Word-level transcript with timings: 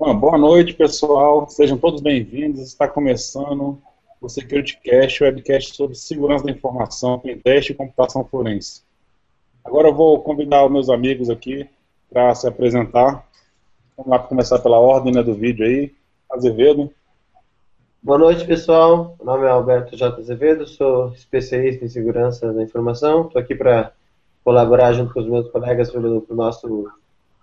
Bom, 0.00 0.18
boa 0.18 0.38
noite, 0.38 0.72
pessoal. 0.72 1.46
Sejam 1.50 1.76
todos 1.76 2.00
bem-vindos. 2.00 2.62
Está 2.62 2.88
começando 2.88 3.78
o 4.18 4.30
SecurityCast, 4.30 5.22
o 5.22 5.26
webcast 5.26 5.76
sobre 5.76 5.94
segurança 5.94 6.42
da 6.42 6.50
informação, 6.50 7.20
teste 7.44 7.72
e 7.72 7.74
computação 7.74 8.24
forense. 8.24 8.80
Agora 9.62 9.88
eu 9.88 9.94
vou 9.94 10.18
convidar 10.22 10.64
os 10.64 10.72
meus 10.72 10.88
amigos 10.88 11.28
aqui 11.28 11.68
para 12.10 12.34
se 12.34 12.48
apresentar. 12.48 13.28
Vamos 13.94 14.10
lá 14.10 14.18
começar 14.20 14.58
pela 14.60 14.78
ordem 14.78 15.12
né, 15.12 15.22
do 15.22 15.34
vídeo 15.34 15.66
aí. 15.66 15.92
Azevedo. 16.32 16.90
Boa 18.02 18.16
noite, 18.16 18.46
pessoal. 18.46 19.14
Meu 19.18 19.26
nome 19.26 19.44
é 19.44 19.50
Alberto 19.50 19.98
J. 19.98 20.18
Azevedo, 20.18 20.66
sou 20.66 21.08
especialista 21.08 21.84
em 21.84 21.88
segurança 21.90 22.50
da 22.54 22.62
informação. 22.62 23.26
Estou 23.26 23.42
aqui 23.42 23.54
para 23.54 23.92
colaborar 24.42 24.94
junto 24.94 25.12
com 25.12 25.20
os 25.20 25.28
meus 25.28 25.50
colegas 25.50 25.90
para 25.90 26.00
o 26.00 26.24
nosso 26.30 26.90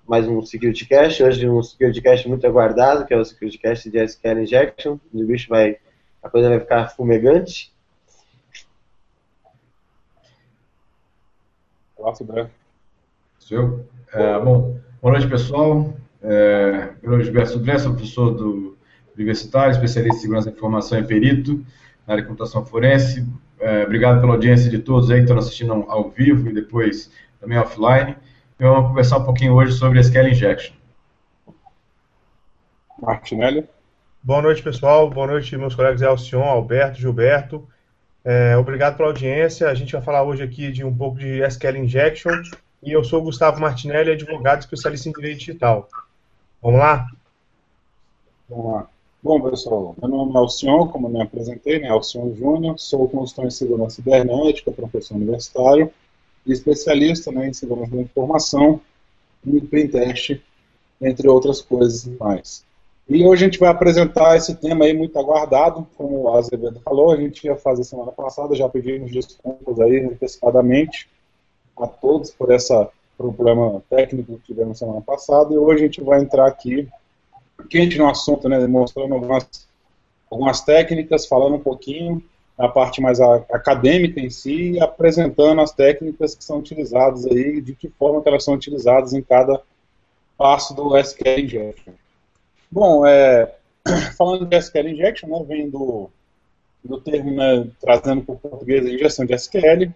mais 0.07 0.25
um 0.25 0.41
SecurityCast. 0.41 1.21
Hoje 1.21 1.49
um 1.49 1.61
SecurityCast 1.61 2.29
muito 2.29 2.47
aguardado, 2.47 3.05
que 3.05 3.13
é 3.13 3.17
o 3.17 3.25
SecurityCast 3.25 3.89
de 3.89 3.99
SQL 3.99 4.39
Injection. 4.41 4.97
O 5.13 5.25
bicho 5.25 5.49
vai, 5.49 5.77
a 6.23 6.29
coisa 6.29 6.47
vai 6.47 6.59
ficar 6.61 6.87
fumegante. 6.87 7.73
Olá, 11.97 12.15
Sudré. 12.15 12.49
Seu. 13.37 13.85
É, 14.13 14.39
bom, 14.39 14.79
boa 15.01 15.13
noite, 15.13 15.27
pessoal. 15.27 15.93
É, 16.21 16.93
meu 17.01 17.11
nome 17.11 17.23
é 17.23 17.25
Gilberto 17.25 17.51
Sudré, 17.51 17.77
sou 17.77 17.93
professor 17.93 18.31
do 18.31 18.77
universitário, 19.13 19.71
especialista 19.71 20.17
em 20.17 20.21
segurança 20.21 20.49
da 20.49 20.55
informação 20.55 20.99
e 20.99 21.03
perito 21.03 21.65
na 22.05 22.13
área 22.13 22.21
de 22.21 22.29
computação 22.29 22.65
forense. 22.65 23.27
É, 23.59 23.83
obrigado 23.83 24.21
pela 24.21 24.33
audiência 24.33 24.69
de 24.69 24.79
todos 24.79 25.11
aí 25.11 25.17
que 25.17 25.23
estão 25.23 25.37
assistindo 25.37 25.73
ao 25.73 26.09
vivo 26.09 26.49
e 26.49 26.53
depois 26.53 27.11
também 27.41 27.57
offline. 27.57 28.15
E 28.59 28.63
vamos 28.63 28.87
conversar 28.87 29.19
um 29.19 29.23
pouquinho 29.23 29.53
hoje 29.53 29.73
sobre 29.73 29.99
SQL 29.99 30.29
Injection. 30.29 30.73
Martinelli. 32.99 33.69
Boa 34.23 34.41
noite, 34.41 34.63
pessoal. 34.63 35.07
Boa 35.11 35.27
noite, 35.27 35.55
meus 35.55 35.75
colegas 35.75 36.01
Alcion, 36.01 36.41
Alberto, 36.41 36.99
Gilberto. 36.99 37.67
É, 38.25 38.57
obrigado 38.57 38.97
pela 38.97 39.09
audiência. 39.09 39.69
A 39.69 39.75
gente 39.75 39.93
vai 39.93 40.01
falar 40.01 40.23
hoje 40.23 40.41
aqui 40.41 40.71
de 40.71 40.83
um 40.83 40.95
pouco 40.95 41.19
de 41.19 41.43
SQL 41.43 41.77
Injection. 41.77 42.41
E 42.81 42.91
eu 42.91 43.03
sou 43.03 43.21
o 43.21 43.25
Gustavo 43.25 43.61
Martinelli, 43.61 44.13
advogado 44.13 44.61
especialista 44.61 45.07
em 45.07 45.11
direito 45.11 45.37
digital. 45.37 45.87
Vamos 46.59 46.79
lá? 46.79 47.05
Vamos 48.49 48.73
lá. 48.73 48.87
Bom, 49.21 49.39
pessoal, 49.39 49.95
meu 50.01 50.09
nome 50.09 50.33
é 50.33 50.37
Alcion, 50.37 50.87
como 50.87 51.07
eu 51.07 51.11
me 51.11 51.21
apresentei, 51.21 51.79
né, 51.79 51.89
Alcion 51.89 52.33
Júnior, 52.33 52.79
sou 52.79 53.07
consultor 53.09 53.45
em 53.45 53.51
segurança 53.51 53.97
cibernética, 53.97 54.71
professor 54.71 55.15
universitário 55.15 55.93
especialista 56.53 57.31
né, 57.31 57.47
em 57.47 57.53
segurança 57.53 57.95
da 57.95 58.01
informação 58.01 58.79
e 59.45 59.61
pentest, 59.61 60.41
entre 61.01 61.27
outras 61.27 61.61
coisas 61.61 62.05
mais. 62.19 62.65
E 63.09 63.23
hoje 63.23 63.45
a 63.45 63.47
gente 63.47 63.59
vai 63.59 63.69
apresentar 63.69 64.35
esse 64.35 64.55
tema 64.55 64.83
aí 64.83 64.93
muito 64.93 65.17
aguardado, 65.17 65.87
como 65.95 66.23
o 66.23 66.33
Azevedo 66.33 66.81
falou, 66.81 67.11
a 67.11 67.15
gente 67.15 67.45
ia 67.45 67.55
fazer 67.55 67.83
semana 67.85 68.11
passada, 68.11 68.55
já 68.55 68.67
pedimos 68.67 69.11
desculpas 69.11 69.79
aí 69.79 69.99
antecipadamente 69.99 71.07
a 71.77 71.87
todos 71.87 72.31
por 72.31 72.51
esse 72.51 72.73
problema 73.17 73.81
técnico 73.89 74.37
que 74.37 74.47
tivemos 74.47 74.77
semana 74.77 75.01
passada, 75.01 75.53
e 75.53 75.57
hoje 75.57 75.83
a 75.83 75.85
gente 75.85 76.01
vai 76.01 76.21
entrar 76.21 76.47
aqui 76.47 76.87
quente 77.69 77.97
no 77.97 78.09
assunto, 78.09 78.49
né, 78.49 78.65
mostrando 78.67 79.13
algumas, 79.13 79.47
algumas 80.29 80.61
técnicas, 80.61 81.25
falando 81.25 81.55
um 81.55 81.59
pouquinho 81.59 82.21
a 82.57 82.67
parte 82.67 83.01
mais 83.01 83.19
acadêmica 83.21 84.19
em 84.19 84.29
si 84.29 84.79
apresentando 84.79 85.61
as 85.61 85.71
técnicas 85.71 86.33
que 86.33 86.43
são 86.43 86.59
utilizadas 86.59 87.25
aí, 87.25 87.61
de 87.61 87.75
que 87.75 87.87
forma 87.89 88.21
que 88.21 88.29
elas 88.29 88.43
são 88.43 88.55
utilizadas 88.55 89.13
em 89.13 89.21
cada 89.21 89.61
passo 90.37 90.73
do 90.73 90.97
SQL 90.97 91.39
Injection. 91.39 91.93
Bom, 92.71 93.05
é, 93.05 93.55
falando 94.17 94.45
de 94.45 94.57
SQL 94.57 94.89
Injection, 94.89 95.29
né, 95.29 95.45
vem 95.47 95.69
do, 95.69 96.09
do 96.83 96.99
termo, 96.99 97.31
né, 97.31 97.67
trazendo 97.79 98.23
para 98.23 98.35
o 98.35 98.39
português 98.39 98.85
a 98.85 98.89
injeção 98.89 99.25
de 99.25 99.33
SQL, 99.33 99.93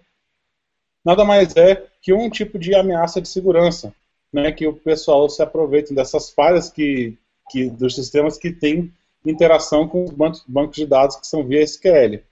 nada 1.03 1.25
mais 1.25 1.55
é 1.55 1.83
que 2.01 2.13
um 2.13 2.29
tipo 2.29 2.59
de 2.59 2.75
ameaça 2.75 3.19
de 3.19 3.27
segurança, 3.27 3.93
né, 4.31 4.51
que 4.51 4.67
o 4.67 4.73
pessoal 4.73 5.27
se 5.29 5.41
aproveita 5.41 5.93
dessas 5.93 6.29
falhas 6.29 6.69
que 6.69 7.17
que, 7.51 7.69
dos 7.69 7.95
sistemas 7.95 8.37
que 8.37 8.51
têm 8.51 8.91
interação 9.25 9.87
com 9.87 10.05
os 10.05 10.11
bancos 10.47 10.77
de 10.77 10.85
dados 10.85 11.17
que 11.17 11.27
são 11.27 11.45
via 11.45 11.61
SQL. 11.61 12.23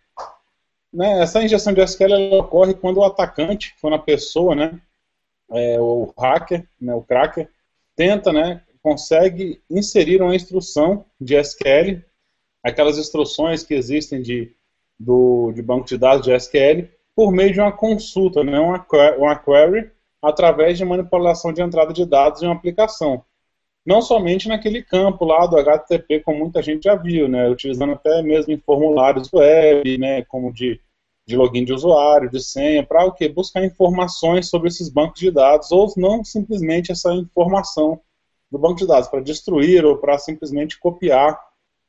Né, 0.92 1.22
essa 1.22 1.44
injeção 1.44 1.72
de 1.74 1.82
SQL 1.82 2.34
ocorre 2.34 2.74
quando 2.74 2.98
o 2.98 3.04
atacante, 3.04 3.76
quando 3.80 3.94
a 3.94 4.00
pessoa, 4.00 4.56
né, 4.56 4.82
é, 5.52 5.80
o 5.80 6.12
hacker, 6.18 6.68
né, 6.82 6.94
o 6.94 7.02
cracker, 7.02 7.50
tenta, 7.96 8.34
né, 8.34 8.64
consegue 8.82 9.62
inserir 9.70 10.22
uma 10.22 10.36
instrução 10.36 11.06
de 11.20 11.36
SQL, 11.36 12.04
aquelas 12.64 12.98
instruções 12.98 13.64
que 13.64 13.74
existem 13.74 14.22
de, 14.22 14.52
do, 15.00 15.52
de 15.52 15.62
banco 15.62 15.86
de 15.86 15.98
dados 15.98 16.26
de 16.26 16.34
SQL, 16.34 16.90
por 17.16 17.32
meio 17.32 17.54
de 17.54 17.60
uma 17.60 17.72
consulta, 17.72 18.44
né, 18.44 18.60
uma, 18.60 18.86
uma 19.18 19.36
query, 19.36 19.92
através 20.22 20.78
de 20.78 20.86
manipulação 20.86 21.54
de 21.54 21.62
entrada 21.62 21.94
de 21.94 22.06
dados 22.06 22.42
em 22.42 22.46
uma 22.46 22.56
aplicação 22.56 23.24
não 23.90 24.04
somente 24.04 24.48
naquele 24.48 24.84
campo 24.84 25.26
lá 25.26 25.48
do 25.48 25.58
HTTP, 25.58 26.20
como 26.20 26.38
muita 26.38 26.62
gente 26.62 26.84
já 26.84 26.94
viu, 26.94 27.28
né, 27.28 27.50
utilizando 27.50 27.94
até 27.94 28.22
mesmo 28.22 28.54
em 28.54 28.60
formulários 28.60 29.34
web, 29.34 29.98
né, 29.98 30.22
como 30.26 30.54
de, 30.54 30.80
de 31.28 31.36
login 31.36 31.66
de 31.66 31.74
usuário, 31.74 32.30
de 32.30 32.40
senha, 32.40 32.86
para 32.86 33.04
o 33.04 33.12
que? 33.12 33.28
Buscar 33.28 33.66
informações 33.66 34.48
sobre 34.48 34.68
esses 34.68 34.90
bancos 34.90 35.20
de 35.20 35.32
dados, 35.32 35.72
ou 35.72 35.92
não 35.98 36.24
simplesmente 36.24 36.92
essa 36.92 37.12
informação 37.16 38.00
do 38.52 38.60
banco 38.60 38.76
de 38.76 38.86
dados, 38.86 39.10
para 39.10 39.22
destruir 39.22 39.84
ou 39.84 39.98
para 39.98 40.20
simplesmente 40.20 40.80
copiar, 40.80 41.40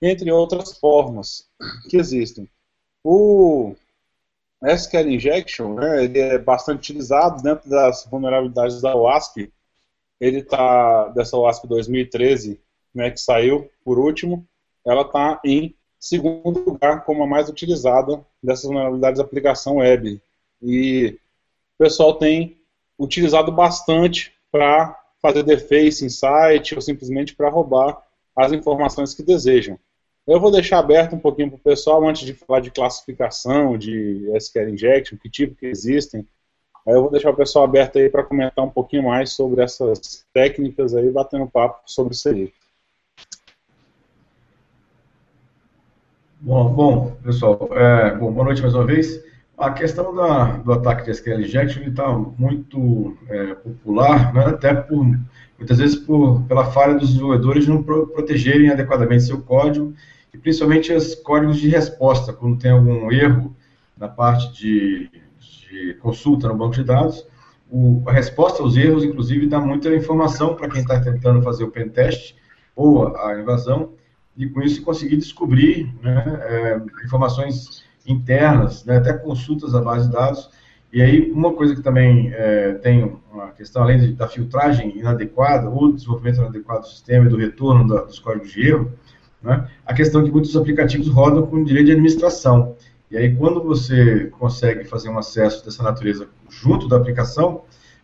entre 0.00 0.32
outras 0.32 0.78
formas 0.78 1.50
que 1.90 1.98
existem. 1.98 2.48
O 3.04 3.74
SQL 4.64 5.10
Injection, 5.10 5.74
né, 5.74 6.04
ele 6.04 6.18
é 6.18 6.38
bastante 6.38 6.78
utilizado 6.78 7.42
dentro 7.42 7.68
das 7.68 8.06
vulnerabilidades 8.06 8.80
da 8.80 8.96
OASP, 8.96 9.52
ele 10.20 10.40
está 10.40 11.08
dessa 11.08 11.36
WASP 11.36 11.66
2013, 11.66 12.60
né, 12.94 13.10
que 13.10 13.20
saiu 13.20 13.70
por 13.84 13.98
último, 13.98 14.46
ela 14.84 15.02
está 15.02 15.40
em 15.44 15.74
segundo 15.98 16.60
lugar 16.60 17.04
como 17.04 17.22
a 17.22 17.26
mais 17.26 17.48
utilizada 17.48 18.24
dessas 18.42 18.64
vulnerabilidades 18.64 19.20
de 19.20 19.24
aplicação 19.24 19.76
web. 19.76 20.20
E 20.62 21.18
o 21.74 21.84
pessoal 21.84 22.14
tem 22.14 22.58
utilizado 22.98 23.50
bastante 23.50 24.34
para 24.50 24.98
fazer 25.20 25.42
deface 25.42 26.04
em 26.04 26.08
site 26.08 26.74
ou 26.74 26.80
simplesmente 26.80 27.34
para 27.34 27.50
roubar 27.50 28.02
as 28.36 28.52
informações 28.52 29.14
que 29.14 29.22
desejam. 29.22 29.78
Eu 30.26 30.40
vou 30.40 30.50
deixar 30.50 30.78
aberto 30.78 31.14
um 31.14 31.18
pouquinho 31.18 31.48
para 31.48 31.56
o 31.56 31.60
pessoal 31.60 32.06
antes 32.06 32.24
de 32.24 32.34
falar 32.34 32.60
de 32.60 32.70
classificação, 32.70 33.76
de 33.76 34.30
SQL 34.36 34.70
injection, 34.70 35.18
que 35.18 35.28
tipo 35.28 35.54
que 35.54 35.66
existem, 35.66 36.26
Aí 36.86 36.94
eu 36.94 37.02
vou 37.02 37.10
deixar 37.10 37.30
o 37.30 37.36
pessoal 37.36 37.64
aberto 37.64 37.98
aí 37.98 38.08
para 38.08 38.22
comentar 38.22 38.64
um 38.64 38.70
pouquinho 38.70 39.04
mais 39.04 39.32
sobre 39.32 39.62
essas 39.62 40.24
técnicas 40.32 40.94
aí, 40.94 41.10
batendo 41.10 41.46
papo 41.46 41.82
sobre 41.86 42.14
isso 42.14 42.28
aí. 42.28 42.52
Bom, 46.40 46.72
bom 46.72 47.10
pessoal, 47.22 47.68
é, 47.72 48.14
bom, 48.14 48.32
boa 48.32 48.46
noite 48.46 48.62
mais 48.62 48.74
uma 48.74 48.86
vez. 48.86 49.22
A 49.58 49.70
questão 49.72 50.14
da, 50.14 50.56
do 50.56 50.72
ataque 50.72 51.04
de 51.04 51.10
SQL 51.10 51.42
injection 51.42 51.82
está 51.82 52.10
muito 52.10 53.14
é, 53.28 53.54
popular, 53.56 54.32
né, 54.32 54.46
até 54.46 54.72
por, 54.72 55.04
muitas 55.58 55.76
vezes 55.76 55.96
por, 55.96 56.42
pela 56.44 56.72
falha 56.72 56.94
dos 56.94 57.10
desenvolvedores 57.10 57.64
de 57.64 57.70
não 57.70 57.82
pro, 57.82 58.06
protegerem 58.06 58.70
adequadamente 58.70 59.24
seu 59.24 59.42
código, 59.42 59.92
e 60.32 60.38
principalmente 60.38 60.90
os 60.94 61.14
códigos 61.14 61.58
de 61.58 61.68
resposta, 61.68 62.32
quando 62.32 62.58
tem 62.58 62.70
algum 62.70 63.12
erro 63.12 63.54
na 63.98 64.08
parte 64.08 64.50
de 64.54 65.10
de 65.70 65.94
consulta 65.94 66.48
no 66.48 66.56
banco 66.56 66.74
de 66.74 66.84
dados, 66.84 67.26
o, 67.70 68.02
a 68.06 68.12
resposta 68.12 68.62
aos 68.62 68.76
erros, 68.76 69.04
inclusive, 69.04 69.46
dá 69.46 69.60
muita 69.60 69.94
informação 69.94 70.56
para 70.56 70.68
quem 70.68 70.80
está 70.80 71.00
tentando 71.00 71.40
fazer 71.40 71.64
o 71.64 71.70
pentest 71.70 72.34
ou 72.74 73.16
a, 73.16 73.38
invasão, 73.38 73.92
e 74.36 74.48
com 74.48 74.60
isso 74.60 74.82
conseguir 74.82 75.16
descobrir 75.16 75.94
né, 76.02 76.40
é, 76.42 77.04
informações 77.04 77.84
internas, 78.06 78.84
né, 78.84 78.96
até 78.96 79.12
consultas 79.12 79.74
à 79.74 79.80
base 79.80 80.06
de 80.06 80.12
dados. 80.12 80.50
E 80.92 81.00
aí, 81.00 81.30
uma 81.30 81.52
coisa 81.52 81.74
que 81.76 81.82
também 81.82 82.32
é, 82.32 82.72
tem 82.74 83.16
uma 83.32 83.52
questão, 83.52 83.82
além 83.82 83.98
de, 83.98 84.12
da 84.14 84.26
filtragem 84.26 84.98
inadequada, 84.98 85.68
ou 85.68 85.92
desenvolvimento 85.92 86.38
inadequado 86.38 86.80
do 86.80 86.88
sistema 86.88 87.26
e 87.26 87.28
do 87.28 87.36
retorno 87.36 87.86
da, 87.86 88.02
dos 88.02 88.18
códigos 88.18 88.50
de 88.50 88.66
erro, 88.66 88.92
né, 89.40 89.68
a 89.86 89.94
questão 89.94 90.24
que 90.24 90.30
muitos 90.32 90.56
aplicativos 90.56 91.08
rodam 91.08 91.46
com 91.46 91.62
direito 91.62 91.86
de 91.86 91.92
administração. 91.92 92.74
E 93.10 93.16
aí, 93.16 93.34
quando 93.34 93.62
você 93.62 94.26
consegue 94.38 94.84
fazer 94.84 95.08
um 95.08 95.18
acesso 95.18 95.64
dessa 95.64 95.82
natureza 95.82 96.28
junto 96.48 96.86
da 96.86 96.96
aplicação, 96.96 97.62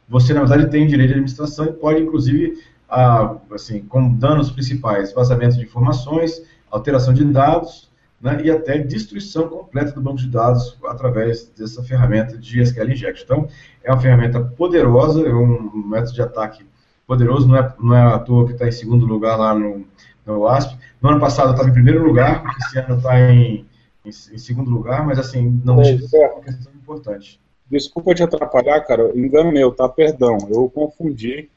você, 0.09 0.35
na 0.35 0.41
verdade, 0.41 0.71
tem 0.71 0.87
direito 0.87 1.09
de 1.09 1.15
administração 1.15 1.67
e 1.67 1.73
pode, 1.73 2.03
inclusive, 2.03 2.61
a, 2.89 3.37
assim, 3.53 3.83
como 3.83 4.17
danos 4.17 4.51
principais, 4.51 5.13
vazamento 5.13 5.57
de 5.57 5.65
informações, 5.65 6.43
alteração 6.71 7.15
de 7.15 7.25
dados, 7.25 7.91
né, 8.21 8.41
e 8.43 8.51
até 8.51 8.79
destruição 8.79 9.49
completa 9.49 9.93
do 9.93 10.01
banco 10.01 10.17
de 10.17 10.29
dados 10.29 10.77
através 10.87 11.49
dessa 11.57 11.83
ferramenta 11.83 12.37
de 12.37 12.61
SQL 12.61 12.91
Injection. 12.91 13.25
Então, 13.25 13.49
é 13.85 13.93
uma 13.93 14.01
ferramenta 14.01 14.41
poderosa, 14.41 15.27
é 15.27 15.33
um 15.33 15.71
método 15.87 16.15
de 16.15 16.23
ataque 16.23 16.67
poderoso, 17.07 17.47
não 17.47 17.57
é, 17.57 17.75
não 17.79 17.95
é 17.95 18.03
à 18.15 18.19
toa 18.19 18.47
que 18.47 18.53
está 18.53 18.67
em 18.67 18.73
segundo 18.73 19.07
lugar 19.07 19.37
lá 19.37 19.55
no, 19.55 19.87
no 20.25 20.41
WASP. 20.41 20.77
No 21.01 21.11
ano 21.11 21.21
passado 21.21 21.53
estava 21.53 21.69
em 21.69 21.73
primeiro 21.73 22.05
lugar, 22.05 22.43
esse 22.59 22.79
ano 22.79 22.97
está 22.97 23.21
em, 23.31 23.67
em, 24.07 24.35
em, 24.35 24.39
segundo 24.39 24.71
lugar, 24.71 25.05
mas 25.05 25.19
assim, 25.19 25.61
não 25.65 25.77
deixa 25.77 25.97
de 25.97 26.09
ser 26.09 26.31
uma 26.31 26.43
questão 26.43 26.73
importante. 26.73 27.41
Desculpa 27.69 28.15
te 28.15 28.23
atrapalhar, 28.23 28.81
cara, 28.83 29.11
engano 29.17 29.51
meu, 29.51 29.73
tá? 29.73 29.89
Perdão, 29.89 30.39
eu 30.49 30.71
confundi, 30.71 31.49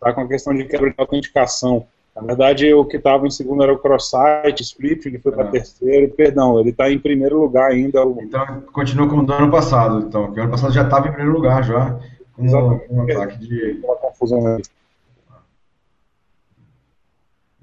tá? 0.00 0.12
Com 0.12 0.22
a 0.22 0.28
questão 0.28 0.52
de 0.54 0.64
quebra 0.64 0.90
de 0.90 0.96
autenticação. 0.98 1.86
Na 2.14 2.22
verdade, 2.22 2.72
o 2.74 2.84
que 2.84 2.98
estava 2.98 3.26
em 3.26 3.30
segundo 3.30 3.62
era 3.62 3.72
o 3.72 3.78
cross-site, 3.78 4.62
script, 4.62 5.08
ele 5.08 5.18
foi 5.18 5.32
para 5.32 5.44
ah. 5.44 5.50
terceiro, 5.50 6.12
perdão, 6.12 6.60
ele 6.60 6.70
está 6.70 6.90
em 6.90 6.98
primeiro 6.98 7.40
lugar 7.40 7.70
ainda. 7.70 8.02
Então, 8.02 8.60
continua 8.72 9.08
como 9.08 9.24
do 9.24 9.32
ano 9.32 9.50
passado, 9.50 10.06
então, 10.06 10.30
o 10.30 10.40
ano 10.40 10.50
passado 10.50 10.74
já 10.74 10.82
estava 10.82 11.08
em 11.08 11.12
primeiro 11.12 11.32
lugar, 11.32 11.64
já, 11.64 11.98
com 12.34 12.42
um, 12.42 12.80
um 12.90 13.02
ataque 13.02 13.38
de... 13.38 13.80
Uma 13.82 13.96
confusão 13.96 14.46
aí. 14.46 14.62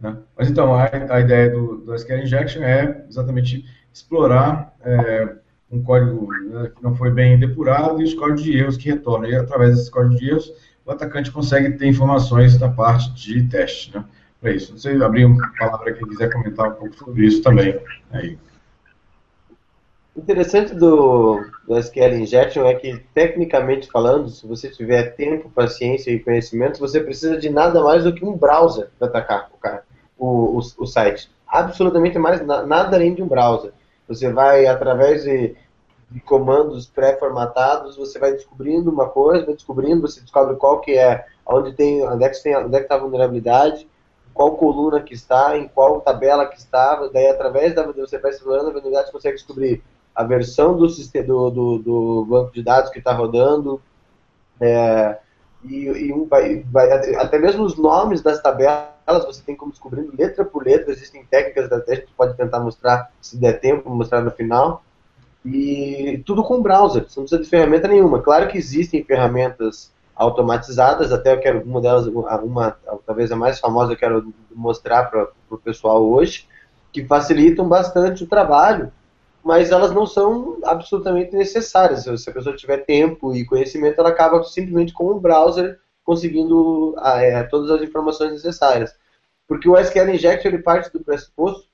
Né? 0.02 0.18
Mas 0.38 0.50
então, 0.50 0.74
a, 0.74 0.90
a 1.10 1.20
ideia 1.20 1.50
do, 1.50 1.78
do, 1.78 1.94
SQL 1.94 2.24
Injection 2.24 2.64
é 2.64 3.04
exatamente 3.08 3.66
explorar 4.00 4.74
é, 4.82 5.36
um 5.72 5.84
código 5.84 6.32
né, 6.34 6.72
que 6.76 6.84
não 6.84 6.96
foi 6.96 7.12
bem 7.12 7.38
depurado 7.38 8.02
e 8.02 8.04
os 8.04 8.14
códigos 8.14 8.44
de 8.44 8.58
erros 8.58 8.78
que 8.78 8.90
retornam. 8.90 9.30
E 9.30 9.36
através 9.36 9.72
desses 9.76 9.90
códigos 9.90 10.20
de 10.20 10.30
erros, 10.30 10.54
o 10.86 10.92
atacante 10.92 11.32
consegue 11.32 11.72
ter 11.78 11.88
informações 11.88 12.58
da 12.58 12.70
parte 12.70 13.14
de 13.14 13.48
teste. 13.48 13.96
Né? 13.96 14.04
Para 14.42 14.52
isso. 14.52 14.78
Você 14.78 14.92
abrir 15.04 15.26
uma 15.26 15.52
palavra 15.58 15.94
quem 15.94 16.08
quiser 16.08 16.32
comentar 16.32 16.70
um 16.70 16.74
pouco 16.74 16.96
sobre 16.96 17.26
isso 17.26 17.42
também. 17.42 17.80
Aí. 18.12 18.38
O 20.16 20.22
interessante 20.22 20.74
do, 20.74 21.46
do 21.68 21.78
SQL 21.78 22.18
Injection 22.18 22.66
é 22.66 22.74
que, 22.74 22.98
tecnicamente 23.14 23.90
falando, 23.92 24.30
se 24.30 24.46
você 24.48 24.70
tiver 24.70 25.16
tempo, 25.16 25.50
paciência 25.50 26.12
e 26.12 26.20
conhecimento, 26.20 26.80
você 26.80 27.00
precisa 27.00 27.38
de 27.38 27.50
nada 27.50 27.82
mais 27.84 28.04
do 28.04 28.14
que 28.14 28.26
um 28.26 28.36
browser 28.36 28.90
para 28.98 29.08
atacar 29.08 29.50
o 29.54 29.58
cara 29.58 29.84
o, 30.20 30.58
o, 30.58 30.84
o 30.84 30.86
site. 30.86 31.32
Absolutamente 31.48 32.20
mais 32.20 32.46
nada 32.46 32.96
além 32.96 33.16
de 33.16 33.24
um 33.24 33.28
browser. 33.28 33.72
Você 34.10 34.30
vai, 34.34 34.66
através 34.66 35.24
de, 35.24 35.56
de 36.10 36.20
comandos 36.20 36.88
pré-formatados, 36.88 37.96
você 37.96 38.18
vai 38.18 38.34
descobrindo 38.34 38.90
uma 38.90 39.08
coisa, 39.08 39.46
vai 39.46 39.54
descobrindo, 39.54 40.02
você 40.02 40.20
descobre 40.20 40.56
qual 40.56 40.82
que 40.82 40.98
é, 40.98 41.26
onde 41.46 41.72
tem, 41.74 42.06
onde 42.06 42.24
é 42.24 42.30
que 42.30 42.44
tem, 42.44 42.58
onde 42.58 42.76
é 42.76 42.80
que 42.80 42.86
está 42.86 42.96
a 42.96 43.00
vulnerabilidade, 43.00 43.88
qual 44.34 44.58
coluna 44.58 45.02
que 45.02 45.14
está, 45.14 45.56
em 45.58 45.68
qual 45.68 46.02
tabela 46.02 46.48
que 46.48 46.58
está, 46.58 47.08
daí 47.14 47.28
através 47.28 47.76
da 47.76 47.86
você 47.86 48.18
vai 48.18 48.32
explorando 48.32 48.70
a 48.70 48.72
vulnerabilidade, 48.72 49.08
você 49.08 49.14
consegue 49.14 49.36
descobrir 49.36 49.84
a 50.16 50.24
versão 50.24 50.76
do, 50.76 50.90
sistema, 50.90 51.28
do, 51.28 51.50
do, 51.50 51.78
do 51.78 52.26
banco 52.26 52.52
de 52.52 52.64
dados 52.64 52.90
que 52.90 53.00
está 53.00 53.14
rodando, 53.14 53.82
é, 54.60 55.18
e, 55.64 55.86
e 55.86 57.16
até 57.18 57.38
mesmo 57.38 57.64
os 57.64 57.78
nomes 57.78 58.22
das 58.22 58.42
tabelas 58.42 58.99
você 59.18 59.42
tem 59.44 59.56
como 59.56 59.72
descobrindo 59.72 60.16
letra 60.16 60.46
por 60.46 60.64
letra, 60.64 60.92
existem 60.92 61.26
técnicas 61.26 61.70
da 61.70 61.80
teste, 61.80 62.08
pode 62.16 62.36
tentar 62.38 62.60
mostrar, 62.60 63.12
se 63.22 63.38
der 63.38 63.60
tempo, 63.60 63.90
mostrar 63.90 64.22
no 64.22 64.32
final. 64.32 64.84
E 65.46 66.22
tudo 66.26 66.44
com 66.44 66.62
browser, 66.62 67.04
você 67.04 67.20
não 67.20 67.26
precisa 67.26 67.42
de 67.42 67.50
ferramenta 67.50 67.88
nenhuma. 67.88 68.22
Claro 68.22 68.48
que 68.48 68.58
existem 68.58 69.04
ferramentas 69.04 69.92
automatizadas, 70.16 71.14
até 71.14 71.34
eu 71.34 71.40
quero, 71.40 71.64
uma 71.64 71.80
delas, 71.80 72.06
uma, 72.08 72.78
talvez 73.06 73.32
a 73.32 73.38
mais 73.38 73.58
famosa, 73.58 73.94
eu 73.94 73.98
quero 73.98 74.34
mostrar 74.54 75.06
para 75.06 75.30
o 75.50 75.58
pessoal 75.58 76.06
hoje, 76.06 76.46
que 76.92 77.06
facilitam 77.06 77.68
bastante 77.68 78.24
o 78.24 78.28
trabalho, 78.28 78.92
mas 79.42 79.72
elas 79.72 79.92
não 79.92 80.06
são 80.06 80.58
absolutamente 80.66 81.34
necessárias. 81.34 82.04
Se 82.04 82.30
a 82.30 82.34
pessoa 82.34 82.56
tiver 82.56 82.80
tempo 82.80 83.34
e 83.34 83.46
conhecimento, 83.46 84.00
ela 84.00 84.10
acaba 84.10 84.44
simplesmente 84.44 84.92
com 84.92 85.06
o 85.06 85.20
browser 85.20 85.80
conseguindo 86.04 86.96
ah, 86.98 87.22
é, 87.22 87.44
todas 87.44 87.70
as 87.70 87.82
informações 87.82 88.32
necessárias. 88.32 88.96
Porque 89.50 89.68
o 89.68 89.76
SQL 89.76 90.12
Injection 90.12 90.52
ele 90.52 90.62
parte 90.62 90.94
do 90.94 91.04
pressuposto 91.04 91.68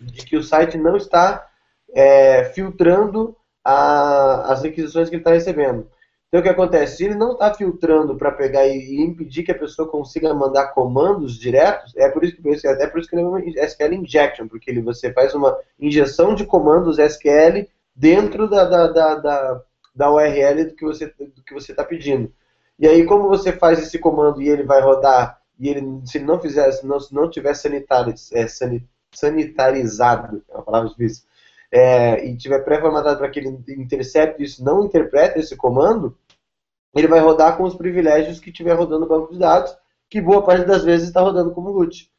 de 0.00 0.26
que 0.26 0.36
o 0.36 0.42
site 0.42 0.76
não 0.76 0.96
está 0.96 1.48
é, 1.94 2.46
filtrando 2.46 3.36
a, 3.64 4.52
as 4.52 4.64
requisições 4.64 5.08
que 5.08 5.14
ele 5.14 5.20
está 5.20 5.30
recebendo. 5.30 5.86
Então 6.26 6.40
o 6.40 6.42
que 6.42 6.48
acontece? 6.48 6.96
Se 6.96 7.04
ele 7.04 7.14
não 7.14 7.32
está 7.32 7.54
filtrando 7.54 8.16
para 8.16 8.32
pegar 8.32 8.66
e, 8.66 8.76
e, 8.76 9.00
impedir 9.02 9.44
que 9.44 9.52
a 9.52 9.58
pessoa 9.58 9.88
consiga 9.88 10.34
mandar 10.34 10.72
comandos 10.72 11.38
diretos, 11.38 11.96
é 11.96 12.08
por 12.08 12.24
isso 12.24 12.36
que 12.36 12.66
até 12.66 12.88
por 12.88 12.98
isso 12.98 13.08
que 13.08 13.14
ele 13.14 13.22
chama 13.22 13.40
SQL 13.40 13.94
Injection, 13.94 14.48
porque 14.48 14.68
ele, 14.68 14.82
você 14.82 15.12
faz 15.12 15.32
uma 15.32 15.56
injeção 15.78 16.34
de 16.34 16.44
comandos 16.44 16.98
SQL 16.98 17.68
dentro 17.94 18.50
da, 18.50 18.64
da, 18.64 18.88
da, 18.88 19.14
da, 19.14 19.62
da 19.94 20.12
URL 20.12 20.64
do 20.64 20.74
que 20.74 20.84
você 20.84 21.70
está 21.70 21.84
pedindo. 21.84 22.32
E 22.80 22.88
aí, 22.88 23.04
como 23.04 23.28
você 23.28 23.52
faz 23.52 23.78
esse 23.78 23.98
comando 23.98 24.42
e 24.42 24.48
ele 24.48 24.64
vai 24.64 24.80
rodar, 24.80 25.39
e 25.60 25.68
ele, 25.68 26.00
se 26.06 26.16
ele 26.16 26.24
não 26.24 26.40
fizer, 26.40 26.72
se 26.72 26.86
não, 26.86 26.96
não 27.12 27.28
tiver 27.28 27.52
sanitariz, 27.52 28.32
é, 28.32 28.46
sanitarizado, 29.12 30.42
é 30.48 30.54
uma 30.54 30.62
palavra 30.62 30.88
difícil, 30.88 31.24
é, 31.70 32.26
e 32.26 32.36
tiver 32.36 32.64
pré-formatado 32.64 33.18
para 33.18 33.28
que 33.28 33.38
ele 33.38 33.62
intercepte 33.68 34.42
isso, 34.42 34.64
não 34.64 34.86
interprete 34.86 35.38
esse 35.38 35.54
comando, 35.54 36.16
ele 36.94 37.06
vai 37.06 37.20
rodar 37.20 37.56
com 37.58 37.64
os 37.64 37.74
privilégios 37.74 38.40
que 38.40 38.50
tiver 38.50 38.72
rodando 38.72 39.00
no 39.00 39.08
banco 39.08 39.32
de 39.32 39.38
dados, 39.38 39.76
que 40.08 40.20
boa 40.20 40.42
parte 40.42 40.66
das 40.66 40.82
vezes 40.82 41.08
está 41.08 41.20
rodando 41.20 41.52
como 41.52 41.70
root. 41.70 42.10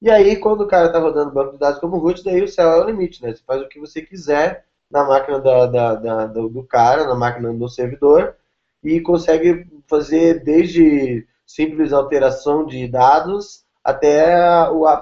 E 0.00 0.10
aí, 0.10 0.36
quando 0.36 0.62
o 0.62 0.66
cara 0.66 0.86
está 0.86 0.98
rodando 0.98 1.32
banco 1.32 1.52
de 1.52 1.58
dados 1.58 1.78
como 1.78 1.98
root, 1.98 2.24
daí 2.24 2.42
o 2.42 2.48
céu 2.48 2.68
é 2.70 2.80
o 2.82 2.86
limite, 2.86 3.22
né? 3.22 3.34
Você 3.34 3.42
faz 3.46 3.62
o 3.62 3.68
que 3.68 3.78
você 3.78 4.02
quiser 4.02 4.64
na 4.90 5.04
máquina 5.04 5.38
da, 5.38 5.66
da, 5.66 5.94
da, 5.94 6.26
do 6.26 6.62
cara, 6.64 7.06
na 7.06 7.14
máquina 7.14 7.52
do 7.52 7.68
servidor, 7.68 8.36
e 8.82 9.00
consegue 9.00 9.66
fazer 9.86 10.42
desde 10.42 11.26
simples 11.46 11.92
alteração 11.92 12.66
de 12.66 12.88
dados 12.88 13.64
até 13.82 14.34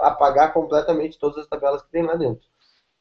apagar 0.02 0.52
completamente 0.52 1.18
todas 1.18 1.38
as 1.38 1.46
tabelas 1.46 1.82
que 1.82 1.90
tem 1.90 2.02
lá 2.02 2.14
dentro. 2.16 2.46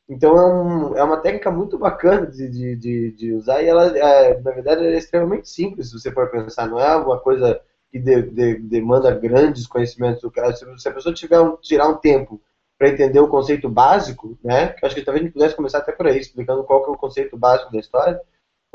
Então 0.07 0.38
é, 0.38 0.54
um, 0.54 0.98
é 0.98 1.04
uma 1.04 1.18
técnica 1.18 1.51
muito 1.51 1.78
bacana 1.78 2.28
de, 2.28 2.50
de, 2.50 2.75
de, 2.75 3.12
de 3.12 3.34
usar 3.34 3.62
e 3.62 3.68
ela, 3.68 3.98
é, 3.98 4.40
na 4.40 4.51
verdade, 4.51 4.86
é 4.86 4.98
extremamente 4.98 5.50
simples 5.50 5.90
se 5.90 6.00
você 6.00 6.12
for 6.12 6.30
pensar. 6.30 6.68
Não 6.68 6.80
é 6.80 6.95
uma 6.95 7.19
coisa 7.19 7.60
que 7.92 8.00
de, 8.00 8.22
de, 8.24 8.60
demanda 8.60 9.12
grandes 9.12 9.68
conhecimentos 9.68 10.22
do 10.22 10.31
cara. 10.31 10.54
Se 10.56 10.89
a 10.89 10.94
pessoa 10.94 11.13
tiver 11.13 11.39
um, 11.39 11.57
tirar 11.57 11.88
um 11.88 11.98
tempo 11.98 12.42
para 12.78 12.89
entender 12.89 13.19
o 13.19 13.30
conceito 13.30 13.69
básico, 13.69 14.38
né, 14.44 14.69
que 14.69 14.84
eu 14.84 14.88
acho 14.88 14.96
que 14.96 15.04
talvez 15.04 15.22
a 15.22 15.25
gente 15.25 15.34
pudesse 15.34 15.56
começar 15.56 15.78
até 15.78 15.92
por 15.92 16.07
aí, 16.07 16.18
explicando 16.18 16.63
qual 16.63 16.84
que 16.84 16.89
é 16.89 16.94
o 16.94 16.98
conceito 16.98 17.38
básico 17.38 17.72
da 17.72 17.80
história, 17.80 18.19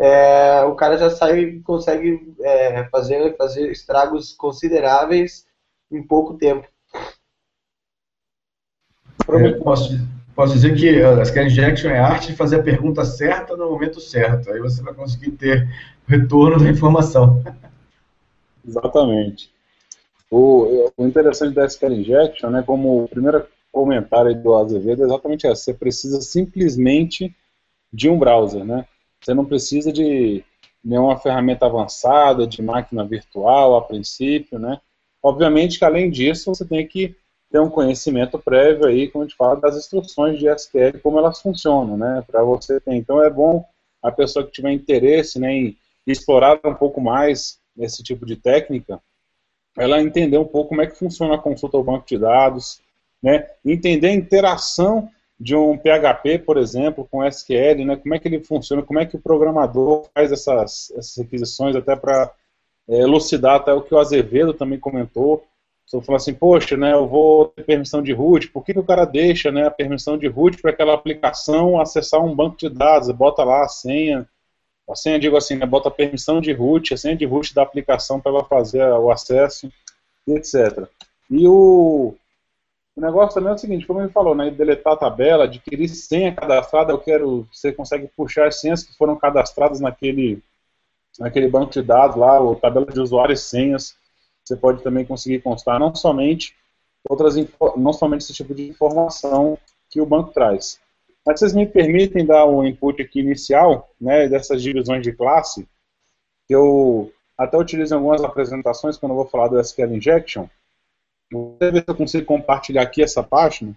é, 0.00 0.62
o 0.62 0.76
cara 0.76 0.96
já 0.96 1.10
sai 1.10 1.40
e 1.40 1.60
consegue 1.60 2.34
é, 2.40 2.84
fazer, 2.84 3.36
fazer 3.36 3.70
estragos 3.70 4.32
consideráveis 4.32 5.44
em 5.90 6.02
pouco 6.02 6.34
tempo. 6.34 6.68
É, 9.28 9.52
posso, 9.54 9.98
posso 10.34 10.54
dizer 10.54 10.76
que 10.76 11.02
a 11.02 11.20
SQL 11.22 11.46
Injection 11.46 11.90
é 11.90 11.98
a 11.98 12.06
arte 12.06 12.28
de 12.28 12.36
fazer 12.36 12.60
a 12.60 12.62
pergunta 12.62 13.04
certa 13.04 13.56
no 13.56 13.70
momento 13.70 14.00
certo. 14.00 14.52
Aí 14.52 14.60
você 14.60 14.82
vai 14.82 14.94
conseguir 14.94 15.32
ter 15.32 15.68
retorno 16.06 16.62
da 16.62 16.70
informação. 16.70 17.42
Exatamente. 18.66 19.52
O, 20.30 20.92
o 20.96 21.06
interessante 21.06 21.54
da 21.54 21.64
SQL 21.64 21.94
Injection, 21.94 22.50
né, 22.50 22.62
como 22.64 23.02
o 23.02 23.08
primeiro 23.08 23.44
comentário 23.72 24.40
do 24.40 24.54
Azevedo, 24.54 25.02
é 25.02 25.06
exatamente 25.06 25.46
essa. 25.46 25.62
Você 25.62 25.74
precisa 25.74 26.20
simplesmente 26.20 27.34
de 27.92 28.08
um 28.08 28.18
browser, 28.18 28.64
né? 28.64 28.86
Você 29.20 29.34
não 29.34 29.44
precisa 29.44 29.92
de 29.92 30.44
nenhuma 30.82 31.18
ferramenta 31.18 31.66
avançada, 31.66 32.46
de 32.46 32.62
máquina 32.62 33.04
virtual 33.04 33.76
a 33.76 33.82
princípio, 33.82 34.58
né? 34.58 34.80
Obviamente 35.22 35.78
que 35.78 35.84
além 35.84 36.10
disso 36.10 36.54
você 36.54 36.64
tem 36.64 36.86
que 36.86 37.16
ter 37.50 37.60
um 37.60 37.70
conhecimento 37.70 38.38
prévio 38.38 38.86
aí, 38.86 39.08
como 39.08 39.24
a 39.24 39.26
gente 39.26 39.36
fala, 39.36 39.60
das 39.60 39.76
instruções 39.76 40.38
de 40.38 40.48
SQL, 40.48 41.00
como 41.02 41.18
elas 41.18 41.40
funcionam, 41.40 41.96
né? 41.96 42.22
Para 42.26 42.42
você 42.42 42.80
ter. 42.80 42.94
Então 42.94 43.22
é 43.22 43.30
bom 43.30 43.64
a 44.02 44.12
pessoa 44.12 44.44
que 44.44 44.52
tiver 44.52 44.70
interesse 44.70 45.38
né, 45.38 45.52
em 45.52 45.76
explorar 46.06 46.60
um 46.64 46.74
pouco 46.74 47.00
mais 47.00 47.58
esse 47.76 48.02
tipo 48.02 48.24
de 48.24 48.36
técnica, 48.36 49.00
ela 49.76 50.00
entender 50.00 50.38
um 50.38 50.44
pouco 50.44 50.70
como 50.70 50.82
é 50.82 50.86
que 50.86 50.98
funciona 50.98 51.34
a 51.34 51.38
consulta 51.38 51.76
ao 51.76 51.84
banco 51.84 52.06
de 52.06 52.18
dados, 52.18 52.80
né? 53.22 53.46
Entender 53.64 54.08
a 54.08 54.14
interação 54.14 55.10
de 55.40 55.54
um 55.54 55.76
PHP, 55.76 56.40
por 56.40 56.56
exemplo, 56.56 57.06
com 57.10 57.24
SQL, 57.24 57.84
né? 57.84 57.96
Como 57.96 58.14
é 58.14 58.18
que 58.18 58.26
ele 58.26 58.42
funciona? 58.42 58.82
Como 58.82 58.98
é 58.98 59.06
que 59.06 59.16
o 59.16 59.20
programador 59.20 60.08
faz 60.12 60.32
essas, 60.32 60.90
essas 60.96 61.16
requisições 61.16 61.76
até 61.76 61.94
para 61.94 62.32
é, 62.88 63.00
elucidar 63.00 63.56
até 63.56 63.72
o 63.72 63.82
que 63.82 63.94
o 63.94 63.98
Azevedo 63.98 64.54
também 64.54 64.80
comentou. 64.80 65.44
Você 65.86 66.00
falou 66.02 66.16
assim, 66.16 66.34
poxa, 66.34 66.76
né, 66.76 66.92
eu 66.92 67.06
vou 67.06 67.46
ter 67.46 67.64
permissão 67.64 68.02
de 68.02 68.12
root, 68.12 68.48
por 68.48 68.64
que, 68.64 68.74
que 68.74 68.78
o 68.78 68.84
cara 68.84 69.06
deixa 69.06 69.50
né, 69.50 69.66
a 69.66 69.70
permissão 69.70 70.18
de 70.18 70.26
root 70.26 70.60
para 70.60 70.70
aquela 70.70 70.94
aplicação 70.94 71.80
acessar 71.80 72.22
um 72.22 72.34
banco 72.34 72.56
de 72.58 72.68
dados? 72.68 73.10
Bota 73.10 73.42
lá 73.44 73.62
a 73.64 73.68
senha, 73.68 74.28
a 74.88 74.94
senha, 74.94 75.18
digo 75.18 75.36
assim, 75.36 75.56
né, 75.56 75.64
bota 75.64 75.88
a 75.88 75.92
permissão 75.92 76.40
de 76.40 76.52
root, 76.52 76.92
a 76.92 76.96
senha 76.96 77.16
de 77.16 77.24
root 77.24 77.54
da 77.54 77.62
aplicação 77.62 78.20
para 78.20 78.32
ela 78.32 78.44
fazer 78.44 78.82
o 78.82 79.10
acesso, 79.10 79.70
etc. 80.26 80.86
E 81.30 81.46
o, 81.46 82.14
o 82.98 83.00
negócio 83.00 83.34
também 83.34 83.52
é 83.52 83.54
o 83.54 83.58
seguinte, 83.58 83.86
como 83.86 84.00
ele 84.00 84.08
falou, 84.08 84.34
né, 84.34 84.50
deletar 84.50 84.94
a 84.94 84.96
tabela, 84.96 85.44
adquirir 85.44 85.88
senha 85.88 86.34
cadastrada, 86.34 86.92
eu 86.92 86.98
quero, 86.98 87.46
você 87.52 87.72
consegue 87.72 88.08
puxar 88.08 88.48
as 88.48 88.60
senhas 88.60 88.82
que 88.82 88.92
foram 88.96 89.14
cadastradas 89.14 89.78
naquele, 89.78 90.42
naquele 91.16 91.48
banco 91.48 91.72
de 91.72 91.80
dados 91.80 92.16
lá, 92.16 92.40
ou 92.40 92.56
tabela 92.56 92.86
de 92.86 93.00
usuários 93.00 93.40
e 93.40 93.44
senhas, 93.44 93.96
você 94.44 94.56
pode 94.56 94.82
também 94.82 95.04
conseguir 95.04 95.40
constar 95.42 95.78
não 95.78 95.94
somente 95.94 96.56
outras 97.08 97.36
não 97.76 97.92
somente 97.92 98.22
esse 98.22 98.32
tipo 98.32 98.52
de 98.52 98.68
informação 98.68 99.56
que 99.88 100.00
o 100.00 100.06
banco 100.06 100.32
traz. 100.32 100.80
Mas 101.24 101.38
vocês 101.38 101.54
me 101.54 101.66
permitem 101.66 102.26
dar 102.26 102.46
um 102.46 102.66
input 102.66 103.00
aqui 103.00 103.20
inicial, 103.20 103.88
né, 104.00 104.28
dessas 104.28 104.60
divisões 104.60 105.02
de 105.02 105.12
classe, 105.12 105.68
que 106.48 106.54
eu 106.54 107.12
até 107.36 107.56
utilizo 107.56 107.94
em 107.94 107.98
algumas 107.98 108.24
apresentações 108.24 108.96
quando 108.96 109.12
eu 109.12 109.16
vou 109.16 109.28
falar 109.28 109.46
do 109.46 109.60
SQL 109.60 109.94
Injection. 109.94 110.48
Vou 111.30 111.56
ver 111.58 111.82
se 111.82 111.84
eu 111.86 111.94
consigo 111.94 112.26
compartilhar 112.26 112.82
aqui 112.82 113.02
essa 113.02 113.22
página. 113.22 113.76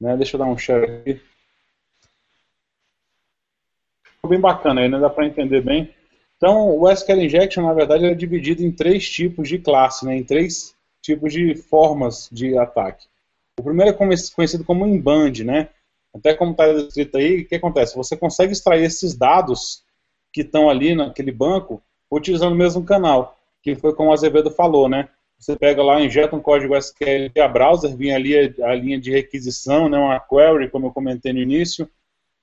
Né, 0.00 0.16
deixa 0.16 0.36
eu 0.36 0.38
dar 0.38 0.46
um 0.46 0.58
share 0.58 0.84
aqui. 0.84 1.20
Ficou 4.04 4.30
bem 4.30 4.40
bacana 4.40 4.82
aí, 4.82 4.88
né, 4.88 4.98
dá 4.98 5.08
para 5.08 5.26
entender 5.26 5.62
bem. 5.62 5.94
Então, 6.36 6.78
o 6.78 6.90
SQL 6.90 7.22
Injection, 7.22 7.64
na 7.64 7.72
verdade, 7.72 8.04
é 8.04 8.14
dividido 8.14 8.62
em 8.62 8.70
três 8.70 9.08
tipos 9.08 9.48
de 9.48 9.58
classe, 9.58 10.04
né, 10.04 10.16
em 10.16 10.24
três 10.24 10.76
tipos 11.00 11.32
de 11.32 11.54
formas 11.54 12.28
de 12.30 12.58
ataque. 12.58 13.06
O 13.58 13.62
primeiro 13.62 13.90
é 13.90 13.94
conhecido 13.94 14.64
como 14.64 14.86
inbound, 14.86 15.44
né? 15.44 15.70
Até 16.14 16.34
como 16.34 16.50
está 16.50 16.68
escrito 16.68 17.16
aí, 17.16 17.40
o 17.40 17.48
que 17.48 17.54
acontece? 17.54 17.96
Você 17.96 18.16
consegue 18.16 18.52
extrair 18.52 18.84
esses 18.84 19.16
dados 19.16 19.82
que 20.32 20.42
estão 20.42 20.68
ali 20.68 20.94
naquele 20.94 21.32
banco 21.32 21.82
utilizando 22.10 22.52
o 22.52 22.56
mesmo 22.56 22.84
canal, 22.84 23.38
que 23.62 23.74
foi 23.74 23.94
como 23.94 24.10
o 24.10 24.12
Azevedo 24.12 24.50
falou, 24.50 24.88
né? 24.88 25.08
Você 25.38 25.56
pega 25.56 25.82
lá, 25.82 26.00
injeta 26.00 26.34
um 26.34 26.40
código 26.40 26.74
SQL 26.76 27.30
via 27.34 27.46
browser, 27.46 27.96
vem 27.96 28.14
ali 28.14 28.36
a, 28.36 28.70
a 28.70 28.74
linha 28.74 28.98
de 28.98 29.10
requisição, 29.10 29.88
né, 29.88 29.98
uma 29.98 30.18
query, 30.18 30.70
como 30.70 30.86
eu 30.86 30.92
comentei 30.92 31.32
no 31.32 31.38
início, 31.38 31.88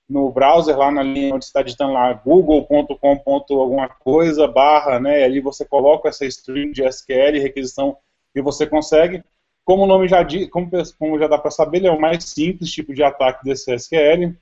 no 0.08 0.32
browser, 0.32 0.78
lá 0.78 0.92
na 0.92 1.02
linha 1.02 1.34
onde 1.34 1.46
está 1.46 1.62
digitando 1.64 1.94
lá 1.94 2.14
google.com. 2.14 3.46
alguma 3.50 3.90
coisa, 3.90 4.48
barra, 4.48 5.00
né, 5.00 5.22
e 5.22 5.24
ali 5.24 5.40
você 5.40 5.66
coloca 5.66 6.10
essa 6.10 6.26
string 6.26 6.72
de 6.72 6.84
SQL, 6.84 7.42
requisição, 7.42 7.98
e 8.36 8.42
você 8.42 8.66
consegue. 8.66 9.24
Como 9.66 9.84
o 9.84 9.88
nome 9.88 10.08
já 10.08 10.24
diz, 10.24 10.50
como, 10.50 10.70
como 11.00 11.18
já 11.18 11.28
dá 11.28 11.38
para 11.38 11.52
saber, 11.52 11.78
ele 11.78 11.88
é 11.88 11.92
o 11.92 12.00
mais 12.00 12.24
simples 12.26 12.72
tipo 12.72 12.94
de 12.94 13.02
ataque 13.02 13.46
desse 13.46 13.74
SQL. 13.74 14.36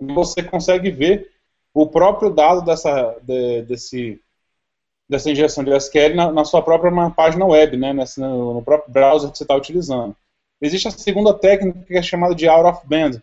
Você 0.00 0.42
consegue 0.42 0.90
ver 0.90 1.30
o 1.72 1.86
próprio 1.86 2.30
dado 2.30 2.64
dessa, 2.64 3.16
de, 3.22 3.62
desse, 3.62 4.20
dessa 5.08 5.30
injeção 5.30 5.64
de 5.64 5.74
SQL 5.74 6.14
na, 6.14 6.32
na 6.32 6.44
sua 6.44 6.62
própria 6.62 7.10
página 7.10 7.46
web, 7.46 7.76
né, 7.76 7.92
nesse, 7.92 8.20
no, 8.20 8.54
no 8.54 8.62
próprio 8.62 8.92
browser 8.92 9.30
que 9.30 9.38
você 9.38 9.44
está 9.44 9.54
utilizando. 9.54 10.14
Existe 10.60 10.88
a 10.88 10.90
segunda 10.90 11.32
técnica 11.32 11.80
que 11.80 11.96
é 11.96 12.02
chamada 12.02 12.34
de 12.34 12.48
out 12.48 12.68
of 12.68 12.86
band, 12.86 13.22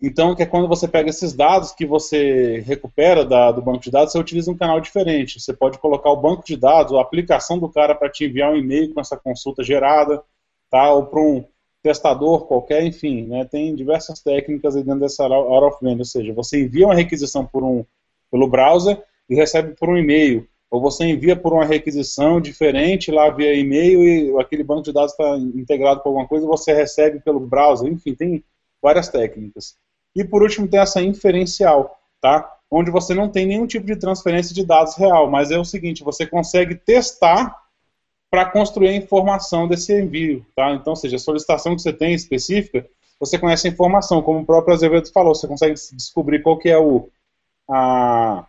então, 0.00 0.34
que 0.34 0.42
é 0.42 0.46
quando 0.46 0.68
você 0.68 0.86
pega 0.86 1.08
esses 1.08 1.32
dados 1.32 1.72
que 1.72 1.86
você 1.86 2.60
recupera 2.60 3.24
da, 3.24 3.50
do 3.50 3.62
banco 3.62 3.80
de 3.80 3.90
dados, 3.90 4.12
você 4.12 4.18
utiliza 4.18 4.50
um 4.50 4.56
canal 4.56 4.78
diferente. 4.78 5.40
Você 5.40 5.54
pode 5.54 5.78
colocar 5.78 6.10
o 6.10 6.16
banco 6.16 6.44
de 6.44 6.56
dados, 6.56 6.92
a 6.92 7.00
aplicação 7.00 7.58
do 7.58 7.68
cara 7.68 7.94
para 7.94 8.10
te 8.10 8.24
enviar 8.24 8.52
um 8.52 8.56
e-mail 8.56 8.92
com 8.92 9.00
essa 9.00 9.16
consulta 9.16 9.64
gerada, 9.64 10.22
tá? 10.70 10.92
ou 10.92 11.06
para 11.06 11.20
um 11.20 11.44
testador 11.82 12.46
qualquer, 12.46 12.82
enfim, 12.84 13.22
né? 13.26 13.44
tem 13.46 13.74
diversas 13.74 14.20
técnicas 14.20 14.74
dentro 14.74 15.00
dessa 15.00 15.24
out 15.24 15.64
of 15.64 15.78
band, 15.82 15.98
ou 15.98 16.04
seja, 16.04 16.32
você 16.32 16.60
envia 16.60 16.86
uma 16.86 16.94
requisição 16.94 17.46
por 17.46 17.62
um, 17.62 17.84
pelo 18.30 18.48
browser 18.48 19.02
e 19.30 19.34
recebe 19.34 19.74
por 19.76 19.88
um 19.88 19.96
e-mail, 19.96 20.46
ou 20.76 20.80
você 20.82 21.06
envia 21.06 21.34
por 21.34 21.54
uma 21.54 21.64
requisição 21.64 22.38
diferente 22.38 23.10
lá 23.10 23.30
via 23.30 23.54
e-mail 23.54 24.04
e 24.04 24.38
aquele 24.38 24.62
banco 24.62 24.82
de 24.82 24.92
dados 24.92 25.12
está 25.12 25.36
integrado 25.38 26.00
com 26.00 26.10
alguma 26.10 26.28
coisa 26.28 26.46
você 26.46 26.74
recebe 26.74 27.18
pelo 27.18 27.40
browser, 27.40 27.90
enfim, 27.90 28.14
tem 28.14 28.44
várias 28.82 29.08
técnicas. 29.08 29.74
E 30.14 30.22
por 30.22 30.42
último 30.42 30.68
tem 30.68 30.78
essa 30.78 31.00
inferencial, 31.00 31.98
tá? 32.20 32.58
Onde 32.70 32.90
você 32.90 33.14
não 33.14 33.30
tem 33.30 33.46
nenhum 33.46 33.66
tipo 33.66 33.86
de 33.86 33.96
transferência 33.96 34.54
de 34.54 34.66
dados 34.66 34.96
real, 34.96 35.30
mas 35.30 35.50
é 35.50 35.58
o 35.58 35.64
seguinte, 35.64 36.04
você 36.04 36.26
consegue 36.26 36.74
testar 36.74 37.56
para 38.30 38.44
construir 38.44 38.88
a 38.88 38.96
informação 38.96 39.66
desse 39.66 39.98
envio, 39.98 40.44
tá? 40.54 40.72
Então, 40.72 40.94
seja, 40.94 41.16
a 41.16 41.18
solicitação 41.18 41.74
que 41.74 41.80
você 41.80 41.92
tem 41.92 42.12
específica, 42.12 42.86
você 43.18 43.38
conhece 43.38 43.66
a 43.66 43.70
informação, 43.70 44.20
como 44.20 44.40
o 44.40 44.44
próprio 44.44 44.74
Azevedo 44.74 45.10
falou, 45.10 45.34
você 45.34 45.48
consegue 45.48 45.72
descobrir 45.72 46.42
qual 46.42 46.58
que 46.58 46.68
é 46.68 46.76
o 46.76 47.08
a, 47.66 48.44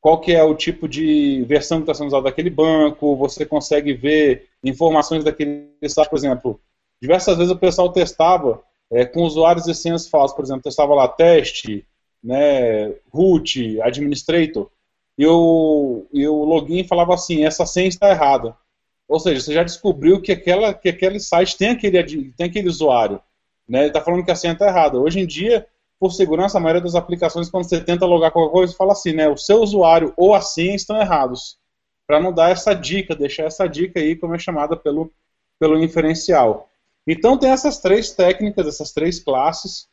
qual 0.00 0.20
que 0.20 0.32
é 0.32 0.42
o 0.42 0.54
tipo 0.54 0.88
de 0.88 1.44
versão 1.48 1.78
que 1.78 1.84
está 1.84 1.94
sendo 1.94 2.08
usada 2.08 2.24
daquele 2.24 2.50
banco, 2.50 3.16
você 3.16 3.44
consegue 3.44 3.92
ver 3.92 4.48
informações 4.62 5.24
daquele 5.24 5.70
site, 5.88 6.08
por 6.08 6.18
exemplo, 6.18 6.60
diversas 7.00 7.36
vezes 7.36 7.52
o 7.52 7.58
pessoal 7.58 7.92
testava 7.92 8.62
é, 8.90 9.04
com 9.04 9.22
usuários 9.22 9.66
e 9.66 9.74
senhas 9.74 10.08
falsos, 10.08 10.36
por 10.36 10.44
exemplo, 10.44 10.62
testava 10.62 10.94
lá 10.94 11.08
teste, 11.08 11.86
né, 12.22 12.94
root, 13.12 13.80
administrator, 13.82 14.70
e 15.16 15.26
o, 15.26 16.06
e 16.12 16.26
o 16.28 16.44
login 16.44 16.84
falava 16.84 17.14
assim, 17.14 17.44
essa 17.44 17.66
senha 17.66 17.88
está 17.88 18.10
errada. 18.10 18.56
Ou 19.08 19.18
seja, 19.18 19.40
você 19.40 19.52
já 19.52 19.64
descobriu 19.64 20.20
que, 20.20 20.30
aquela, 20.30 20.72
que 20.72 20.88
aquele 20.88 21.18
site 21.18 21.56
tem 21.56 21.70
aquele, 21.70 22.32
tem 22.36 22.46
aquele 22.46 22.68
usuário. 22.68 23.20
Né, 23.68 23.80
ele 23.80 23.88
está 23.88 24.00
falando 24.00 24.24
que 24.24 24.30
a 24.30 24.36
senha 24.36 24.52
está 24.52 24.68
errada. 24.68 24.98
Hoje 24.98 25.18
em 25.20 25.26
dia, 25.26 25.66
por 25.98 26.12
segurança, 26.12 26.58
a 26.58 26.60
maioria 26.60 26.82
das 26.82 26.94
aplicações, 26.94 27.50
quando 27.50 27.64
você 27.68 27.80
tenta 27.82 28.06
logar 28.06 28.30
qualquer 28.30 28.52
coisa, 28.52 28.76
fala 28.76 28.92
assim, 28.92 29.12
né, 29.12 29.28
o 29.28 29.36
seu 29.36 29.58
usuário 29.58 30.12
ou 30.16 30.34
a 30.34 30.40
senha 30.40 30.74
estão 30.74 31.00
errados. 31.00 31.58
Para 32.06 32.20
não 32.20 32.32
dar 32.32 32.50
essa 32.50 32.72
dica, 32.74 33.14
deixar 33.14 33.44
essa 33.44 33.66
dica 33.66 33.98
aí, 33.98 34.16
como 34.16 34.34
é 34.34 34.38
chamada 34.38 34.76
pelo, 34.76 35.12
pelo 35.58 35.82
inferencial. 35.82 36.68
Então 37.06 37.38
tem 37.38 37.50
essas 37.50 37.78
três 37.78 38.12
técnicas, 38.12 38.66
essas 38.66 38.92
três 38.92 39.18
classes 39.18 39.88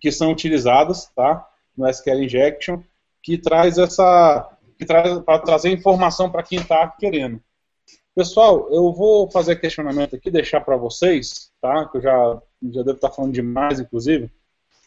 que 0.00 0.12
são 0.12 0.30
utilizadas, 0.30 1.06
tá, 1.14 1.46
no 1.76 1.88
SQL 1.88 2.22
Injection, 2.22 2.82
que 3.22 3.38
traz 3.38 3.78
essa, 3.78 4.50
que 4.78 4.84
traz 4.84 5.18
para 5.20 5.38
trazer 5.38 5.70
informação 5.70 6.30
para 6.30 6.42
quem 6.42 6.60
está 6.60 6.86
querendo. 6.88 7.40
Pessoal, 8.14 8.68
eu 8.70 8.92
vou 8.92 9.28
fazer 9.30 9.56
questionamento 9.56 10.14
aqui, 10.14 10.30
deixar 10.30 10.60
para 10.60 10.76
vocês, 10.76 11.50
tá? 11.60 11.88
Que 11.88 11.98
eu 11.98 12.02
já 12.02 12.42
já 12.62 12.82
devo 12.82 12.92
estar 12.92 13.08
tá 13.08 13.14
falando 13.14 13.32
demais, 13.32 13.80
inclusive. 13.80 14.30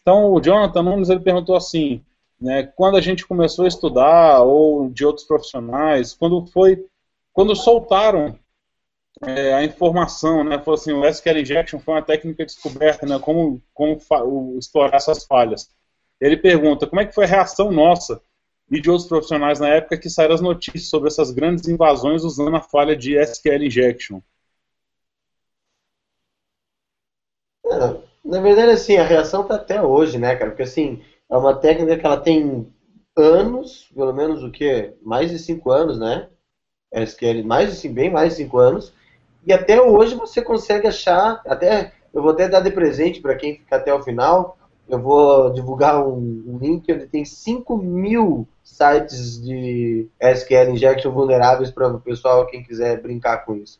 Então 0.07 0.31
o 0.31 0.39
Jonathan 0.39 0.83
Nunes 0.83 1.09
ele 1.09 1.19
perguntou 1.19 1.53
assim, 1.53 2.01
né? 2.39 2.63
Quando 2.63 2.95
a 2.95 3.01
gente 3.01 3.27
começou 3.27 3.65
a 3.65 3.67
estudar 3.67 4.41
ou 4.41 4.89
de 4.89 5.05
outros 5.05 5.25
profissionais, 5.27 6.13
quando 6.13 6.45
foi, 6.45 6.87
quando 7.33 7.53
soltaram 7.53 8.39
é, 9.21 9.53
a 9.53 9.65
informação, 9.65 10.45
né? 10.45 10.57
Falou 10.59 10.75
assim, 10.75 10.93
o 10.93 11.05
SQL 11.05 11.39
Injection 11.39 11.79
foi 11.81 11.95
uma 11.95 12.01
técnica 12.01 12.45
descoberta, 12.45 13.05
né? 13.05 13.19
Como, 13.19 13.61
como 13.73 13.99
explorar 14.57 14.95
essas 14.95 15.25
falhas. 15.25 15.69
Ele 16.21 16.37
pergunta, 16.37 16.87
como 16.87 17.01
é 17.01 17.05
que 17.05 17.13
foi 17.13 17.25
a 17.25 17.27
reação 17.27 17.69
nossa 17.69 18.21
e 18.71 18.79
de 18.79 18.89
outros 18.89 19.09
profissionais 19.09 19.59
na 19.59 19.67
época 19.67 19.97
que 19.97 20.09
saíram 20.09 20.35
as 20.35 20.41
notícias 20.41 20.89
sobre 20.89 21.09
essas 21.09 21.31
grandes 21.31 21.67
invasões 21.67 22.23
usando 22.23 22.55
a 22.55 22.61
falha 22.61 22.95
de 22.95 23.17
SQL 23.17 23.65
Injection? 23.65 24.21
É, 27.65 28.06
na 28.27 28.41
verdade, 28.41 28.71
assim, 28.71 28.97
a 28.97 29.05
reação 29.05 29.41
está 29.41 29.55
até 29.55 29.81
hoje, 29.81 30.17
né, 30.17 30.35
cara? 30.35 30.51
Porque, 30.51 30.63
assim, 30.63 31.01
é 31.29 31.37
uma 31.37 31.55
técnica 31.55 31.97
que 31.97 32.05
ela 32.05 32.17
tem 32.17 32.67
anos, 33.15 33.89
pelo 33.95 34.13
menos 34.13 34.43
o 34.43 34.51
que? 34.51 34.93
Mais 35.01 35.31
de 35.31 35.39
cinco 35.39 35.71
anos, 35.71 35.97
né? 35.97 36.27
SQL, 36.93 37.43
mais 37.43 37.81
de, 37.81 37.89
bem 37.89 38.11
mais 38.11 38.31
de 38.31 38.43
cinco 38.43 38.57
anos. 38.59 38.93
E 39.45 39.53
até 39.53 39.81
hoje 39.81 40.15
você 40.15 40.41
consegue 40.41 40.87
achar, 40.87 41.41
até 41.45 41.93
eu 42.13 42.21
vou 42.21 42.31
até 42.31 42.47
dar 42.47 42.59
de 42.59 42.71
presente 42.71 43.21
para 43.21 43.35
quem 43.35 43.55
fica 43.55 43.77
até 43.77 43.93
o 43.93 44.03
final, 44.03 44.57
eu 44.87 44.99
vou 45.01 45.51
divulgar 45.51 46.05
um, 46.05 46.43
um 46.47 46.57
link 46.57 46.91
onde 46.91 47.07
tem 47.07 47.25
5 47.25 47.77
mil 47.77 48.47
sites 48.63 49.41
de 49.41 50.07
SQL 50.19 50.71
Injection 50.71 51.11
vulneráveis 51.11 51.71
para 51.71 51.87
o 51.87 51.99
pessoal, 51.99 52.47
quem 52.47 52.63
quiser 52.63 53.01
brincar 53.01 53.45
com 53.45 53.55
isso. 53.55 53.79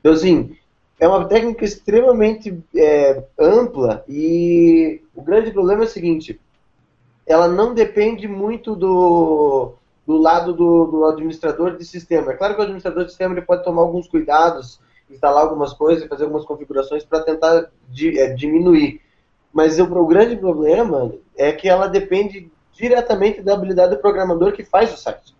Então, 0.00 0.12
assim, 0.12 0.56
é 1.00 1.08
uma 1.08 1.24
técnica 1.24 1.64
extremamente 1.64 2.62
é, 2.76 3.24
ampla 3.38 4.04
e 4.06 5.02
o 5.14 5.22
grande 5.22 5.50
problema 5.50 5.82
é 5.82 5.86
o 5.86 5.88
seguinte, 5.88 6.38
ela 7.26 7.48
não 7.48 7.74
depende 7.74 8.28
muito 8.28 8.76
do, 8.76 9.72
do 10.06 10.18
lado 10.18 10.52
do, 10.52 10.84
do 10.86 11.04
administrador 11.06 11.76
de 11.76 11.84
sistema. 11.84 12.32
É 12.32 12.36
claro 12.36 12.54
que 12.54 12.60
o 12.60 12.64
administrador 12.64 13.04
de 13.04 13.10
sistema 13.10 13.34
ele 13.34 13.42
pode 13.42 13.64
tomar 13.64 13.82
alguns 13.82 14.06
cuidados 14.06 14.78
instalar 15.10 15.42
algumas 15.42 15.72
coisas 15.72 16.08
fazer 16.08 16.24
algumas 16.24 16.44
configurações 16.44 17.04
para 17.04 17.22
tentar 17.22 17.70
di, 17.88 18.18
é, 18.18 18.32
diminuir. 18.32 19.00
Mas 19.52 19.78
o, 19.80 19.84
o, 19.84 20.06
grande 20.06 20.36
problema 20.36 21.12
é 21.36 21.52
que 21.52 21.68
ela 21.68 21.88
depende 21.88 22.50
diretamente 22.72 23.42
da 23.42 23.54
habilidade 23.54 23.94
do 23.94 24.00
programador 24.00 24.52
que 24.52 24.64
faz 24.64 24.94
o 24.94 24.96
site. 24.96 25.34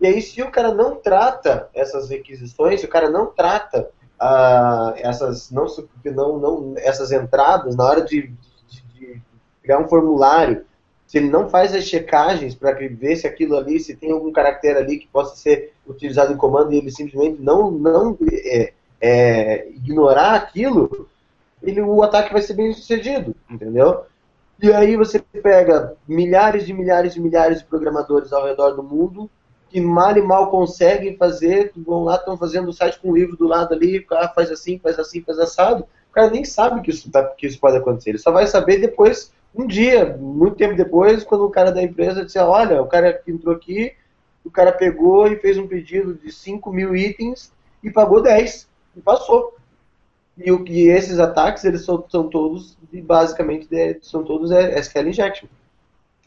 E 0.00 0.06
aí, 0.06 0.20
se 0.20 0.42
o 0.42 0.50
cara 0.50 0.74
não 0.74 0.96
trata 0.96 1.68
essas 1.74 2.08
requisições, 2.08 2.80
se 2.80 2.86
o 2.86 2.88
cara 2.88 3.08
não 3.08 3.26
trata 3.26 3.90
ah, 4.18 4.94
essas, 4.96 5.50
não, 5.50 5.66
não, 6.04 6.38
não, 6.38 6.74
essas 6.78 7.12
entradas 7.12 7.76
na 7.76 7.84
hora 7.84 8.02
de, 8.02 8.32
de, 8.68 8.82
de 8.94 9.22
criar 9.62 9.78
um 9.78 9.88
formulário, 9.88 10.64
se 11.06 11.18
ele 11.18 11.30
não 11.30 11.48
faz 11.48 11.74
as 11.74 11.84
checagens 11.84 12.54
para 12.54 12.72
ver 12.72 13.16
se 13.16 13.26
aquilo 13.26 13.56
ali, 13.56 13.78
se 13.78 13.94
tem 13.94 14.10
algum 14.10 14.32
caractere 14.32 14.78
ali 14.78 14.98
que 14.98 15.06
possa 15.06 15.36
ser 15.36 15.72
utilizado 15.86 16.32
em 16.32 16.36
comando 16.36 16.72
e 16.72 16.78
ele 16.78 16.90
simplesmente 16.90 17.40
não, 17.40 17.70
não 17.70 18.18
é, 18.32 18.72
é, 19.00 19.68
ignorar 19.68 20.34
aquilo, 20.34 21.08
ele, 21.62 21.80
o 21.80 22.02
ataque 22.02 22.32
vai 22.32 22.42
ser 22.42 22.54
bem 22.54 22.72
sucedido, 22.72 23.34
entendeu? 23.48 24.04
E 24.60 24.72
aí 24.72 24.96
você 24.96 25.18
pega 25.18 25.94
milhares 26.08 26.68
e 26.68 26.72
milhares 26.72 27.14
e 27.14 27.20
milhares 27.20 27.58
de 27.58 27.66
programadores 27.66 28.32
ao 28.32 28.44
redor 28.44 28.70
do 28.70 28.82
mundo 28.82 29.30
que 29.68 29.80
mal 29.80 30.16
e 30.16 30.22
mal 30.22 30.50
conseguem 30.50 31.16
fazer, 31.16 31.72
vão 31.76 32.04
lá, 32.04 32.16
estão 32.16 32.36
fazendo 32.36 32.68
o 32.68 32.72
site 32.72 32.98
com 33.00 33.10
o 33.10 33.16
livro 33.16 33.36
do 33.36 33.46
lado 33.46 33.74
ali, 33.74 34.00
cara 34.00 34.28
faz 34.28 34.50
assim, 34.50 34.78
faz 34.78 34.98
assim, 34.98 35.22
faz 35.22 35.38
assado, 35.38 35.84
o 36.10 36.12
cara 36.12 36.30
nem 36.30 36.44
sabe 36.44 36.80
que 36.82 36.90
isso, 36.90 37.10
tá, 37.10 37.24
que 37.24 37.46
isso 37.46 37.58
pode 37.58 37.76
acontecer, 37.76 38.10
ele 38.10 38.18
só 38.18 38.30
vai 38.30 38.46
saber 38.46 38.78
depois, 38.78 39.32
um 39.54 39.66
dia, 39.66 40.16
muito 40.18 40.56
tempo 40.56 40.76
depois, 40.76 41.24
quando 41.24 41.44
o 41.44 41.50
cara 41.50 41.72
da 41.72 41.82
empresa 41.82 42.24
disser, 42.24 42.44
olha, 42.44 42.80
o 42.80 42.86
cara 42.86 43.12
que 43.12 43.30
entrou 43.30 43.54
aqui, 43.54 43.92
o 44.44 44.50
cara 44.50 44.70
pegou 44.70 45.26
e 45.26 45.36
fez 45.36 45.58
um 45.58 45.66
pedido 45.66 46.14
de 46.14 46.30
5 46.30 46.70
mil 46.72 46.94
itens 46.94 47.52
e 47.82 47.90
pagou 47.90 48.22
10, 48.22 48.68
e 48.96 49.00
passou. 49.00 49.56
E, 50.36 50.52
o, 50.52 50.64
e 50.68 50.88
esses 50.88 51.18
ataques, 51.18 51.64
eles 51.64 51.84
são, 51.84 52.04
são 52.08 52.28
todos, 52.28 52.76
basicamente, 52.92 53.68
são 54.02 54.22
todos 54.22 54.50
SQL 54.50 55.08
injection. 55.08 55.48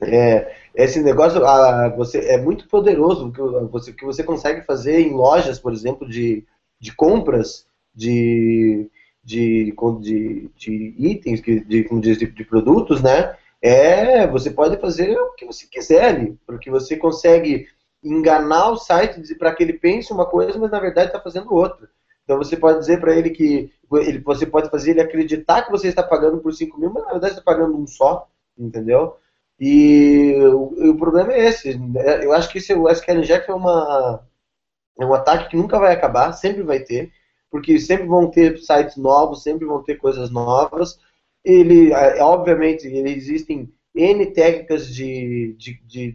É, 0.02 0.56
esse 0.74 1.02
negócio 1.02 1.46
a, 1.46 1.90
você, 1.90 2.20
é 2.20 2.38
muito 2.38 2.68
poderoso 2.68 3.28
o 3.28 3.32
que 3.32 3.42
você, 3.42 3.94
que 3.94 4.06
você 4.06 4.24
consegue 4.24 4.62
fazer 4.62 5.02
em 5.02 5.14
lojas, 5.14 5.60
por 5.60 5.74
exemplo, 5.74 6.08
de, 6.08 6.46
de 6.80 6.96
compras 6.96 7.68
de, 7.94 8.90
de, 9.24 9.76
de, 10.02 10.50
de 10.56 10.96
itens, 10.98 11.42
de, 11.42 11.60
de, 11.60 11.84
de 12.28 12.44
produtos, 12.46 13.02
né? 13.02 13.36
É, 13.62 14.26
você 14.26 14.50
pode 14.52 14.78
fazer 14.78 15.20
o 15.20 15.34
que 15.34 15.46
você 15.46 15.68
quiser 15.68 16.34
porque 16.48 16.72
você 16.72 16.96
consegue 16.96 17.68
enganar 18.02 18.72
o 18.72 18.78
site 18.78 19.36
para 19.36 19.54
que 19.54 19.64
ele 19.64 19.74
pense 19.74 20.14
uma 20.14 20.26
coisa, 20.26 20.58
mas 20.58 20.72
na 20.72 20.80
verdade 20.80 21.08
está 21.08 21.20
fazendo 21.20 21.54
outra. 21.54 21.90
Então 22.24 22.38
você 22.38 22.56
pode 22.56 22.80
dizer 22.80 23.02
para 23.02 23.16
ele 23.16 23.32
que 23.32 23.70
ele, 23.92 24.20
você 24.20 24.46
pode 24.46 24.70
fazer 24.70 24.92
ele 24.92 25.02
acreditar 25.02 25.64
que 25.64 25.72
você 25.72 25.90
está 25.90 26.04
pagando 26.04 26.38
por 26.38 26.54
5 26.54 26.80
mil, 26.80 26.92
mas 26.94 27.04
na 27.04 27.12
verdade 27.12 27.34
está 27.34 27.44
pagando 27.44 27.78
um 27.78 27.86
só, 27.86 28.30
entendeu? 28.58 29.18
E 29.60 30.36
o, 30.38 30.92
o, 30.92 30.98
problema 30.98 31.34
é 31.34 31.48
esse. 31.48 31.78
Né? 31.78 32.24
Eu 32.24 32.32
acho 32.32 32.50
que 32.50 32.60
esse, 32.60 32.74
o 32.74 32.88
SQL 32.88 33.20
Inject 33.20 33.52
é, 33.52 33.54
uma, 33.54 34.24
é 34.98 35.06
um 35.06 35.14
ataque 35.14 35.50
que 35.50 35.58
nunca 35.58 35.78
vai 35.78 35.94
acabar, 35.94 36.32
sempre 36.34 36.64
vai 36.64 36.80
ter, 36.80 37.12
porque 37.52 37.78
sempre 37.80 38.08
vão 38.08 38.32
ter 38.32 38.58
sites 38.60 38.96
novos, 38.96 39.44
sempre 39.44 39.66
vão 39.66 39.84
ter 39.84 39.96
coisas 39.96 40.30
novas. 40.30 40.98
Ele, 41.44 41.92
é, 41.92 42.24
obviamente, 42.24 42.88
ele, 42.88 43.12
existem 43.12 43.72
N 43.94 44.26
técnicas 44.28 44.88
de, 44.88 45.56
de, 45.58 45.82
de, 45.86 46.12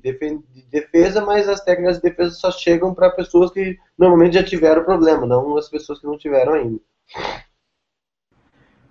defesa, 0.71 1.25
mas 1.25 1.49
as 1.49 1.61
técnicas 1.61 1.97
de 1.97 2.03
defesa 2.03 2.31
só 2.35 2.51
chegam 2.51 2.95
para 2.95 3.11
pessoas 3.11 3.51
que 3.51 3.77
normalmente 3.99 4.35
já 4.35 4.45
tiveram 4.45 4.85
problema, 4.85 5.27
não 5.27 5.57
as 5.57 5.69
pessoas 5.69 6.01
que 6.01 6.07
não 6.07 6.17
tiveram 6.17 6.55
ainda. 6.55 6.81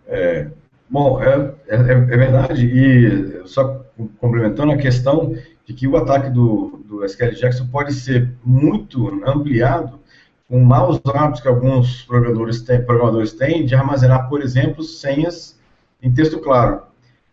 É, 0.05 0.51
bom, 0.93 1.19
é, 1.23 1.55
é, 1.67 1.75
é 1.75 1.95
verdade, 1.95 2.67
e 2.67 3.47
só 3.47 3.83
complementando 4.19 4.73
a 4.73 4.77
questão 4.77 5.35
de 5.65 5.73
que 5.73 5.87
o 5.87 5.97
ataque 5.97 6.29
do, 6.29 6.83
do 6.85 7.03
SQL 7.03 7.31
Jackson 7.31 7.65
pode 7.65 7.93
ser 7.93 8.31
muito 8.45 9.07
ampliado 9.25 9.99
com 10.47 10.59
maus 10.63 11.01
hábitos 11.03 11.41
que 11.41 11.47
alguns 11.47 12.03
programadores 12.03 12.61
têm, 12.61 12.85
programadores 12.85 13.33
têm 13.33 13.65
de 13.65 13.73
armazenar, 13.73 14.29
por 14.29 14.43
exemplo, 14.43 14.83
senhas 14.83 15.59
em 15.99 16.13
texto 16.13 16.39
claro. 16.39 16.83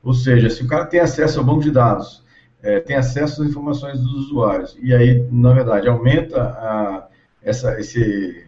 Ou 0.03 0.15
seja, 0.15 0.49
se 0.49 0.63
o 0.63 0.67
cara 0.67 0.87
tem 0.87 1.01
acesso 1.01 1.39
ao 1.39 1.45
banco 1.45 1.61
de 1.61 1.71
dados, 1.71 2.25
é, 2.63 2.81
tem 2.81 2.97
acesso 2.97 3.43
às 3.43 3.49
informações 3.51 4.01
dos 4.01 4.27
usuários, 4.27 4.75
e 4.81 4.95
aí, 4.95 5.29
na 5.31 5.53
verdade, 5.53 5.87
aumenta 5.87 6.41
a, 6.41 7.09
essa 7.43 7.79
esse, 7.79 8.47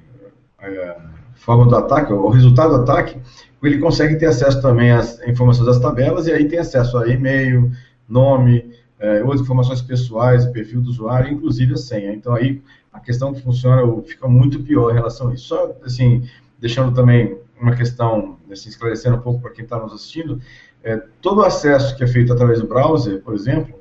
a 0.58 1.21
forma 1.34 1.66
do 1.66 1.76
ataque, 1.76 2.12
o 2.12 2.28
resultado 2.28 2.76
do 2.76 2.82
ataque, 2.82 3.18
ele 3.62 3.78
consegue 3.78 4.16
ter 4.16 4.26
acesso 4.26 4.60
também 4.60 4.90
às 4.90 5.20
informações 5.26 5.66
das 5.66 5.78
tabelas, 5.78 6.26
e 6.26 6.32
aí 6.32 6.46
tem 6.46 6.58
acesso 6.58 6.98
a 6.98 7.08
e-mail, 7.08 7.70
nome, 8.08 8.72
é, 8.98 9.22
outras 9.22 9.40
informações 9.40 9.82
pessoais, 9.82 10.46
perfil 10.46 10.80
do 10.80 10.90
usuário, 10.90 11.32
inclusive 11.32 11.74
a 11.74 11.76
senha. 11.76 12.12
Então 12.12 12.34
aí 12.34 12.62
a 12.92 13.00
questão 13.00 13.32
que 13.32 13.40
funciona 13.40 13.82
fica 14.02 14.28
muito 14.28 14.62
pior 14.62 14.90
em 14.90 14.94
relação 14.94 15.28
a 15.28 15.34
isso. 15.34 15.46
Só 15.48 15.74
assim, 15.84 16.28
deixando 16.60 16.92
também 16.92 17.36
uma 17.60 17.74
questão, 17.74 18.36
assim, 18.50 18.68
esclarecendo 18.68 19.16
um 19.16 19.20
pouco 19.20 19.40
para 19.40 19.52
quem 19.52 19.64
está 19.64 19.78
nos 19.78 19.92
assistindo, 19.92 20.40
é, 20.82 20.96
todo 21.20 21.42
acesso 21.42 21.96
que 21.96 22.02
é 22.02 22.06
feito 22.06 22.32
através 22.32 22.60
do 22.60 22.66
browser, 22.66 23.22
por 23.22 23.34
exemplo, 23.34 23.74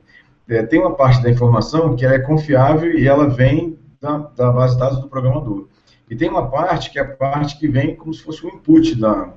é, 0.48 0.64
tem 0.64 0.80
uma 0.80 0.94
parte 0.94 1.22
da 1.22 1.30
informação 1.30 1.96
que 1.96 2.06
é 2.06 2.20
confiável 2.20 2.92
e 2.92 3.08
ela 3.08 3.28
vem 3.28 3.78
da, 4.00 4.18
da, 4.36 4.52
base 4.52 4.74
de 4.74 4.80
dados 4.80 5.00
do 5.00 5.08
programador. 5.08 5.68
E 6.12 6.16
tem 6.16 6.30
uma 6.30 6.52
parte 6.52 6.92
que 6.92 7.00
é 7.00 7.02
a 7.02 7.08
parte 7.08 7.58
que 7.58 7.70
vem 7.70 7.96
como 7.96 8.14
se 8.14 8.22
fosse 8.22 8.46
o 8.46 8.50
input 8.50 8.96
da, 9.00 9.34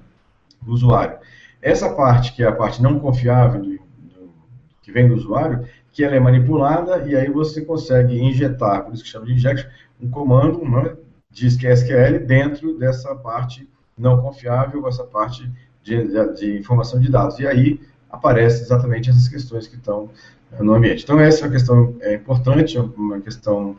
do 0.60 0.72
usuário. 0.72 1.18
Essa 1.62 1.94
parte, 1.94 2.32
que 2.32 2.42
é 2.42 2.48
a 2.48 2.52
parte 2.52 2.82
não 2.82 2.98
confiável 2.98 3.62
do, 3.62 3.70
do, 3.70 4.34
que 4.82 4.90
vem 4.90 5.06
do 5.06 5.14
usuário, 5.14 5.64
que 5.92 6.02
ela 6.02 6.16
é 6.16 6.20
manipulada 6.20 7.08
e 7.08 7.14
aí 7.14 7.30
você 7.30 7.64
consegue 7.64 8.20
injetar, 8.20 8.82
por 8.82 8.92
isso 8.92 9.04
que 9.04 9.08
chama 9.08 9.24
de 9.24 9.34
injection, 9.34 9.70
um 10.02 10.10
comando, 10.10 10.98
diz 11.30 11.56
que 11.56 11.64
é 11.64 11.72
SQL, 11.72 12.26
dentro 12.26 12.76
dessa 12.76 13.14
parte 13.14 13.70
não 13.96 14.20
confiável, 14.20 14.88
essa 14.88 15.04
parte 15.04 15.48
de, 15.80 16.08
de, 16.08 16.34
de 16.34 16.58
informação 16.58 16.98
de 16.98 17.08
dados. 17.08 17.38
E 17.38 17.46
aí 17.46 17.80
aparecem 18.10 18.62
exatamente 18.62 19.10
essas 19.10 19.28
questões 19.28 19.68
que 19.68 19.76
estão 19.76 20.10
no 20.58 20.74
ambiente. 20.74 21.04
Então, 21.04 21.20
essa 21.20 21.42
é 21.42 21.44
uma 21.44 21.52
questão 21.52 21.96
é, 22.00 22.14
importante, 22.14 22.76
uma 22.76 23.20
questão 23.20 23.76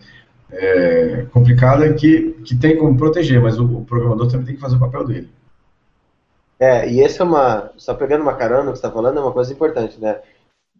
é, 0.52 1.26
complicada 1.32 1.94
que, 1.94 2.34
que 2.46 2.56
tem 2.56 2.78
como 2.78 2.98
proteger, 2.98 3.42
mas 3.42 3.60
o, 3.60 3.66
o, 3.66 3.86
programador 3.86 4.30
também 4.30 4.46
tem 4.46 4.56
que 4.56 4.62
fazer 4.62 4.76
o 4.76 4.80
papel 4.80 5.06
dele. 5.06 5.30
É, 6.60 6.90
e 6.90 7.02
essa 7.02 7.24
é 7.24 7.26
uma. 7.26 7.72
Só 7.78 7.94
pegando 7.94 8.22
uma 8.22 8.36
carona 8.36 8.72
que 8.72 8.78
você 8.78 8.86
está 8.86 8.92
falando, 8.92 9.20
é 9.20 9.22
uma 9.22 9.34
coisa 9.34 9.52
importante, 9.52 10.00
né? 10.00 10.22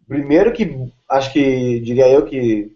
Primeiro 0.08 0.52
que 0.52 0.90
acho 1.08 1.32
que 1.32 1.80
diria 1.80 2.08
eu 2.08 2.24
que 2.24 2.72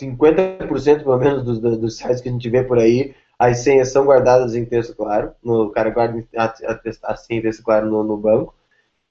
50% 0.00 1.02
pelo 1.02 1.18
menos 1.18 1.44
dos, 1.44 1.60
dos 1.60 1.96
sites 1.96 2.20
que 2.20 2.28
a 2.28 2.32
gente 2.32 2.48
vê 2.50 2.62
por 2.62 2.78
aí 2.78 3.14
as 3.42 3.58
senhas 3.58 3.90
são 3.90 4.04
guardadas 4.04 4.54
em 4.54 4.64
texto 4.64 4.94
claro, 4.94 5.34
no, 5.42 5.64
o 5.64 5.70
cara 5.70 5.90
guarda 5.90 6.24
a, 6.36 6.44
a, 6.44 7.12
a 7.12 7.16
senha 7.16 7.40
em 7.40 7.42
texto 7.42 7.64
claro 7.64 7.90
no, 7.90 8.04
no, 8.04 8.16
banco. 8.16 8.54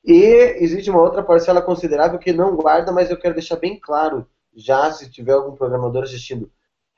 E 0.05 0.23
existe 0.63 0.89
uma 0.89 1.01
outra 1.01 1.21
parcela 1.21 1.61
considerável 1.61 2.17
que 2.17 2.31
não 2.31 2.55
guarda, 2.55 2.93
mas 2.93 3.09
eu 3.09 3.17
quero 3.17 3.33
deixar 3.33 3.57
bem 3.57 3.77
claro, 3.77 4.25
já 4.55 4.89
se 4.89 5.11
tiver 5.11 5.33
algum 5.33 5.53
programador 5.53 6.03
assistindo, 6.03 6.49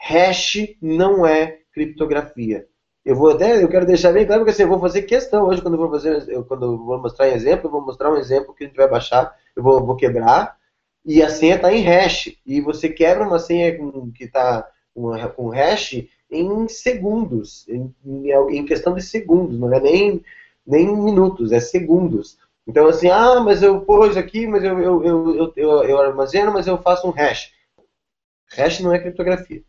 hash 0.04 0.76
não 0.82 1.26
é 1.26 1.60
criptografia. 1.72 2.68
Eu 3.06 3.16
vou 3.16 3.32
até, 3.32 3.64
eu 3.64 3.70
quero 3.70 3.86
deixar 3.86 4.12
bem 4.12 4.26
claro, 4.26 4.42
porque 4.42 4.52
assim, 4.52 4.64
eu 4.64 4.70
vou 4.70 4.80
fazer 4.80 5.04
questão 5.04 5.46
hoje, 5.46 5.62
quando 5.62 5.76
eu 5.76 5.80
vou 5.80 5.90
fazer, 5.90 6.30
eu, 6.30 6.44
quando 6.44 6.66
eu 6.66 6.78
vou 6.78 7.02
mostrar 7.02 7.30
em 7.30 7.34
exemplo, 7.34 7.68
eu 7.68 7.72
vou 7.72 7.82
mostrar 7.82 8.12
um 8.12 8.18
exemplo 8.18 8.54
que 8.54 8.66
a 8.66 8.68
gente 8.68 8.76
vai 8.76 8.88
baixar, 8.88 9.34
eu 9.56 9.64
vou, 9.64 9.86
vou 9.86 9.96
quebrar, 9.96 10.58
e 11.06 11.24
a 11.24 11.30
senha 11.30 11.56
está 11.56 11.72
em 11.74 11.82
hash, 11.82 12.38
e 12.46 12.60
você 12.60 12.90
quebra 12.90 13.26
uma 13.26 13.40
senha 13.40 13.78
que 14.14 14.26
está 14.26 14.70
com 15.36 15.50
hash, 15.50 16.06
em 16.30 16.68
segundos, 16.68 17.66
em, 17.70 17.94
em, 18.52 18.66
questão 18.66 18.94
de 18.94 19.02
segundos, 19.02 19.58
não 19.58 19.74
é 19.74 19.80
nem, 19.80 20.24
nem 20.66 20.98
minutos, 20.98 21.52
é 21.52 21.60
segundos. 21.60 22.38
Então, 22.68 22.88
assim, 22.88 23.10
ah, 23.10 23.40
mas 23.40 23.64
eu 23.64 23.82
pus 23.82 24.18
aqui, 24.18 24.48
mas 24.48 24.64
eu, 24.64 24.80
eu, 24.82 25.04
eu, 25.06 25.54
eu, 25.56 25.84
eu 25.84 26.02
armazeno, 26.02 26.52
mas 26.52 26.68
eu 26.68 26.78
faço 26.82 27.08
um 27.08 27.12
hash. 27.12 27.52
Hash 28.56 28.80
não 28.80 28.94
é 28.94 29.00
criptografia. 29.00 29.64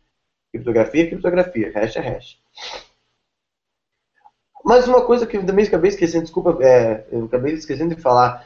Criptografia 0.55 1.03
é 1.03 1.07
criptografia, 1.07 1.71
hash 1.73 1.95
é 1.97 1.99
hash. 1.99 2.37
Mas 4.63 4.87
uma 4.87 5.05
coisa 5.05 5.27
que 5.27 5.37
eu 5.37 5.45
também 5.45 5.65
acabei 5.65 5.89
esquecendo, 5.89 6.23
desculpa, 6.23 6.57
é, 6.61 7.05
eu 7.11 7.25
acabei 7.25 7.53
esquecendo 7.53 7.93
de 7.93 8.01
falar 8.01 8.45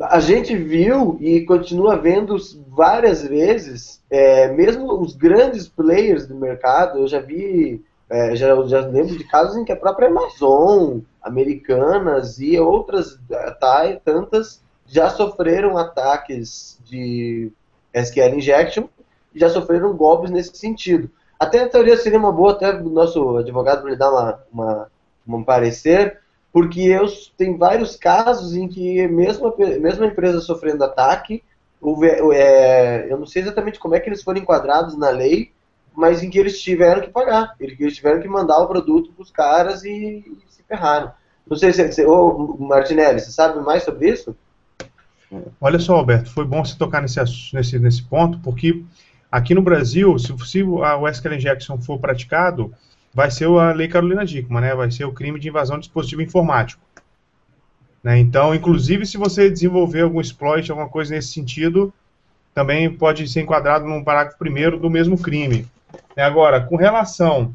a 0.00 0.20
gente 0.20 0.56
viu 0.56 1.18
e 1.20 1.44
continua 1.44 1.96
vendo 1.96 2.36
várias 2.68 3.26
vezes, 3.26 4.02
é, 4.10 4.48
mesmo 4.48 5.00
os 5.00 5.14
grandes 5.14 5.68
players 5.68 6.26
do 6.26 6.34
mercado, 6.34 7.00
eu 7.00 7.06
já 7.06 7.20
vi, 7.20 7.84
é, 8.08 8.34
já, 8.34 8.54
já 8.66 8.80
lembro 8.80 9.18
de 9.18 9.24
casos 9.24 9.56
em 9.56 9.64
que 9.64 9.72
a 9.72 9.76
própria 9.76 10.08
Amazon, 10.08 11.00
Americanas 11.22 12.38
e 12.38 12.58
outras 12.58 13.18
tá, 13.60 14.00
tantas 14.04 14.62
já 14.86 15.10
sofreram 15.10 15.76
ataques 15.76 16.78
de 16.84 17.52
SQL 17.92 18.36
injection 18.36 18.88
já 19.34 19.48
sofreram 19.48 19.96
golpes 19.96 20.30
nesse 20.30 20.56
sentido. 20.56 21.10
Até 21.42 21.64
a 21.64 21.68
teoria 21.68 21.96
seria 21.96 22.20
uma 22.20 22.30
boa, 22.30 22.52
até 22.52 22.72
o 22.72 22.88
nosso 22.88 23.36
advogado 23.36 23.88
lhe 23.88 23.96
dar 23.96 24.12
uma, 24.12 24.38
uma, 24.52 24.88
um 25.26 25.42
parecer, 25.42 26.20
porque 26.52 26.82
eu 26.82 27.04
tem 27.36 27.58
vários 27.58 27.96
casos 27.96 28.54
em 28.54 28.68
que 28.68 29.08
mesmo 29.08 29.48
a, 29.48 29.56
mesmo 29.80 30.04
a 30.04 30.06
empresa 30.06 30.40
sofrendo 30.40 30.84
ataque, 30.84 31.42
o, 31.80 31.98
é, 32.32 33.08
eu 33.10 33.18
não 33.18 33.26
sei 33.26 33.42
exatamente 33.42 33.80
como 33.80 33.96
é 33.96 33.98
que 33.98 34.08
eles 34.08 34.22
foram 34.22 34.40
enquadrados 34.40 34.96
na 34.96 35.10
lei, 35.10 35.50
mas 35.92 36.22
em 36.22 36.30
que 36.30 36.38
eles 36.38 36.62
tiveram 36.62 37.02
que 37.02 37.10
pagar, 37.10 37.56
eles 37.58 37.96
tiveram 37.96 38.20
que 38.20 38.28
mandar 38.28 38.60
o 38.60 38.68
produto 38.68 39.10
para 39.12 39.22
os 39.22 39.30
caras 39.32 39.82
e, 39.82 39.90
e, 39.90 40.38
se 40.48 40.62
ferraram. 40.62 41.10
Não 41.44 41.56
sei 41.56 41.72
se, 41.72 41.90
se 41.90 42.06
ô, 42.06 42.56
Martinelli, 42.60 43.18
você 43.18 43.32
sabe 43.32 43.58
mais 43.58 43.82
sobre 43.82 44.10
isso? 44.10 44.36
Olha 45.60 45.80
só, 45.80 45.96
Alberto, 45.96 46.30
foi 46.30 46.44
bom 46.44 46.64
você 46.64 46.78
tocar 46.78 47.02
nesse, 47.02 47.18
nesse, 47.52 47.80
nesse 47.80 48.04
ponto, 48.04 48.38
porque 48.38 48.84
aqui 49.32 49.54
no 49.54 49.62
Brasil, 49.62 50.18
se, 50.18 50.36
se 50.46 50.62
a 50.84 51.34
Injection 51.34 51.78
for 51.78 51.98
praticado, 51.98 52.72
vai 53.14 53.30
ser 53.30 53.46
a 53.46 53.72
Lei 53.72 53.88
Carolina 53.88 54.26
Dickmann, 54.26 54.60
né? 54.60 54.74
Vai 54.74 54.90
ser 54.90 55.06
o 55.06 55.12
crime 55.12 55.40
de 55.40 55.48
invasão 55.48 55.76
de 55.76 55.84
dispositivo 55.86 56.20
informático. 56.20 56.82
Né? 58.04 58.18
Então, 58.18 58.54
inclusive, 58.54 59.06
se 59.06 59.16
você 59.16 59.48
desenvolver 59.48 60.02
algum 60.02 60.20
exploit, 60.20 60.70
alguma 60.70 60.88
coisa 60.88 61.14
nesse 61.14 61.32
sentido, 61.32 61.92
também 62.54 62.92
pode 62.94 63.26
ser 63.26 63.40
enquadrado 63.40 63.86
num 63.86 64.04
parágrafo 64.04 64.38
primeiro 64.38 64.78
do 64.78 64.90
mesmo 64.90 65.16
crime. 65.16 65.66
Agora, 66.16 66.60
com 66.60 66.76
relação 66.76 67.54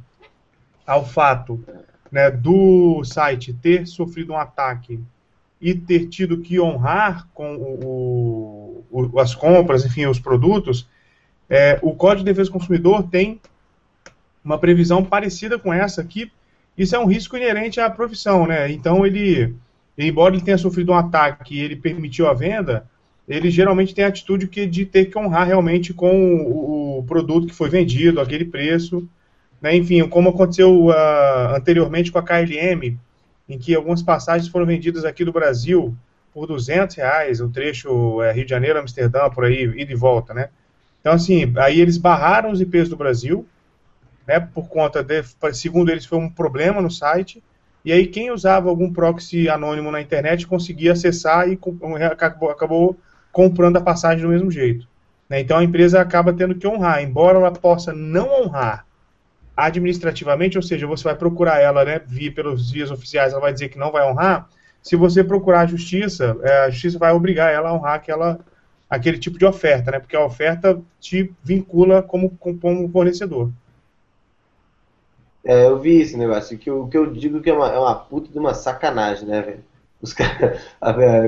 ao 0.86 1.06
fato 1.06 1.64
né, 2.12 2.32
do 2.32 3.04
site 3.04 3.54
ter 3.54 3.86
sofrido 3.86 4.34
um 4.34 4.38
ataque 4.38 5.00
e 5.62 5.76
ter 5.76 6.08
tido 6.08 6.40
que 6.40 6.60
honrar 6.60 7.28
com 7.34 7.56
o, 7.56 8.86
o, 8.90 9.20
as 9.20 9.36
compras, 9.36 9.86
enfim, 9.86 10.06
os 10.06 10.20
produtos, 10.20 10.88
é, 11.50 11.80
o 11.82 11.94
Código 11.94 12.26
de 12.26 12.32
Defesa 12.32 12.50
do 12.50 12.54
Consumidor 12.54 13.04
tem 13.04 13.40
uma 14.44 14.58
previsão 14.58 15.04
parecida 15.04 15.58
com 15.58 15.74
essa 15.74 16.02
aqui. 16.02 16.32
Isso 16.78 16.96
é 16.96 17.00
um 17.00 17.06
risco 17.06 17.36
inerente 17.36 17.80
à 17.80 17.90
profissão, 17.90 18.46
né? 18.46 18.72
Então 18.72 19.06
ele, 19.06 19.56
embora 19.98 20.36
ele 20.36 20.44
tenha 20.44 20.58
sofrido 20.58 20.92
um 20.92 20.96
ataque 20.96 21.56
e 21.56 21.60
ele 21.60 21.76
permitiu 21.76 22.28
a 22.28 22.34
venda, 22.34 22.88
ele 23.28 23.50
geralmente 23.50 23.94
tem 23.94 24.06
a 24.06 24.08
atitude 24.08 24.48
que, 24.48 24.66
de 24.66 24.86
ter 24.86 25.06
que 25.06 25.18
honrar 25.18 25.48
realmente 25.48 25.94
com 25.94 26.38
o, 26.38 27.00
o 27.00 27.04
produto 27.04 27.48
que 27.48 27.54
foi 27.54 27.70
vendido, 27.70 28.22
aquele 28.22 28.46
preço. 28.46 29.08
Né? 29.62 29.76
Enfim, 29.76 30.08
como 30.08 30.30
aconteceu 30.30 30.88
uh, 30.88 31.56
anteriormente 31.56 32.12
com 32.12 32.20
a 32.20 32.24
KLM, 32.24 32.98
em 33.50 33.58
que 33.58 33.76
algumas 33.76 34.02
passagens 34.02 34.50
foram 34.50 34.66
vendidas 34.66 35.04
aqui 35.04 35.26
do 35.26 35.32
Brasil 35.32 35.96
por 36.34 36.48
200 36.48 36.96
reais, 36.96 37.42
o 37.42 37.50
trecho 37.50 38.22
é, 38.22 38.32
Rio 38.32 38.46
de 38.46 38.50
Janeiro, 38.50 38.80
Amsterdã, 38.80 39.30
por 39.30 39.44
aí, 39.44 39.64
ida 39.64 39.92
e 39.92 39.96
volta, 39.96 40.34
né? 40.34 40.50
Então, 41.08 41.16
assim, 41.16 41.54
aí 41.56 41.80
eles 41.80 41.98
barraram 41.98 42.52
os 42.52 42.60
IPs 42.60 42.90
do 42.90 42.98
Brasil, 42.98 43.48
né, 44.28 44.42
por 44.42 44.68
conta 44.68 45.02
de, 45.02 45.24
segundo 45.54 45.90
eles, 45.90 46.06
foi 46.06 46.18
um 46.18 46.30
problema 46.30 46.82
no 46.82 46.92
site, 46.92 47.42
e 47.86 47.94
aí 47.94 48.08
quem 48.08 48.30
usava 48.30 48.68
algum 48.68 48.92
proxy 48.92 49.48
anônimo 49.48 49.90
na 49.90 50.02
internet 50.02 50.46
conseguia 50.46 50.92
acessar 50.92 51.48
e 51.48 51.58
acabou, 52.12 52.50
acabou 52.50 53.00
comprando 53.32 53.78
a 53.78 53.82
passagem 53.82 54.22
do 54.22 54.28
mesmo 54.28 54.52
jeito. 54.52 54.86
Né? 55.30 55.40
Então 55.40 55.58
a 55.58 55.64
empresa 55.64 56.02
acaba 56.02 56.34
tendo 56.34 56.56
que 56.56 56.68
honrar, 56.68 57.02
embora 57.02 57.38
ela 57.38 57.54
possa 57.54 57.94
não 57.94 58.44
honrar 58.44 58.86
administrativamente, 59.56 60.58
ou 60.58 60.62
seja, 60.62 60.86
você 60.86 61.06
vai 61.06 61.16
procurar 61.16 61.62
ela, 61.62 61.86
né, 61.86 62.02
via 62.06 62.34
pelos 62.34 62.70
vias 62.70 62.92
oficiais, 62.92 63.32
ela 63.32 63.40
vai 63.40 63.54
dizer 63.54 63.70
que 63.70 63.80
não 63.80 63.94
vai 63.94 64.06
honrar. 64.06 64.50
Se 64.82 64.98
você 64.98 65.24
procurar 65.24 65.62
a 65.62 65.68
justiça, 65.68 66.36
é, 66.42 66.66
a 66.66 66.70
justiça 66.70 67.00
vai 67.00 67.14
obrigar 67.14 67.50
ela 67.50 67.70
a 67.70 67.74
honrar 67.74 67.94
aquela, 67.94 68.38
aquele 68.90 69.18
tipo 69.18 69.38
de 69.38 69.46
oferta, 69.46 69.92
né, 69.92 70.00
porque 70.00 70.16
a 70.16 70.26
oferta 70.26 70.80
te 71.00 71.34
vincula 71.44 72.02
como, 72.02 72.30
como 72.38 72.90
fornecedor. 72.90 73.50
É, 75.44 75.68
eu 75.68 75.80
vi 75.80 76.02
esse 76.02 76.18
negócio, 76.18 76.58
que 76.58 76.70
o 76.70 76.88
que 76.88 76.98
eu 76.98 77.12
digo 77.12 77.42
que 77.42 77.50
é 77.50 77.54
uma, 77.54 77.70
é 77.70 77.80
uma 77.80 77.96
puta 77.96 78.30
de 78.30 78.38
uma 78.38 78.54
sacanagem, 78.54 79.28
né, 79.28 79.42
velho? 79.42 79.64
Os 80.02 80.14
caras, 80.14 80.62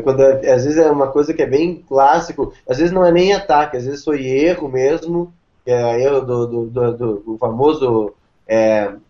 quando 0.04 0.22
às 0.22 0.66
vezes 0.66 0.78
é 0.78 0.92
uma 0.92 1.08
coisa 1.08 1.34
que 1.34 1.42
é 1.42 1.48
bem 1.48 1.84
clássico, 1.88 2.54
às 2.68 2.78
vezes 2.78 2.92
não 2.92 3.06
é 3.06 3.12
nem 3.12 3.34
ataque, 3.34 3.78
às 3.78 3.86
vezes 3.86 4.04
foi 4.04 4.26
erro 4.26 4.68
mesmo, 4.70 5.34
é 5.66 6.02
erro 6.02 6.22
do, 6.22 6.48
do, 6.48 6.92
do, 6.92 7.16
do 7.20 7.38
famoso 7.38 8.14
é, 8.48 8.86
como 8.86 9.02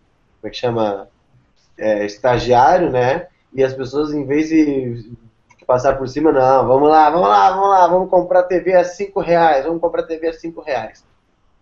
é 0.44 0.50
que 0.50 0.56
chama? 0.56 1.08
É, 1.78 2.04
estagiário, 2.04 2.90
né? 2.90 3.26
E 3.54 3.64
as 3.64 3.72
pessoas, 3.72 4.12
em 4.12 4.26
vez 4.26 4.50
de 4.50 5.10
passar 5.70 5.96
por 5.96 6.08
cima, 6.08 6.32
não, 6.32 6.66
vamos 6.66 6.88
lá, 6.88 7.08
vamos 7.10 7.28
lá, 7.28 7.50
vamos 7.50 7.68
lá, 7.68 7.86
vamos 7.86 8.10
comprar 8.10 8.42
TV 8.42 8.74
a 8.74 8.82
5 8.82 9.20
reais, 9.20 9.64
vamos 9.64 9.80
comprar 9.80 10.02
TV 10.02 10.26
a 10.26 10.32
5 10.32 10.60
reais. 10.60 11.04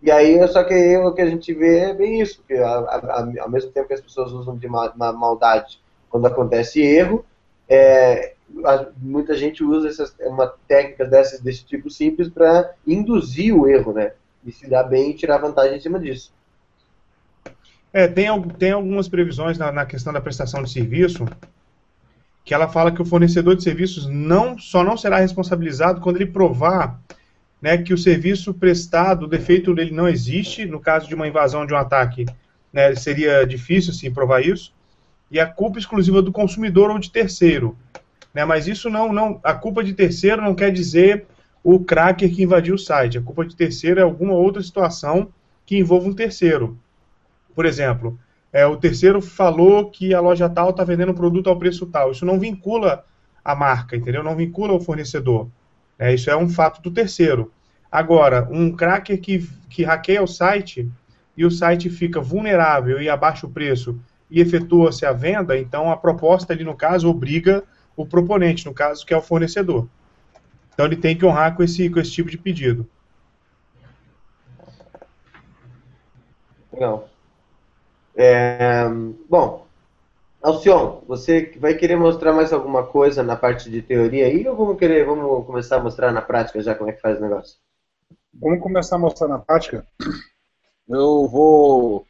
E 0.01 0.09
aí, 0.09 0.47
só 0.47 0.63
que 0.63 0.97
o 0.97 1.13
que 1.13 1.21
a 1.21 1.29
gente 1.29 1.53
vê 1.53 1.91
é 1.91 1.93
bem 1.93 2.19
isso, 2.19 2.41
que 2.47 2.55
a, 2.55 2.69
a, 2.69 2.95
a, 2.95 3.27
ao 3.41 3.51
mesmo 3.51 3.69
tempo 3.69 3.87
que 3.87 3.93
as 3.93 4.01
pessoas 4.01 4.31
usam 4.31 4.57
de 4.57 4.67
ma, 4.67 4.91
ma, 4.95 5.13
maldade 5.13 5.79
quando 6.09 6.25
acontece 6.25 6.81
erro, 6.81 7.23
é, 7.69 8.33
muita 8.97 9.37
gente 9.37 9.63
usa 9.63 9.87
essas, 9.87 10.15
uma 10.21 10.51
técnica 10.67 11.05
dessas, 11.05 11.39
desse 11.39 11.63
tipo 11.63 11.87
simples 11.91 12.29
para 12.29 12.73
induzir 12.87 13.55
o 13.55 13.67
erro, 13.67 13.93
né? 13.93 14.13
E 14.43 14.51
se 14.51 14.67
dar 14.67 14.85
bem 14.85 15.11
e 15.11 15.13
tirar 15.13 15.37
vantagem 15.37 15.77
em 15.77 15.81
cima 15.81 15.99
disso. 15.99 16.33
É, 17.93 18.07
tem, 18.07 18.27
tem 18.57 18.71
algumas 18.71 19.07
previsões 19.07 19.59
na, 19.59 19.71
na 19.71 19.85
questão 19.85 20.11
da 20.11 20.19
prestação 20.19 20.63
de 20.63 20.71
serviço 20.71 21.27
que 22.49 22.53
ela 22.55 22.67
fala 22.67 22.91
que 22.91 22.99
o 22.99 23.05
fornecedor 23.05 23.55
de 23.55 23.61
serviços 23.61 24.07
não 24.07 24.57
só 24.57 24.83
não 24.83 24.97
será 24.97 25.19
responsabilizado 25.19 26.01
quando 26.01 26.15
ele 26.15 26.25
provar 26.25 26.99
né, 27.61 27.77
que 27.77 27.93
o 27.93 27.97
serviço 27.97 28.55
prestado, 28.55 29.25
o 29.25 29.27
defeito 29.27 29.71
dele 29.71 29.91
não 29.91 30.09
existe, 30.09 30.65
no 30.65 30.79
caso 30.79 31.07
de 31.07 31.13
uma 31.13 31.27
invasão, 31.27 31.63
de 31.63 31.75
um 31.75 31.77
ataque, 31.77 32.25
né, 32.73 32.95
seria 32.95 33.45
difícil 33.45 33.91
assim, 33.91 34.11
provar 34.11 34.43
isso, 34.43 34.73
e 35.29 35.39
a 35.39 35.45
culpa 35.45 35.77
exclusiva 35.77 36.23
do 36.23 36.31
consumidor 36.31 36.89
ou 36.89 36.97
de 36.97 37.11
terceiro. 37.11 37.77
Né, 38.33 38.43
mas 38.43 38.67
isso 38.67 38.89
não, 38.89 39.13
não, 39.13 39.39
a 39.43 39.53
culpa 39.53 39.83
de 39.83 39.93
terceiro 39.93 40.41
não 40.41 40.55
quer 40.55 40.71
dizer 40.71 41.27
o 41.63 41.79
cracker 41.79 42.33
que 42.33 42.41
invadiu 42.41 42.73
o 42.73 42.79
site, 42.79 43.19
a 43.19 43.21
culpa 43.21 43.45
de 43.45 43.55
terceiro 43.55 43.99
é 43.99 44.03
alguma 44.03 44.33
outra 44.33 44.63
situação 44.63 45.31
que 45.67 45.77
envolva 45.77 46.09
um 46.09 46.15
terceiro. 46.15 46.79
Por 47.53 47.67
exemplo, 47.67 48.19
é, 48.51 48.65
o 48.65 48.77
terceiro 48.77 49.21
falou 49.21 49.89
que 49.89 50.13
a 50.13 50.19
loja 50.19 50.49
tal 50.49 50.71
está 50.71 50.83
vendendo 50.83 51.11
um 51.11 51.15
produto 51.15 51.49
ao 51.49 51.57
preço 51.57 51.85
tal. 51.85 52.11
Isso 52.11 52.25
não 52.25 52.39
vincula 52.39 53.05
a 53.43 53.55
marca, 53.55 53.95
entendeu? 53.95 54.23
Não 54.23 54.35
vincula 54.35 54.73
o 54.73 54.79
fornecedor. 54.79 55.47
É, 55.97 56.13
isso 56.13 56.29
é 56.29 56.35
um 56.35 56.49
fato 56.49 56.81
do 56.81 56.91
terceiro. 56.91 57.51
Agora, 57.91 58.47
um 58.51 58.71
cracker 58.71 59.19
que, 59.19 59.47
que 59.69 59.83
hackeia 59.83 60.23
o 60.23 60.27
site 60.27 60.89
e 61.35 61.45
o 61.45 61.51
site 61.51 61.89
fica 61.89 62.21
vulnerável 62.21 63.01
e 63.01 63.09
abaixa 63.09 63.45
o 63.45 63.49
preço 63.49 63.99
e 64.29 64.39
efetua-se 64.39 65.05
a 65.05 65.11
venda, 65.11 65.57
então 65.57 65.91
a 65.91 65.97
proposta 65.97 66.53
ali, 66.53 66.63
no 66.63 66.75
caso, 66.75 67.09
obriga 67.09 67.63
o 67.95 68.05
proponente, 68.05 68.65
no 68.65 68.73
caso, 68.73 69.05
que 69.05 69.13
é 69.13 69.17
o 69.17 69.21
fornecedor. 69.21 69.87
Então 70.73 70.85
ele 70.85 70.95
tem 70.95 71.17
que 71.17 71.25
honrar 71.25 71.55
com 71.55 71.63
esse, 71.63 71.89
com 71.89 71.99
esse 71.99 72.11
tipo 72.11 72.29
de 72.29 72.37
pedido. 72.37 72.87
Legal. 76.71 77.09
É, 78.21 78.83
bom, 79.29 79.65
Alcion, 80.41 81.01
você 81.07 81.53
vai 81.57 81.73
querer 81.75 81.95
mostrar 81.95 82.33
mais 82.33 82.51
alguma 82.51 82.85
coisa 82.85 83.23
na 83.23 83.37
parte 83.37 83.69
de 83.69 83.81
teoria 83.81 84.25
aí 84.25 84.45
ou 84.45 84.57
vamos 84.57 84.77
querer, 84.77 85.05
vamos 85.05 85.45
começar 85.45 85.77
a 85.77 85.81
mostrar 85.81 86.11
na 86.11 86.21
prática 86.21 86.61
já 86.61 86.75
como 86.75 86.89
é 86.89 86.93
que 86.93 86.99
faz 86.99 87.17
o 87.17 87.21
negócio? 87.21 87.55
Vamos 88.33 88.61
começar 88.61 88.97
a 88.97 88.99
mostrar 88.99 89.29
na 89.29 89.39
prática. 89.39 89.87
Eu 90.89 91.29
vou, 91.29 92.05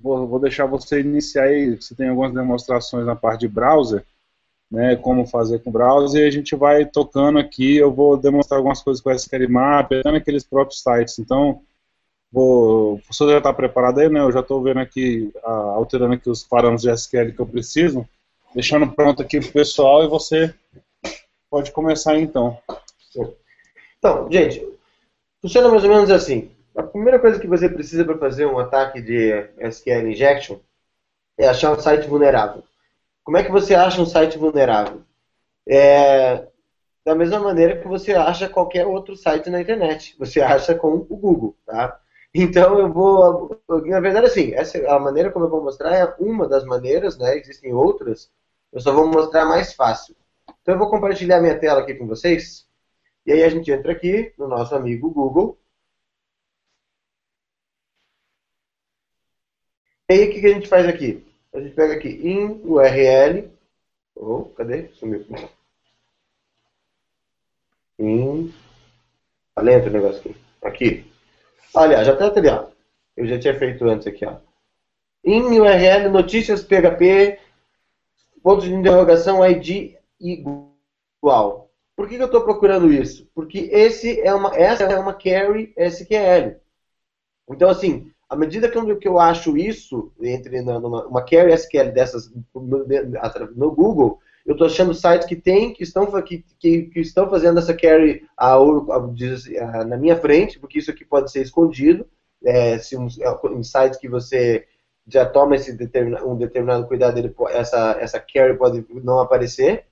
vou, 0.00 0.26
vou 0.26 0.40
deixar 0.40 0.64
você 0.64 1.00
iniciar 1.00 1.42
aí, 1.42 1.76
você 1.76 1.94
tem 1.94 2.08
algumas 2.08 2.32
demonstrações 2.32 3.04
na 3.04 3.14
parte 3.14 3.40
de 3.40 3.48
browser, 3.48 4.02
né, 4.70 4.96
como 4.96 5.26
fazer 5.26 5.58
com 5.58 5.68
o 5.68 5.72
browser, 5.74 6.22
e 6.22 6.26
a 6.26 6.30
gente 6.30 6.56
vai 6.56 6.86
tocando 6.86 7.38
aqui, 7.38 7.76
eu 7.76 7.92
vou 7.92 8.16
demonstrar 8.16 8.56
algumas 8.56 8.82
coisas 8.82 9.02
com 9.02 9.10
SQL 9.10 9.50
Map, 9.50 9.92
até 9.92 10.10
naqueles 10.10 10.42
próprios 10.42 10.82
sites. 10.82 11.18
Então, 11.18 11.60
Vou, 12.32 12.94
o 12.94 12.98
professor 12.98 13.30
já 13.30 13.38
está 13.38 13.52
preparado 13.52 13.98
aí, 13.98 14.08
né? 14.08 14.20
Eu 14.20 14.30
já 14.30 14.40
estou 14.40 14.62
vendo 14.62 14.78
aqui, 14.78 15.32
alterando 15.42 16.14
aqui 16.14 16.30
os 16.30 16.44
parâmetros 16.44 16.82
de 16.82 16.90
SQL 16.90 17.32
que 17.32 17.40
eu 17.40 17.46
preciso, 17.46 18.08
deixando 18.54 18.90
pronto 18.92 19.20
aqui 19.22 19.40
para 19.40 19.48
o 19.48 19.52
pessoal 19.52 20.04
e 20.04 20.08
você 20.08 20.54
pode 21.50 21.72
começar 21.72 22.16
então. 22.18 22.56
Então, 23.98 24.30
gente, 24.30 24.64
funciona 25.42 25.68
mais 25.68 25.82
ou 25.82 25.90
menos 25.90 26.10
assim. 26.10 26.50
A 26.76 26.82
primeira 26.84 27.18
coisa 27.18 27.40
que 27.40 27.48
você 27.48 27.68
precisa 27.68 28.04
para 28.04 28.16
fazer 28.16 28.46
um 28.46 28.58
ataque 28.58 29.02
de 29.02 29.32
SQL 29.58 30.08
injection 30.08 30.58
é 31.36 31.48
achar 31.48 31.72
um 31.72 31.80
site 31.80 32.06
vulnerável. 32.06 32.62
Como 33.24 33.36
é 33.36 33.42
que 33.42 33.50
você 33.50 33.74
acha 33.74 34.00
um 34.00 34.06
site 34.06 34.38
vulnerável? 34.38 35.02
É, 35.68 36.46
da 37.04 37.14
mesma 37.14 37.40
maneira 37.40 37.76
que 37.76 37.88
você 37.88 38.12
acha 38.12 38.48
qualquer 38.48 38.86
outro 38.86 39.16
site 39.16 39.50
na 39.50 39.60
internet. 39.60 40.14
Você 40.18 40.40
acha 40.40 40.74
com 40.74 40.94
o 40.94 41.16
Google, 41.16 41.56
tá? 41.66 42.00
Então 42.34 42.78
eu 42.78 42.92
vou, 42.92 43.60
na 43.86 44.00
verdade 44.00 44.26
assim, 44.26 44.54
essa 44.54 44.78
a 44.88 44.98
maneira 45.00 45.32
como 45.32 45.46
eu 45.46 45.50
vou 45.50 45.62
mostrar 45.62 45.94
é 45.96 46.14
uma 46.18 46.48
das 46.48 46.64
maneiras, 46.64 47.18
né? 47.18 47.36
Existem 47.36 47.72
outras. 47.72 48.30
Eu 48.72 48.80
só 48.80 48.92
vou 48.92 49.06
mostrar 49.08 49.44
mais 49.46 49.72
fácil. 49.74 50.14
Então 50.62 50.74
eu 50.74 50.78
vou 50.78 50.90
compartilhar 50.90 51.40
minha 51.40 51.58
tela 51.58 51.80
aqui 51.80 51.94
com 51.94 52.06
vocês. 52.06 52.68
E 53.26 53.32
aí 53.32 53.42
a 53.42 53.48
gente 53.48 53.70
entra 53.70 53.92
aqui 53.92 54.32
no 54.38 54.46
nosso 54.48 54.74
amigo 54.74 55.10
Google. 55.10 55.58
E 60.08 60.12
aí 60.12 60.28
o 60.28 60.32
que, 60.32 60.46
a 60.46 60.54
gente 60.54 60.68
faz 60.68 60.86
aqui? 60.86 61.24
A 61.52 61.60
gente 61.60 61.74
pega 61.74 61.94
aqui 61.94 62.08
em 62.08 62.60
URL. 62.64 63.50
Oh, 64.14 64.44
cadê? 64.56 64.88
Sumiu. 64.94 65.24
Em. 67.98 68.52
Tá 69.54 69.62
lento 69.62 69.88
o 69.88 69.92
negócio 69.92 70.20
aqui. 70.20 70.36
Aqui. 70.62 71.09
Aliás, 71.74 72.06
já 72.06 72.12
até 72.12 72.38
ali, 72.38 72.48
ó. 72.48 72.66
Eu 73.16 73.26
já 73.26 73.38
tinha 73.38 73.58
feito 73.58 73.84
antes 73.84 74.06
aqui, 74.06 74.24
ó. 74.24 74.36
Em 75.24 75.60
URL, 75.60 76.08
notícias 76.08 76.62
PHP, 76.62 77.38
ponto 78.42 78.62
de 78.62 78.72
interrogação, 78.72 79.46
ID 79.46 79.94
igual. 80.18 81.70
Por 81.94 82.08
que, 82.08 82.16
que 82.16 82.22
eu 82.22 82.26
estou 82.26 82.42
procurando 82.42 82.92
isso? 82.92 83.28
Porque 83.34 83.68
esse 83.72 84.20
é 84.22 84.32
uma, 84.32 84.56
essa 84.56 84.84
é 84.84 84.98
uma 84.98 85.12
carry 85.12 85.74
SQL. 85.76 86.56
Então, 87.50 87.68
assim, 87.68 88.10
à 88.28 88.34
medida 88.34 88.70
que 88.70 89.08
eu, 89.08 89.20
acho 89.20 89.56
isso, 89.56 90.10
entre 90.20 90.60
uma 90.60 91.22
carry 91.22 91.52
SQL 91.52 91.92
dessas 91.92 92.32
no 92.54 93.70
Google, 93.70 94.20
eu 94.46 94.52
estou 94.52 94.66
achando 94.66 94.94
sites 94.94 95.26
que 95.26 95.36
tem, 95.36 95.72
que 95.72 95.82
estão, 95.82 96.06
que, 96.22 96.44
que, 96.58 96.82
que 96.82 97.00
estão 97.00 97.28
fazendo 97.28 97.58
essa 97.58 97.74
carry 97.74 98.22
a, 98.36 98.54
a, 98.54 99.84
na 99.84 99.96
minha 99.96 100.16
frente, 100.16 100.58
porque 100.58 100.78
isso 100.78 100.90
aqui 100.90 101.04
pode 101.04 101.30
ser 101.30 101.42
escondido. 101.42 102.06
é, 102.44 102.78
se 102.78 102.96
um, 102.96 103.06
é, 103.20 103.46
um 103.48 103.62
site 103.62 103.98
que 103.98 104.08
você 104.08 104.66
já 105.06 105.26
toma 105.26 105.56
esse 105.56 105.72
um 106.24 106.36
determinado 106.36 106.86
cuidado, 106.86 107.18
ele, 107.18 107.34
essa, 107.50 107.96
essa 108.00 108.20
carry 108.20 108.56
pode 108.56 108.84
não 109.02 109.20
aparecer, 109.20 109.86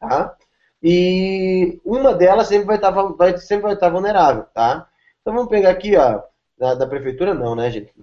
tá? 0.00 0.36
E 0.82 1.80
uma 1.84 2.12
delas 2.14 2.48
sempre 2.48 2.66
vai 2.66 2.76
estar, 2.76 2.90
vai, 2.90 3.38
sempre 3.38 3.64
vai 3.64 3.74
estar 3.74 3.88
vulnerável, 3.88 4.44
tá? 4.54 4.88
Então 5.20 5.34
vamos 5.34 5.48
pegar 5.48 5.70
aqui, 5.70 5.96
ó, 5.96 6.22
da, 6.62 6.76
da 6.76 6.86
prefeitura 6.86 7.34
não, 7.34 7.56
né, 7.56 7.68
gente? 7.72 7.92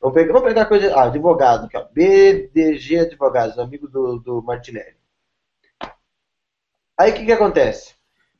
vamos, 0.00 0.14
pegar, 0.14 0.32
vamos 0.32 0.48
pegar 0.48 0.66
coisa, 0.66 0.92
ah, 0.96 1.04
advogado, 1.04 1.66
aqui, 1.66 1.76
ó, 1.76 1.84
BDG 1.92 2.98
Advogados, 2.98 3.56
amigo 3.56 3.86
do, 3.86 4.18
do 4.18 4.42
Martinelli. 4.42 4.96
Aí 6.98 7.12
o 7.12 7.14
que 7.14 7.24
que 7.24 7.30
acontece? 7.30 7.94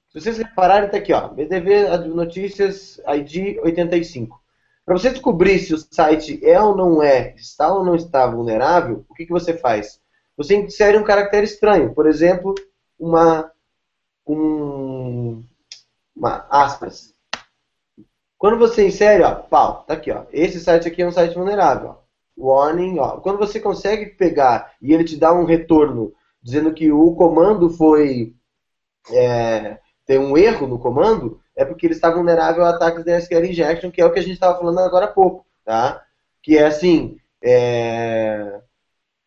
Se 0.09 0.21
vocês 0.21 0.39
repararem, 0.39 0.91
tá 0.91 0.97
aqui, 0.97 1.13
ó, 1.13 1.29
BDV 1.29 1.99
Notícias 2.09 3.01
ID 3.07 3.59
85. 3.63 4.43
Para 4.85 4.99
você 4.99 5.11
descobrir 5.11 5.61
se 5.61 5.73
o 5.73 5.79
site 5.79 6.45
é 6.45 6.61
ou 6.61 6.77
não 6.77 7.01
é, 7.01 7.33
está 7.37 7.73
ou 7.73 7.85
não 7.85 7.95
está 7.95 8.27
vulnerável, 8.27 9.05
o 9.09 9.15
que, 9.15 9.27
que 9.27 9.33
você 9.33 9.57
faz? 9.57 10.01
Você 10.37 10.57
insere 10.57 10.99
um 10.99 11.05
caractere 11.05 11.45
estranho, 11.45 11.95
por 11.95 12.09
exemplo, 12.09 12.57
uma, 12.99 13.53
um, 14.27 15.45
uma 16.17 16.45
aspas. 16.51 17.16
Quando 18.39 18.59
você 18.59 18.87
insere, 18.87 19.23
ó, 19.23 19.35
pau, 19.35 19.85
tá 19.87 19.95
aqui, 19.95 20.11
ó. 20.11 20.25
Esse 20.33 20.61
site 20.61 20.89
aqui 20.89 21.03
é 21.03 21.07
um 21.07 21.13
site 21.13 21.35
vulnerável. 21.35 21.91
Ó. 21.91 22.07
Warning, 22.37 22.99
ó. 22.99 23.19
Quando 23.21 23.39
você 23.39 23.59
consegue 23.59 24.07
pegar 24.07 24.75
e 24.81 24.93
ele 24.93 25.05
te 25.05 25.17
dá 25.17 25.33
um 25.33 25.45
retorno 25.45 26.13
dizendo 26.43 26.73
que 26.73 26.93
o 26.93 27.15
comando 27.15 27.71
foi 27.71 28.35
é, 29.11 29.79
tem 30.07 30.19
um 30.19 30.37
erro 30.37 30.67
no 30.67 30.79
comando, 30.79 31.41
é 31.57 31.65
porque 31.65 31.87
ele 31.87 31.95
está 31.95 32.11
vulnerável 32.11 32.65
a 32.65 32.71
ataques 32.71 33.05
de 33.05 33.11
SQL 33.17 33.47
injection, 33.47 33.91
que 33.91 34.01
é 34.01 34.07
o 34.07 34.13
que 34.13 34.19
a 34.19 34.23
gente 34.23 34.35
estava 34.35 34.59
falando 34.59 34.79
agora 34.79 35.07
há 35.07 35.13
pouco, 35.13 35.45
tá? 35.65 36.03
Que 36.43 36.59
é 36.59 36.67
assim, 36.67 37.19
é... 37.43 38.61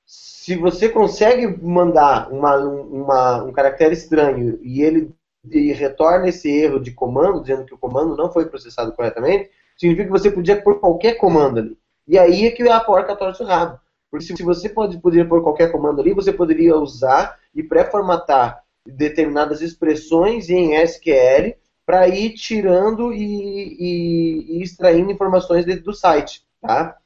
se 0.05 0.55
você 0.55 0.87
consegue 0.89 1.47
mandar 1.61 2.31
uma, 2.31 2.55
uma, 2.57 3.43
um 3.43 3.51
caractere 3.51 3.93
estranho 3.93 4.59
e 4.61 4.81
ele 4.81 5.13
e 5.45 5.71
retorna 5.71 6.27
esse 6.27 6.49
erro 6.49 6.79
de 6.79 6.91
comando, 6.91 7.41
dizendo 7.41 7.65
que 7.65 7.73
o 7.73 7.77
comando 7.77 8.15
não 8.15 8.31
foi 8.31 8.45
processado 8.45 8.91
corretamente, 8.93 9.49
significa 9.77 10.05
que 10.05 10.11
você 10.11 10.29
podia 10.29 10.61
pôr 10.61 10.79
qualquer 10.79 11.15
comando 11.15 11.59
ali. 11.59 11.77
E 12.07 12.17
aí 12.17 12.45
é 12.45 12.51
que 12.51 12.67
a 12.67 12.79
porca 12.79 13.15
torce 13.15 13.43
o 13.43 13.45
rabo. 13.45 13.79
Porque 14.09 14.25
se 14.25 14.43
você 14.43 14.67
pode, 14.67 14.97
poderia 14.99 15.27
pôr 15.27 15.43
qualquer 15.43 15.71
comando 15.71 16.01
ali, 16.01 16.13
você 16.13 16.33
poderia 16.33 16.75
usar 16.75 17.37
e 17.53 17.61
pré-formatar 17.63 18.63
determinadas 18.85 19.61
expressões 19.61 20.49
em 20.49 20.73
SQL 20.75 21.55
para 21.85 22.07
ir 22.07 22.33
tirando 22.33 23.13
e, 23.13 23.23
e, 23.23 24.57
e, 24.57 24.63
extraindo 24.63 25.11
informações 25.11 25.65
dentro 25.65 25.85
do 25.85 25.93
site, 25.93 26.43
tá? 26.61 26.97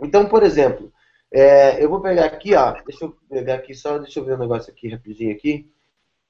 Então, 0.00 0.26
por 0.26 0.42
exemplo, 0.42 0.92
é, 1.32 1.82
eu 1.82 1.88
vou 1.88 2.00
pegar 2.00 2.26
aqui, 2.26 2.54
ó, 2.54 2.72
deixa 2.86 3.04
eu 3.04 3.16
pegar 3.28 3.56
aqui 3.56 3.74
só, 3.74 3.98
deixa 3.98 4.20
eu 4.20 4.24
ver 4.24 4.34
um 4.34 4.38
negócio 4.38 4.72
aqui 4.72 4.88
rapidinho 4.88 5.32
aqui, 5.32 5.70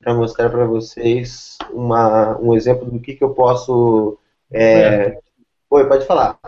para 0.00 0.14
mostrar 0.14 0.50
para 0.50 0.66
vocês 0.66 1.56
uma, 1.72 2.38
um 2.38 2.54
exemplo 2.54 2.90
do 2.90 3.00
que, 3.00 3.14
que 3.14 3.24
eu 3.24 3.34
posso... 3.34 4.18
É... 4.50 5.18
Oi, 5.70 5.88
pode 5.88 6.06
falar. 6.06 6.38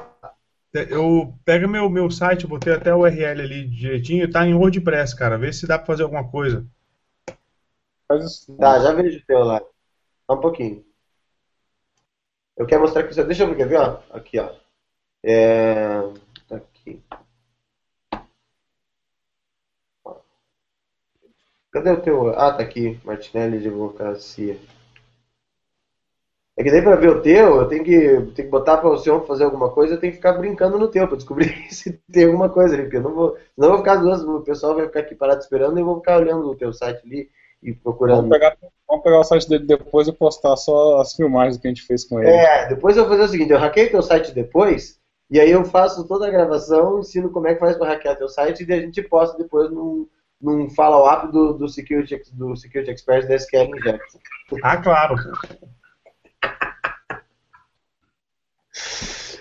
Eu 0.73 1.35
pego 1.45 1.67
meu, 1.67 1.89
meu 1.89 2.11
site, 2.11 2.45
eu 2.45 2.51
botei 2.51 2.75
até 2.75 2.95
o 2.95 3.01
URL 3.01 3.41
ali 3.41 3.67
direitinho, 3.67 4.31
tá 4.31 4.47
em 4.47 4.55
WordPress, 4.55 5.17
cara, 5.17 5.39
vê 5.39 5.53
se 5.53 5.67
dá 5.67 5.79
para 5.79 5.87
fazer 5.87 6.03
alguma 6.03 6.29
coisa. 6.29 6.67
Tá, 8.59 8.79
já 8.81 8.93
vejo 8.93 9.19
o 9.19 9.27
teu 9.27 9.39
lá. 9.41 9.61
Só 10.27 10.37
um 10.37 10.41
pouquinho. 10.41 10.85
Eu 12.57 12.67
quero 12.67 12.83
mostrar 12.83 13.03
que 13.03 13.15
você. 13.15 13.25
Deixa 13.25 13.43
eu 13.43 13.49
ver, 13.49 13.57
quer 13.57 13.69
ver? 13.69 13.79
Ó? 13.79 14.01
Aqui, 14.11 14.39
ó. 14.39 14.51
É... 15.23 16.01
Tá 16.49 16.57
aqui. 16.57 17.03
Cadê 21.77 21.91
o 21.91 22.01
teu? 22.01 22.29
Ah, 22.31 22.55
tá 22.55 22.63
aqui. 22.63 22.99
Martinelli 23.05 23.59
de 23.59 23.69
Advocacia. 23.69 24.57
É 26.57 26.65
que 26.65 26.71
daí 26.71 26.81
pra 26.81 26.97
ver 26.97 27.11
o 27.11 27.21
teu, 27.21 27.57
eu 27.57 27.69
tenho 27.69 27.85
que, 27.85 28.01
tenho 28.01 28.33
que 28.35 28.45
botar 28.45 28.79
para 28.79 28.89
o 28.89 28.97
senhor 28.97 29.27
fazer 29.27 29.45
alguma 29.45 29.69
coisa, 29.69 29.93
eu 29.93 30.01
tenho 30.01 30.11
que 30.11 30.17
ficar 30.17 30.33
brincando 30.33 30.79
no 30.79 30.89
teu 30.89 31.07
para 31.07 31.19
descobrir 31.19 31.53
se 31.71 31.93
tem 32.11 32.25
alguma 32.25 32.49
coisa 32.49 32.73
ali, 32.73 32.85
porque 32.85 32.97
eu 32.97 33.03
não 33.03 33.15
vou. 33.15 33.37
Senão 33.55 33.69
eu 33.69 33.73
vou 33.73 33.79
ficar 33.81 33.97
duas, 33.97 34.25
o 34.25 34.41
pessoal 34.41 34.75
vai 34.75 34.87
ficar 34.87 35.01
aqui 35.01 35.15
parado 35.15 35.41
esperando 35.41 35.77
e 35.77 35.83
eu 35.83 35.85
vou 35.85 35.97
ficar 35.97 36.19
olhando 36.19 36.49
o 36.49 36.57
teu 36.57 36.73
site 36.73 37.03
ali 37.05 37.29
e 37.63 37.75
procurando. 37.75 38.23
Vamos 38.23 38.31
pegar, 38.31 38.57
vamos 38.89 39.05
pegar 39.05 39.21
o 39.21 39.25
site 39.25 39.47
dele 39.47 39.67
depois 39.67 40.09
e 40.09 40.13
postar 40.13 40.57
só 40.57 40.99
as 40.99 41.13
filmagens 41.13 41.59
que 41.59 41.67
a 41.67 41.71
gente 41.71 41.83
fez 41.83 42.05
com 42.07 42.23
ele. 42.23 42.31
É, 42.31 42.69
depois 42.69 42.97
eu 42.97 43.05
vou 43.05 43.13
fazer 43.13 43.29
o 43.29 43.31
seguinte, 43.31 43.51
eu 43.51 43.59
hackeio 43.59 43.91
teu 43.91 44.01
site 44.01 44.33
depois, 44.33 44.99
e 45.31 45.39
aí 45.39 45.51
eu 45.51 45.63
faço 45.63 46.09
toda 46.09 46.27
a 46.27 46.31
gravação, 46.31 47.01
ensino 47.01 47.29
como 47.29 47.49
é 47.49 47.53
que 47.53 47.61
faz 47.61 47.77
para 47.77 47.89
hackear 47.89 48.17
teu 48.17 48.31
site 48.31 48.65
e 48.67 48.73
a 48.73 48.81
gente 48.81 49.03
posta 49.03 49.37
depois 49.37 49.71
num, 49.71 50.09
num 50.41 50.69
follow-up 50.71 51.33
do, 51.33 51.55
do, 51.55 51.69
security, 51.69 52.21
do 52.33 52.57
Security 52.57 52.91
Expert 52.91 53.27
da 53.27 53.37
SQL 53.37 53.77
Injection. 53.77 54.21
Ah, 54.63 54.77
claro. 54.77 55.17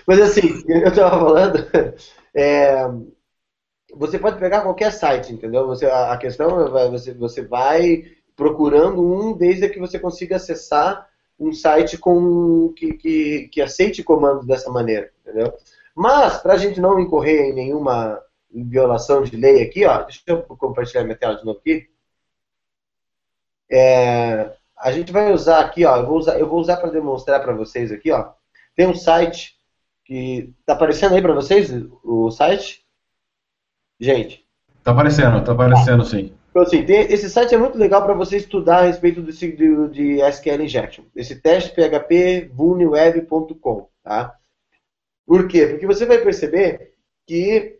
Mas 0.06 0.20
assim, 0.20 0.64
eu 0.68 0.88
estava 0.88 1.18
falando, 1.18 1.58
é, 2.34 2.88
você 3.94 4.18
pode 4.18 4.38
pegar 4.38 4.62
qualquer 4.62 4.92
site, 4.92 5.32
entendeu? 5.32 5.66
Você, 5.66 5.86
a, 5.86 6.12
a 6.12 6.16
questão 6.16 6.78
é 6.78 6.88
você, 6.88 7.12
você 7.12 7.42
vai 7.42 8.04
procurando 8.36 9.02
um 9.02 9.36
desde 9.36 9.68
que 9.68 9.80
você 9.80 9.98
consiga 9.98 10.36
acessar 10.36 11.08
um 11.38 11.52
site 11.52 11.98
com 11.98 12.72
que, 12.74 12.94
que, 12.94 13.48
que 13.48 13.60
aceite 13.60 14.02
comandos 14.02 14.46
dessa 14.46 14.70
maneira, 14.70 15.10
entendeu? 15.20 15.52
Mas, 15.94 16.38
para 16.38 16.54
a 16.54 16.58
gente 16.58 16.80
não 16.80 17.00
incorrer 17.00 17.50
em 17.50 17.54
nenhuma 17.54 18.20
violação 18.64 19.22
de 19.22 19.36
lei 19.36 19.62
aqui, 19.62 19.84
ó, 19.84 20.02
deixa 20.02 20.22
eu 20.26 20.42
compartilhar 20.42 21.04
minha 21.04 21.16
tela 21.16 21.36
de 21.36 21.44
novo 21.44 21.58
aqui. 21.58 21.88
É, 23.70 24.52
a 24.78 24.92
gente 24.92 25.12
vai 25.12 25.32
usar 25.32 25.60
aqui, 25.60 25.84
ó, 25.84 25.96
eu 25.96 26.06
vou 26.06 26.18
usar, 26.18 26.38
eu 26.38 26.48
vou 26.48 26.60
usar 26.60 26.76
para 26.76 26.90
demonstrar 26.90 27.42
para 27.42 27.52
vocês 27.52 27.90
aqui, 27.90 28.10
ó. 28.12 28.32
Tem 28.74 28.86
um 28.86 28.94
site 28.94 29.56
que 30.04 30.54
está 30.60 30.74
aparecendo 30.74 31.14
aí 31.14 31.22
para 31.22 31.34
vocês 31.34 31.70
o 32.04 32.30
site 32.30 32.86
gente? 33.98 34.46
Tá 34.84 34.92
aparecendo, 34.92 35.42
tá 35.44 35.52
aparecendo 35.52 36.04
sim. 36.04 36.32
Então, 36.50 36.62
assim, 36.62 36.86
esse 36.88 37.28
site 37.28 37.54
é 37.54 37.58
muito 37.58 37.76
legal 37.76 38.02
para 38.04 38.14
você 38.14 38.38
estudar 38.38 38.78
a 38.78 38.86
respeito 38.86 39.20
do, 39.20 39.30
de, 39.30 39.88
de 39.90 40.20
SQL 40.22 40.62
Injection. 40.62 41.04
Esse 41.14 41.36
teste 41.36 41.74
PHP 41.74 42.50
vulniweb.com, 42.54 43.88
tá? 44.02 44.34
Por 45.26 45.48
quê? 45.48 45.66
Porque 45.66 45.86
você 45.86 46.06
vai 46.06 46.18
perceber 46.18 46.94
que 47.26 47.75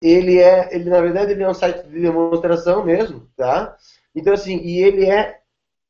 ele 0.00 0.38
é, 0.38 0.74
ele 0.74 0.88
na 0.90 1.00
verdade 1.00 1.32
ele 1.32 1.42
é 1.42 1.48
um 1.48 1.54
site 1.54 1.86
de 1.88 2.00
demonstração 2.00 2.84
mesmo, 2.84 3.28
tá? 3.36 3.76
Então 4.14 4.32
assim, 4.32 4.58
e 4.58 4.82
ele 4.82 5.06
é 5.06 5.40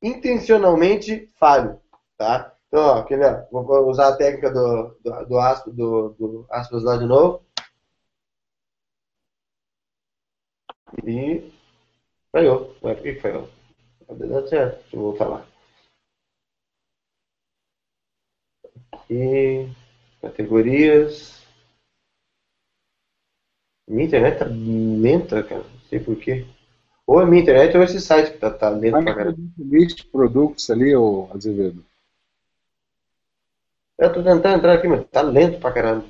intencionalmente 0.03 1.31
falho, 1.38 1.81
tá? 2.16 2.55
Então, 2.68 2.81
ó, 2.83 3.03
quer 3.03 3.18
ver? 3.18 3.49
Vou 3.51 3.88
usar 3.88 4.09
a 4.09 4.16
técnica 4.16 4.51
do, 4.51 4.94
do, 5.03 5.27
do, 5.27 5.38
aspas, 5.38 5.75
do, 5.75 6.11
do 6.11 6.47
aspas 6.51 6.83
lá 6.83 6.97
de 6.99 7.07
novo. 7.07 7.42
E 11.05 11.51
falhou. 12.33 12.77
Ué, 12.83 12.94
por 12.94 13.03
que 13.03 13.14
falhou? 13.16 13.49
Deu 14.11 14.47
certo, 14.49 14.85
eu 14.94 15.01
vou 15.01 15.16
falar. 15.16 15.47
Aqui, 18.92 19.71
categorias. 20.21 21.38
Minha 23.88 24.07
internet 24.07 24.38
tá 24.38 24.44
lenta, 24.44 25.42
cara. 25.42 25.62
Não 25.62 25.81
sei 25.88 25.98
porquê. 25.98 26.46
Ou 27.07 27.22
é 27.22 27.27
minha 27.27 27.42
internet 27.42 27.74
ou 27.74 27.83
esse 27.83 28.01
site 28.01 28.33
que 28.33 28.38
tá, 28.38 28.51
tá 28.51 28.68
lento 28.68 29.03
pra 29.03 29.14
caramba. 29.14 29.38
List 29.59 30.05
produtos 30.12 30.68
ali, 30.68 30.94
ô 30.94 31.29
Azevedo. 31.33 31.83
Eu 33.98 34.12
tô 34.12 34.22
tentando 34.22 34.59
entrar 34.59 34.74
aqui, 34.74 34.87
mas 34.87 35.07
tá 35.09 35.22
lento 35.22 35.59
pra 35.59 35.72
caramba. 35.72 36.05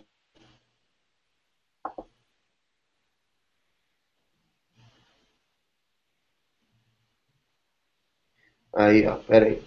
Aí, 8.74 9.06
ó, 9.06 9.16
pera 9.16 9.46
aí. 9.46 9.62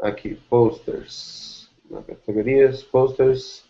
Aqui, 0.00 0.36
posters. 0.48 1.68
Na 1.90 2.02
categorias, 2.02 2.82
posters. 2.82 3.64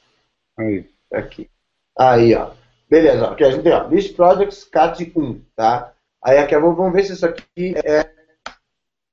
Aí. 0.58 0.88
Aqui. 1.12 1.50
Aí, 1.98 2.34
ó. 2.34 2.52
Beleza. 2.90 3.30
Aqui 3.30 3.44
a 3.44 3.50
gente 3.52 3.62
tem, 3.62 3.72
ó, 3.72 3.86
list 3.86 4.16
projects 4.16 4.64
cat 4.64 5.12
1, 5.16 5.44
tá? 5.54 5.94
Aí 6.20 6.38
aqui 6.38 6.58
vamos 6.58 6.92
ver 6.92 7.04
se 7.04 7.12
isso 7.12 7.24
aqui 7.24 7.72
é 7.84 8.10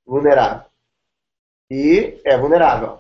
vulnerável. 0.03 0.65
E 1.69 2.19
é 2.25 2.35
vulnerável. 2.35 2.99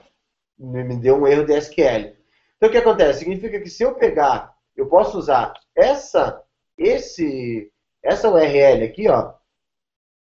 Me 0.55 0.95
deu 0.95 1.15
um 1.15 1.27
erro 1.27 1.45
de 1.45 1.53
SQL. 1.53 2.15
Então 2.55 2.69
o 2.69 2.71
que 2.71 2.77
acontece? 2.77 3.19
Significa 3.19 3.59
que 3.59 3.71
se 3.71 3.81
eu 3.81 3.95
pegar, 3.95 4.55
eu 4.75 4.85
posso 4.85 5.17
usar 5.17 5.53
essa, 5.75 6.43
esse, 6.77 7.71
essa 8.03 8.29
URL 8.29 8.83
aqui, 8.83 9.09
ó, 9.09 9.33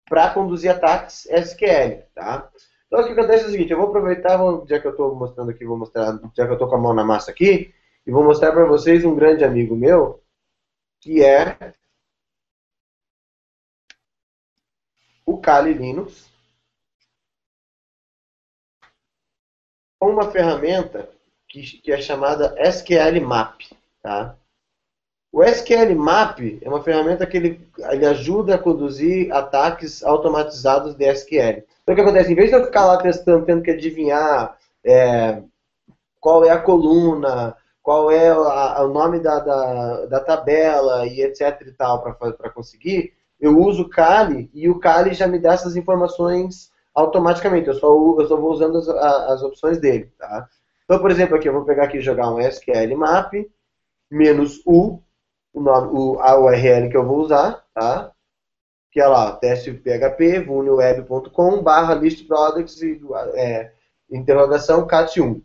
para 0.08 0.30
conduzir 0.30 0.70
ataques 0.70 1.26
SQL, 1.26 2.04
tá? 2.14 2.48
Então 2.86 3.00
o 3.00 3.04
que 3.04 3.12
acontece 3.12 3.44
é 3.44 3.46
o 3.48 3.50
seguinte, 3.50 3.72
eu 3.72 3.78
vou 3.78 3.88
aproveitar, 3.88 4.36
vou, 4.36 4.64
já 4.68 4.78
que 4.78 4.86
eu 4.86 4.92
estou 4.92 5.12
mostrando 5.16 5.50
aqui, 5.50 5.64
vou 5.64 5.76
mostrar, 5.76 6.20
já 6.36 6.44
que 6.44 6.50
eu 6.50 6.52
estou 6.52 6.68
com 6.68 6.76
a 6.76 6.80
mão 6.80 6.94
na 6.94 7.04
massa 7.04 7.32
aqui, 7.32 7.74
e 8.06 8.10
vou 8.12 8.22
mostrar 8.22 8.52
para 8.52 8.64
vocês 8.64 9.04
um 9.04 9.16
grande 9.16 9.44
amigo 9.44 9.74
meu, 9.74 10.22
que 11.06 11.22
é 11.22 11.56
o 15.24 15.38
Kali 15.38 15.72
Linux, 15.72 16.28
com 20.00 20.10
uma 20.10 20.32
ferramenta 20.32 21.08
que, 21.48 21.62
que 21.62 21.92
é 21.92 22.00
chamada 22.00 22.56
SQL 22.58 23.20
Map. 23.24 23.60
Tá? 24.02 24.36
O 25.30 25.44
SQL 25.44 25.94
Map 25.94 26.40
é 26.60 26.68
uma 26.68 26.82
ferramenta 26.82 27.24
que 27.24 27.36
ele, 27.36 27.68
ele 27.92 28.04
ajuda 28.04 28.56
a 28.56 28.58
conduzir 28.58 29.32
ataques 29.32 30.02
automatizados 30.02 30.96
de 30.96 31.04
SQL. 31.04 31.64
Então 31.84 31.92
o 31.92 31.94
que 31.94 32.00
acontece? 32.00 32.32
Em 32.32 32.34
vez 32.34 32.50
de 32.50 32.56
eu 32.56 32.64
ficar 32.64 32.84
lá 32.84 33.00
testando, 33.00 33.46
tendo 33.46 33.62
que 33.62 33.70
adivinhar 33.70 34.58
é, 34.84 35.40
qual 36.18 36.44
é 36.44 36.50
a 36.50 36.60
coluna, 36.60 37.56
qual 37.86 38.10
é 38.10 38.30
a, 38.30 38.82
o 38.82 38.88
nome 38.88 39.20
da, 39.20 39.38
da, 39.38 40.06
da, 40.06 40.18
tabela 40.18 41.06
e 41.06 41.22
etc 41.22 41.62
e 41.64 41.70
tal 41.70 42.02
para 42.02 42.50
conseguir, 42.50 43.14
eu 43.38 43.56
uso 43.60 43.84
o 43.84 43.88
Kali 43.88 44.50
e 44.52 44.68
o 44.68 44.80
Kali 44.80 45.14
já 45.14 45.28
me 45.28 45.38
dá 45.38 45.52
essas 45.52 45.76
informações 45.76 46.72
automaticamente. 46.92 47.68
Eu 47.68 47.74
só, 47.74 47.86
eu 47.86 48.26
só 48.26 48.36
vou 48.36 48.50
usando 48.50 48.78
as, 48.78 48.88
as 48.88 49.42
opções 49.44 49.78
dele. 49.78 50.12
Tá? 50.18 50.48
Então, 50.84 50.98
por 50.98 51.12
exemplo, 51.12 51.36
aqui 51.36 51.48
eu 51.48 51.52
vou 51.52 51.64
pegar 51.64 51.84
aqui 51.84 51.98
e 51.98 52.00
jogar 52.00 52.28
um 52.28 52.40
SQL 52.40 52.96
map 52.96 53.32
menos 54.10 54.60
U, 54.66 55.00
o 55.54 55.60
nome, 55.60 55.88
o, 55.92 56.18
a 56.18 56.36
URL 56.40 56.90
que 56.90 56.96
eu 56.96 57.06
vou 57.06 57.18
usar, 57.18 57.64
tá? 57.72 58.10
que 58.90 59.00
é 59.00 59.06
lá, 59.06 59.30
teste 59.30 59.72
PHP, 59.72 60.40
vulnweb.com, 60.40 61.62
barra 61.62 61.94
list 61.94 62.26
products 62.26 62.80
é, 63.34 63.70
interrogação 64.10 64.88
cat1. 64.88 65.40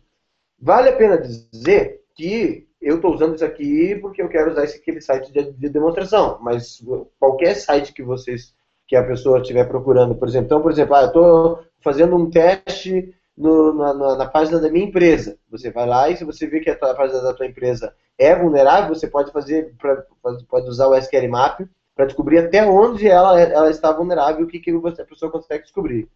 Vale 0.60 0.88
a 0.88 0.96
pena 0.96 1.16
dizer 1.16 2.01
que 2.14 2.66
eu 2.80 2.96
estou 2.96 3.14
usando 3.14 3.34
isso 3.34 3.44
aqui 3.44 3.96
porque 4.00 4.20
eu 4.22 4.28
quero 4.28 4.50
usar 4.50 4.64
esse 4.64 4.78
aquele 4.78 5.00
site 5.00 5.32
de, 5.32 5.52
de, 5.52 5.68
demonstração, 5.68 6.38
mas 6.42 6.82
qualquer 7.18 7.54
site 7.54 7.92
que 7.92 8.02
vocês 8.02 8.54
que 8.86 8.96
a 8.96 9.06
pessoa 9.06 9.40
estiver 9.40 9.66
procurando, 9.66 10.14
por 10.14 10.28
exemplo, 10.28 10.46
então, 10.46 10.60
por 10.60 10.70
exemplo, 10.70 10.94
ah, 10.94 11.02
eu 11.02 11.06
estou 11.06 11.64
fazendo 11.80 12.16
um 12.16 12.28
teste 12.28 13.14
no, 13.36 13.72
na, 13.72 13.94
na, 13.94 14.16
na, 14.16 14.26
página 14.26 14.58
da 14.58 14.70
minha 14.70 14.84
empresa. 14.84 15.38
Você 15.50 15.70
vai 15.70 15.86
lá 15.86 16.10
e 16.10 16.16
se 16.16 16.24
você 16.24 16.46
vê 16.46 16.60
que 16.60 16.68
a, 16.68 16.76
tua, 16.76 16.90
a 16.90 16.94
página 16.94 17.22
da 17.22 17.32
tua 17.32 17.46
empresa 17.46 17.94
é 18.18 18.34
vulnerável, 18.34 18.94
você 18.94 19.06
pode 19.06 19.32
fazer, 19.32 19.74
pra, 19.78 20.04
pode 20.48 20.68
usar 20.68 20.88
o 20.88 20.94
SQL 20.94 21.28
Map 21.28 21.60
para 21.94 22.06
descobrir 22.06 22.38
até 22.38 22.64
onde 22.64 23.08
ela, 23.08 23.40
ela 23.40 23.70
está 23.70 23.92
vulnerável 23.92 24.40
e 24.40 24.44
o 24.44 24.46
que, 24.46 24.58
que 24.58 24.70
a 24.70 25.04
pessoa 25.04 25.32
consegue 25.32 25.62
descobrir. 25.62 26.08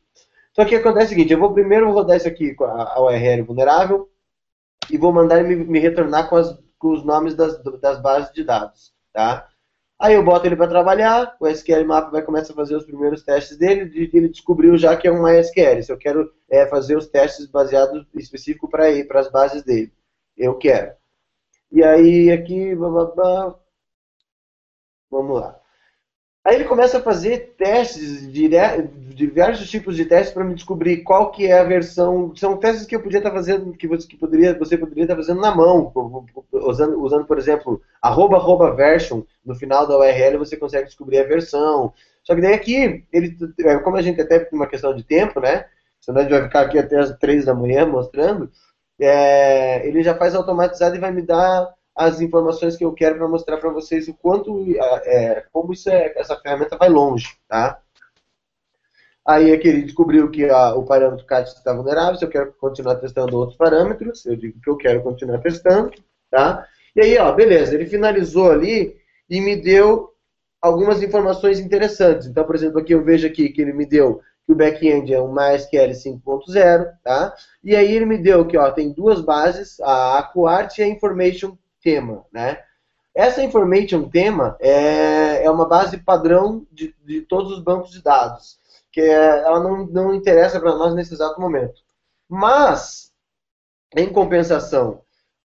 Só 0.53 0.65
que 0.65 0.75
acontece 0.75 1.07
o 1.07 1.09
seguinte, 1.11 1.33
eu 1.33 1.39
vou 1.39 1.53
primeiro 1.53 1.91
rodar 1.93 2.17
isso 2.17 2.29
aqui 2.29 2.55
com 2.55 2.65
a, 2.65 2.95
a 2.95 3.01
URL 3.03 3.43
vulnerável, 3.45 4.09
e 4.90 4.99
vou 4.99 5.12
mandar 5.12 5.40
ele 5.40 5.57
me, 5.57 5.79
retornar 5.79 6.29
com, 6.29 6.37
as, 6.37 6.59
com, 6.79 6.92
os 6.92 7.05
nomes 7.05 7.35
das, 7.35 7.62
das 7.81 8.01
bases 8.01 8.33
de 8.33 8.44
dados, 8.44 8.92
tá? 9.12 9.49
Aí 9.99 10.14
eu 10.14 10.22
boto 10.22 10.46
ele 10.46 10.57
para 10.57 10.68
trabalhar, 10.68 11.35
o 11.40 11.49
SQL 11.49 11.87
Map 11.87 12.11
vai 12.11 12.20
começar 12.20 12.53
a 12.53 12.57
fazer 12.57 12.77
os 12.77 12.85
primeiros 12.85 13.22
testes 13.22 13.57
dele, 13.57 13.90
e 13.94 14.16
ele 14.16 14.29
descobriu 14.29 14.77
já 14.77 14.94
que 14.94 15.09
é 15.09 15.12
um 15.12 15.22
MySQL. 15.22 15.83
Se 15.83 15.90
eu 15.90 15.96
quero 15.96 16.31
é, 16.51 16.66
fazer 16.66 16.96
os 16.96 17.07
testes 17.07 17.46
baseados 17.46 18.07
específico 18.14 18.68
para 18.68 18.90
ir 18.90 19.09
para 19.09 19.20
as 19.20 19.31
bases 19.31 19.62
dele, 19.62 19.90
eu 20.37 20.55
quero. 20.59 20.94
E 21.72 21.83
aí 21.83 22.31
aqui, 22.31 22.75
blá, 22.75 22.90
blá, 22.90 23.05
blá. 23.07 23.55
vamos 25.11 25.40
lá. 25.40 25.61
Aí 26.47 26.55
ele 26.55 26.65
começa 26.65 26.99
a 26.99 27.03
fazer 27.03 27.55
testes, 27.59 28.31
diversos 28.31 29.69
tipos 29.69 29.97
de 29.97 30.05
testes 30.05 30.33
para 30.33 30.45
me 30.45 30.55
descobrir 30.55 30.99
qual 30.99 31.33
que 31.33 31.49
é 31.49 31.59
a 31.59 31.65
versão. 31.65 32.33
São 32.37 32.57
testes 32.57 32.87
que 32.87 32.95
eu 32.95 33.03
podia 33.03 33.19
estar 33.19 33.33
fazendo, 33.33 33.73
que 33.73 33.89
você, 33.89 34.07
que 34.07 34.17
poderia, 34.17 34.55
poderia 34.55 35.03
estar 35.03 35.17
fazendo 35.17 35.41
na 35.41 35.53
mão, 35.53 35.93
usando, 36.53 37.03
usando 37.03 37.25
por 37.25 37.37
exemplo, 37.37 37.83
arroba, 38.01 38.37
arroba 38.37 38.73
version, 38.77 39.23
no 39.45 39.57
final 39.57 39.89
da 39.89 39.99
URL 39.99 40.39
você 40.39 40.57
consegue 40.57 40.87
descobrir 40.87 41.19
a 41.19 41.27
versão. 41.27 41.93
Só 42.23 42.33
que 42.33 42.41
daí 42.41 42.55
aqui, 42.55 43.05
ele, 43.13 43.37
é, 43.65 43.79
como 43.79 43.97
a 43.97 44.03
gente 44.03 44.21
até 44.21 44.39
tem 44.39 44.57
uma 44.57 44.69
questão 44.69 44.95
de 44.95 45.03
tempo, 45.03 45.41
né? 45.41 45.67
Senão 46.01 46.21
a 46.21 46.23
gente 46.23 46.31
vai 46.31 46.43
ficar 46.45 46.61
aqui 46.61 46.79
até 46.79 46.97
as 46.97 47.11
três 47.19 47.45
da 47.47 47.55
manhã 47.55 47.85
mostrando, 47.85 48.49
é, 49.01 49.85
ele 49.85 50.01
já 50.01 50.15
faz 50.15 50.33
automatizado 50.37 50.95
e 50.95 51.01
vai 51.01 51.11
me 51.11 51.23
dar 51.23 51.75
as 51.97 52.21
informações 52.21 52.77
que 52.77 52.85
eu 52.85 52.93
quero 52.93 53.17
para 53.17 53.27
mostrar 53.27 53.57
para 53.57 53.71
vocês 53.71 54.07
o 54.07 54.13
quanto, 54.15 54.67
é, 55.05 55.47
como 55.51 55.73
isso 55.73 55.89
é, 55.89 56.13
essa 56.17 56.37
ferramenta 56.37 56.77
vai 56.77 56.91
longe, 56.91 57.39
tá? 57.49 57.81
Aí 59.27 59.51
aqui 59.51 59.67
ele 59.67 59.83
descobriu 59.83 60.31
que 60.31 60.45
a, 60.45 60.75
o 60.75 60.85
parâmetro 60.85 61.25
CAT 61.25 61.49
está 61.49 61.73
vulnerável, 61.73 62.17
se 62.17 62.25
eu 62.25 62.29
quero 62.29 62.53
continuar 62.61 62.97
testando 62.97 63.37
outros 63.37 63.57
parâmetros, 63.57 64.27
eu 64.27 64.37
digo 64.37 64.61
que 64.61 64.69
eu 64.69 64.77
quero 64.77 65.03
continuar 65.03 65.39
testando, 65.39 65.91
tá? 66.31 66.69
E 66.95 67.01
aí, 67.01 67.19
ó, 67.19 67.33
beleza, 67.33 67.75
ele 67.75 67.87
finalizou 67.87 68.53
ali 68.53 68.97
e 69.29 69.41
me 69.41 69.57
deu 69.57 70.13
algumas 70.61 71.03
informações 71.03 71.59
interessantes. 71.59 72.27
Então, 72.27 72.45
por 72.45 72.55
exemplo, 72.55 72.79
aqui 72.79 72.93
eu 72.93 73.03
vejo 73.03 73.27
aqui 73.27 73.49
que 73.49 73.63
ele 73.63 73.73
me 73.73 73.87
deu 73.87 74.21
que 74.45 74.53
o 74.53 74.57
back-end 74.57 75.13
é 75.13 75.21
um 75.21 75.33
MySQL 75.33 75.91
5.0, 75.91 76.93
tá? 77.03 77.35
E 77.65 77.75
aí 77.75 77.93
ele 77.93 78.07
me 78.07 78.19
deu 78.19 78.47
que, 78.47 78.57
ó, 78.57 78.71
tem 78.71 78.93
duas 78.93 79.21
bases, 79.21 79.81
a 79.81 80.19
AcuArt 80.19 80.79
e 80.79 80.83
a 80.83 80.87
Information 80.87 81.57
tema, 81.87 82.27
né? 82.33 82.64
Essa 83.14 83.44
information 83.44 84.09
tema 84.09 84.57
é, 84.59 85.44
é 85.44 85.49
uma 85.49 85.68
base 85.68 85.99
padrão 85.99 86.66
de, 86.72 86.92
de 87.05 87.22
todos 87.22 87.53
os 87.53 87.61
bancos 87.61 87.92
de 87.92 88.03
dados, 88.03 88.59
que 88.90 89.01
é, 89.01 89.44
ela 89.44 89.61
não, 89.61 89.87
não 89.87 90.12
interessa 90.12 90.59
para 90.59 90.75
nós 90.75 90.96
nesse 90.96 91.14
exato 91.14 91.40
momento. 91.40 91.81
Mas, 92.29 93.12
em 93.96 94.12
compensação, 94.12 95.01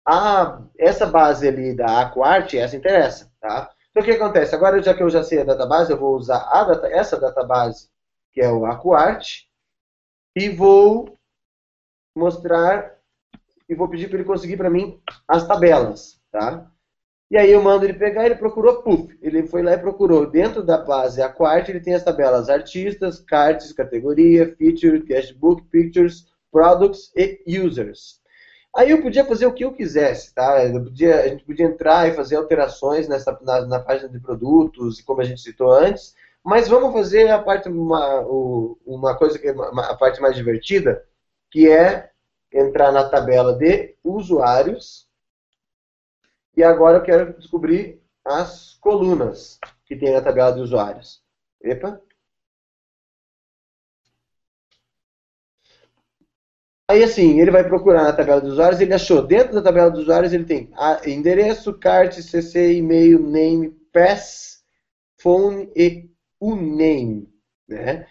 a, 0.08 0.62
essa 0.78 1.06
base 1.06 1.46
ali 1.46 1.76
da 1.76 2.00
Aquart, 2.00 2.54
essa 2.54 2.78
interessa, 2.78 3.30
tá? 3.42 3.70
Então 3.92 4.02
o 4.02 4.06
que 4.06 4.14
acontece? 4.14 4.56
Agora, 4.56 4.82
já 4.82 4.94
que 4.94 5.04
eu 5.04 5.10
já 5.10 5.24
sei 5.24 5.42
a 5.42 5.44
database, 5.44 5.92
eu 5.92 6.00
vou 6.00 6.16
usar 6.16 6.40
data, 6.40 6.88
essa 6.88 7.20
database, 7.20 7.90
que 8.32 8.40
é 8.40 8.50
o 8.50 8.66
Aquart, 8.66 9.42
e 10.38 10.48
vou 10.48 11.18
mostrar 12.16 12.98
e 13.68 13.76
vou 13.76 13.90
pedir 13.90 14.08
para 14.08 14.20
ele 14.20 14.28
conseguir 14.28 14.56
para 14.56 14.70
mim 14.70 15.02
as 15.28 15.46
tabelas 15.46 16.19
tá? 16.32 16.70
E 17.32 17.38
aí 17.38 17.52
eu 17.52 17.62
mando 17.62 17.86
ele 17.86 17.94
pegar, 17.94 18.26
ele 18.26 18.36
procurou, 18.36 18.82
puf, 18.82 19.16
ele 19.22 19.46
foi 19.46 19.62
lá 19.62 19.74
e 19.74 19.78
procurou. 19.78 20.26
Dentro 20.26 20.64
da 20.64 20.80
base 20.80 21.22
a 21.22 21.30
quarta, 21.30 21.70
ele 21.70 21.80
tem 21.80 21.94
as 21.94 22.04
tabelas 22.04 22.50
artistas, 22.50 23.20
cards, 23.20 23.72
categoria, 23.72 24.56
feature, 24.56 25.04
cashbook, 25.04 25.64
pictures, 25.66 26.28
products 26.52 27.12
e 27.16 27.60
users. 27.60 28.20
Aí 28.76 28.92
eu 28.92 29.02
podia 29.02 29.26
fazer 29.26 29.46
o 29.46 29.54
que 29.54 29.66
eu 29.66 29.74
quisesse, 29.74 30.34
tá? 30.34 30.64
Eu 30.66 30.84
podia, 30.84 31.22
a 31.22 31.28
gente 31.28 31.44
podia 31.44 31.66
entrar 31.66 32.08
e 32.08 32.14
fazer 32.14 32.36
alterações 32.36 33.08
nessa, 33.08 33.38
na, 33.42 33.66
na 33.66 33.80
página 33.80 34.10
de 34.10 34.20
produtos, 34.20 35.02
como 35.02 35.22
a 35.22 35.24
gente 35.24 35.42
citou 35.42 35.72
antes, 35.72 36.16
mas 36.44 36.68
vamos 36.68 36.94
fazer 36.94 37.30
a 37.30 37.40
parte, 37.40 37.68
uma, 37.68 38.22
uma 38.86 39.18
coisa 39.18 39.38
que 39.38 39.48
é 39.48 39.52
a 39.52 39.96
parte 39.96 40.22
mais 40.22 40.36
divertida, 40.36 41.04
que 41.52 41.70
é 41.70 42.12
entrar 42.54 42.92
na 42.92 43.08
tabela 43.10 43.54
de 43.54 43.96
usuários, 44.04 45.09
e 46.60 46.64
agora 46.64 46.98
eu 46.98 47.04
quero 47.04 47.34
descobrir 47.40 48.02
as 48.26 48.74
colunas 48.82 49.58
que 49.86 49.96
tem 49.96 50.12
na 50.12 50.22
tabela 50.22 50.52
de 50.52 50.60
usuários. 50.60 51.22
Epa. 51.64 52.02
Aí 56.86 57.02
assim, 57.02 57.40
ele 57.40 57.50
vai 57.50 57.64
procurar 57.64 58.04
na 58.04 58.12
tabela 58.12 58.42
dos 58.42 58.54
usuários, 58.54 58.82
ele 58.82 58.94
achou, 58.94 59.26
dentro 59.26 59.54
da 59.54 59.62
tabela 59.62 59.90
dos 59.90 60.02
usuários 60.02 60.34
ele 60.34 60.44
tem 60.44 60.70
endereço, 61.06 61.74
cart, 61.80 62.20
cc, 62.20 62.74
e-mail, 62.74 63.20
name, 63.20 63.70
pass, 63.94 64.62
phone 65.18 65.72
e 65.74 66.10
uname. 66.42 67.32
Né? 67.70 68.06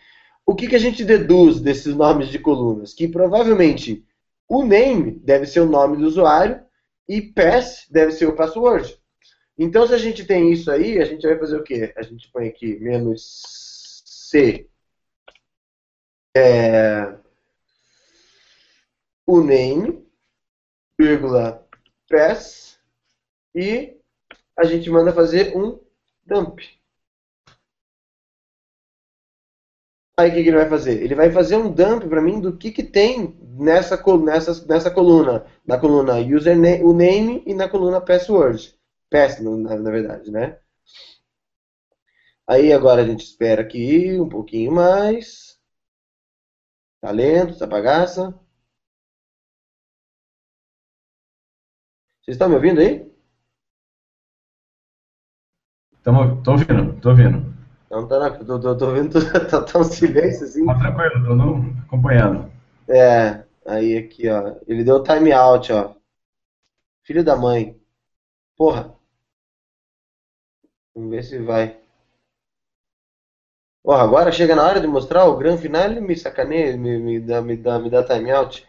O 0.47 0.55
que, 0.55 0.69
que 0.69 0.77
a 0.77 0.81
gente 0.81 1.05
deduz 1.05 1.61
desses 1.61 1.95
nomes 1.95 2.29
de 2.29 2.39
colunas? 2.39 2.95
Que 2.95 3.09
provavelmente 3.09 4.03
o 4.49 4.65
name 4.65 5.11
deve 5.23 5.45
ser 5.45 5.61
o 5.61 5.69
nome 5.69 5.99
do 5.99 6.07
usuário 6.07 6.67
e 7.09 7.23
pass 7.23 7.87
deve 7.91 8.13
ser 8.13 8.27
o 8.27 8.37
password. 8.37 8.99
Então, 9.57 9.87
se 9.87 9.95
a 9.95 9.99
gente 9.99 10.25
tem 10.25 10.53
isso 10.53 10.71
aí, 10.71 10.99
a 10.99 11.05
gente 11.05 11.27
vai 11.27 11.39
fazer 11.39 11.57
o 11.57 11.65
quê? 11.65 11.93
A 11.97 12.03
gente 12.03 12.31
põe 12.31 12.49
aqui 12.49 12.79
menos 12.79 14.03
C 14.05 14.69
é, 16.37 17.19
o 19.27 19.41
name, 19.41 20.07
vírgula, 20.99 21.67
pass, 22.09 22.79
e 23.55 23.97
a 24.57 24.65
gente 24.65 24.89
manda 24.89 25.13
fazer 25.13 25.57
um 25.57 25.81
dump. 26.25 26.61
Aí 30.19 30.31
o 30.31 30.35
que, 30.35 30.43
que, 30.43 30.49
ele 30.49 30.57
vai 30.57 30.69
fazer? 30.69 31.01
Ele 31.01 31.15
vai 31.15 31.31
fazer 31.31 31.57
um 31.57 31.73
dump 31.73 32.09
para 32.09 32.21
mim 32.21 32.41
do 32.41 32.57
que, 32.57 32.73
que 32.73 32.83
tem 32.83 33.39
nessa, 33.57 34.03
nessa, 34.19 34.67
nessa 34.67 34.91
coluna. 34.91 35.47
Na 35.65 35.79
coluna 35.79 36.17
username, 36.19 36.83
o 36.83 36.93
name 36.93 37.45
e 37.47 37.55
na 37.55 37.69
coluna 37.69 38.01
password. 38.01 38.77
Pass, 39.09 39.41
na, 39.41 39.77
na 39.77 39.91
verdade, 39.93 40.29
né? 40.33 40.59
Aí 42.49 42.73
agora 42.73 43.03
a 43.03 43.07
gente 43.07 43.21
espera 43.21 43.63
aqui 43.63 44.19
um 44.21 44.29
pouquinho 44.29 44.73
mais. 44.73 45.57
Tá 47.01 47.13
lento, 47.13 47.53
essa 47.53 47.67
bagaça. 47.67 48.35
Vocês 52.23 52.35
estão 52.35 52.49
me 52.49 52.57
ouvindo 52.57 52.81
aí? 52.81 53.09
Tô 56.03 56.11
ouvindo, 56.51 57.01
tô 57.01 57.11
ouvindo. 57.11 57.58
Não, 57.91 58.07
tá, 58.07 58.19
não, 58.19 58.45
tô, 58.45 58.61
tô, 58.61 58.77
tô 58.77 58.87
ouvindo, 58.89 59.19
tá, 59.49 59.63
tá 59.63 59.79
um 59.79 59.85
silêncio 59.85 60.45
assim. 60.45 60.67
Tá 60.67 60.75
tranquilo, 60.79 61.25
tô 61.25 61.35
não, 61.35 61.75
acompanhando. 61.87 62.51
É, 62.89 63.45
aí 63.67 63.97
aqui, 63.97 64.29
ó. 64.29 64.57
Ele 64.67 64.85
deu 64.85 65.03
time 65.03 65.33
out, 65.33 65.73
ó. 65.73 65.95
Filho 67.03 67.25
da 67.25 67.35
mãe. 67.35 67.77
Porra. 68.57 68.95
Vamos 70.95 71.11
ver 71.11 71.23
se 71.25 71.39
vai. 71.39 71.79
Porra, 73.83 74.03
agora 74.05 74.31
chega 74.31 74.55
na 74.55 74.65
hora 74.65 74.81
de 74.81 74.87
mostrar 74.87 75.25
o 75.25 75.37
grande 75.37 75.63
final, 75.63 75.85
ele 75.87 76.01
me 76.01 76.15
sacaneia, 76.17 76.77
me, 76.77 76.99
me 76.99 77.19
dá, 77.21 77.41
me 77.43 77.57
dá, 77.57 77.79
me 77.79 77.91
dá 77.91 78.05
time 78.05 78.31
out. 78.31 78.65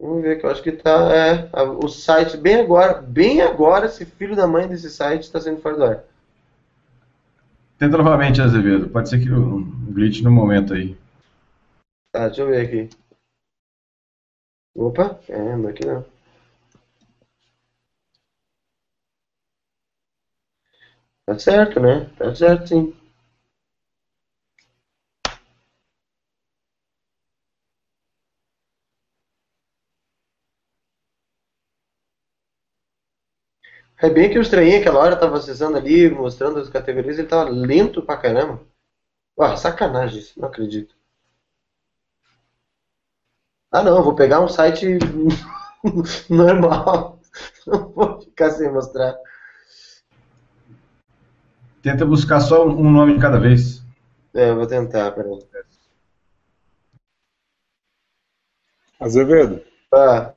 Vamos 0.00 0.22
ver 0.22 0.38
que 0.38 0.46
eu 0.46 0.50
acho 0.50 0.62
que 0.62 0.72
tá. 0.72 1.12
É, 1.14 1.48
a- 1.52 1.62
o 1.64 1.88
site, 1.88 2.36
bem 2.36 2.56
agora, 2.56 3.00
bem 3.00 3.40
agora, 3.40 3.86
esse 3.86 4.04
filho 4.04 4.36
da 4.36 4.46
mãe 4.46 4.68
desse 4.68 4.90
site 4.90 5.22
está 5.22 5.40
sendo 5.40 5.60
fora 5.60 5.76
do 5.76 5.84
ar. 5.84 6.04
Tenta 7.78 7.96
novamente, 7.96 8.40
Azevedo. 8.40 8.88
Pode 8.88 9.08
ser 9.08 9.20
que 9.20 9.30
o 9.30 9.56
um 9.56 9.92
glitch 9.92 10.22
no 10.22 10.30
momento 10.30 10.74
aí. 10.74 10.96
Tá, 12.12 12.26
deixa 12.28 12.42
eu 12.42 12.46
ver 12.48 12.66
aqui. 12.66 12.88
Opa, 14.74 15.18
é, 15.28 15.56
não 15.56 15.68
aqui 15.68 15.86
não. 15.86 16.04
Tá 21.26 21.38
certo, 21.38 21.80
né? 21.80 22.10
Tá 22.18 22.34
certo, 22.34 22.68
sim. 22.68 22.94
É 34.04 34.10
bem 34.10 34.28
que 34.28 34.36
eu 34.36 34.42
estranhei 34.42 34.76
aquela 34.76 35.00
hora, 35.00 35.14
eu 35.14 35.18
tava 35.18 35.38
acessando 35.38 35.78
ali, 35.78 36.10
mostrando 36.10 36.58
as 36.60 36.68
categorias, 36.68 37.18
ele 37.18 37.26
tava 37.26 37.48
lento 37.48 38.02
pra 38.02 38.18
caramba. 38.18 38.60
Ué, 39.38 39.56
sacanagem 39.56 40.18
isso, 40.18 40.38
não 40.38 40.46
acredito. 40.46 40.94
Ah 43.72 43.82
não, 43.82 43.96
eu 43.96 44.04
vou 44.04 44.14
pegar 44.14 44.42
um 44.42 44.48
site 44.48 44.98
normal. 46.28 47.18
Não 47.66 47.88
vou 47.92 48.20
ficar 48.20 48.50
sem 48.50 48.70
mostrar. 48.70 49.16
Tenta 51.82 52.04
buscar 52.04 52.40
só 52.40 52.68
um 52.68 52.90
nome 52.92 53.14
de 53.14 53.20
cada 53.20 53.40
vez. 53.40 53.82
É, 54.34 54.50
eu 54.50 54.56
vou 54.56 54.66
tentar, 54.66 55.10
peraí. 55.12 55.32
Azevedo, 59.00 59.62
Ah, 59.92 60.34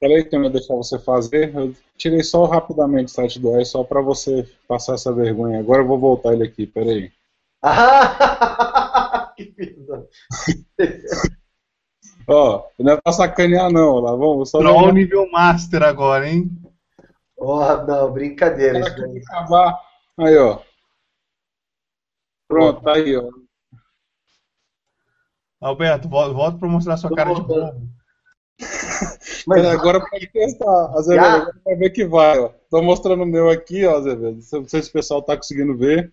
peraí 0.00 0.24
que 0.24 0.34
eu 0.34 0.38
não 0.40 0.46
ia 0.46 0.52
deixar 0.52 0.74
você 0.74 0.98
fazer. 0.98 1.54
Eu 1.54 1.74
tirei 1.96 2.22
só 2.22 2.44
rapidamente 2.44 3.06
o 3.08 3.14
site 3.14 3.38
do 3.40 3.54
R 3.54 3.64
só 3.64 3.84
para 3.84 4.00
você 4.00 4.48
passar 4.68 4.94
essa 4.94 5.12
vergonha. 5.12 5.58
Agora 5.60 5.82
eu 5.82 5.86
vou 5.86 5.98
voltar 5.98 6.32
ele 6.32 6.44
aqui, 6.44 6.66
peraí. 6.66 7.10
Ah, 7.62 9.32
que 9.36 9.44
filho 9.52 9.86
da- 9.86 10.02
Ó, 12.26 12.66
não 12.78 12.92
é 12.94 13.00
pra 13.00 13.12
sacanear 13.12 13.70
não, 13.70 13.98
lá 14.00 14.12
vamos 14.16 14.48
só 14.50 14.58
Troll 14.58 14.92
nível 14.92 15.30
Master 15.30 15.82
agora, 15.82 16.26
hein? 16.28 16.50
Oh, 17.36 17.76
não, 17.86 18.10
brincadeira. 18.12 18.80
Acabar. 19.28 19.78
Aí, 20.18 20.36
ó. 20.38 20.60
Pronto, 22.48 22.80
tá 22.82 22.94
aí, 22.94 23.14
ó. 23.16 23.28
Alberto, 25.60 26.08
vol- 26.08 26.32
volta 26.34 26.58
pra 26.58 26.68
mostrar 26.68 26.96
sua 26.96 27.10
Tô 27.10 27.16
cara 27.16 27.34
de 27.34 27.40
voltando. 27.42 27.72
bobo. 27.72 27.88
Mas 29.46 29.64
agora 29.64 30.00
pode 30.08 30.26
testar, 30.28 30.96
Azevedo, 30.96 31.24
Já? 31.24 31.34
agora 31.34 31.60
vai 31.64 31.76
ver 31.76 31.90
que 31.90 32.04
vai, 32.04 32.38
ó. 32.38 32.50
Tô 32.70 32.82
mostrando 32.82 33.22
o 33.22 33.26
meu 33.26 33.50
aqui, 33.50 33.84
ó, 33.84 33.96
Azevedo. 33.96 34.40
Não 34.52 34.68
sei 34.68 34.82
se 34.82 34.88
o 34.88 34.92
pessoal 34.92 35.22
tá 35.22 35.36
conseguindo 35.36 35.76
ver. 35.76 36.12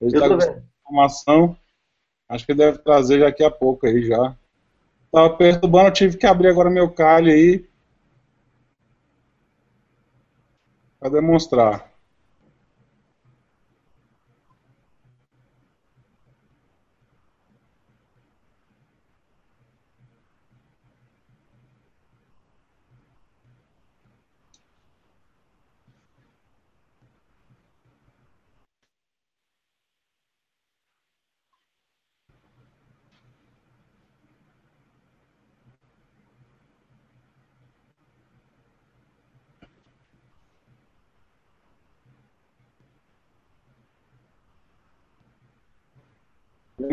Ele 0.00 0.16
eu 0.16 0.20
tá 0.20 0.28
com 0.28 0.62
informação. 0.88 1.56
Acho 2.28 2.46
que 2.46 2.54
deve 2.54 2.78
trazer 2.78 3.20
daqui 3.20 3.42
a 3.42 3.50
pouco 3.50 3.86
aí 3.86 4.02
já. 4.02 4.36
Tava 5.10 5.36
perturbando, 5.36 5.90
tive 5.90 6.16
que 6.16 6.26
abrir 6.26 6.48
agora 6.48 6.70
meu 6.70 6.88
calho 6.88 7.32
aí. 7.32 7.68
Pra 11.00 11.08
demonstrar. 11.08 11.89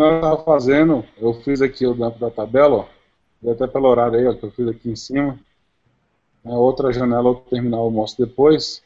Eu 0.04 0.22
tava 0.22 0.44
fazendo, 0.44 1.04
eu 1.18 1.34
fiz 1.42 1.62
aqui 1.62 1.86
o 1.86 1.94
da, 1.94 2.10
da 2.10 2.30
tabela, 2.30 2.88
ó. 3.44 3.50
Até 3.52 3.68
pelo 3.68 3.88
horário 3.88 4.20
aí, 4.20 4.28
ó, 4.28 4.34
que 4.34 4.44
eu 4.44 4.52
fiz 4.52 4.68
aqui 4.68 4.90
em 4.90 4.96
cima. 4.96 5.40
É, 6.44 6.50
outra 6.50 6.92
janela, 6.92 7.30
outro 7.30 7.50
terminal 7.50 7.86
eu 7.86 7.92
mostro 7.92 8.26
depois. 8.26 8.82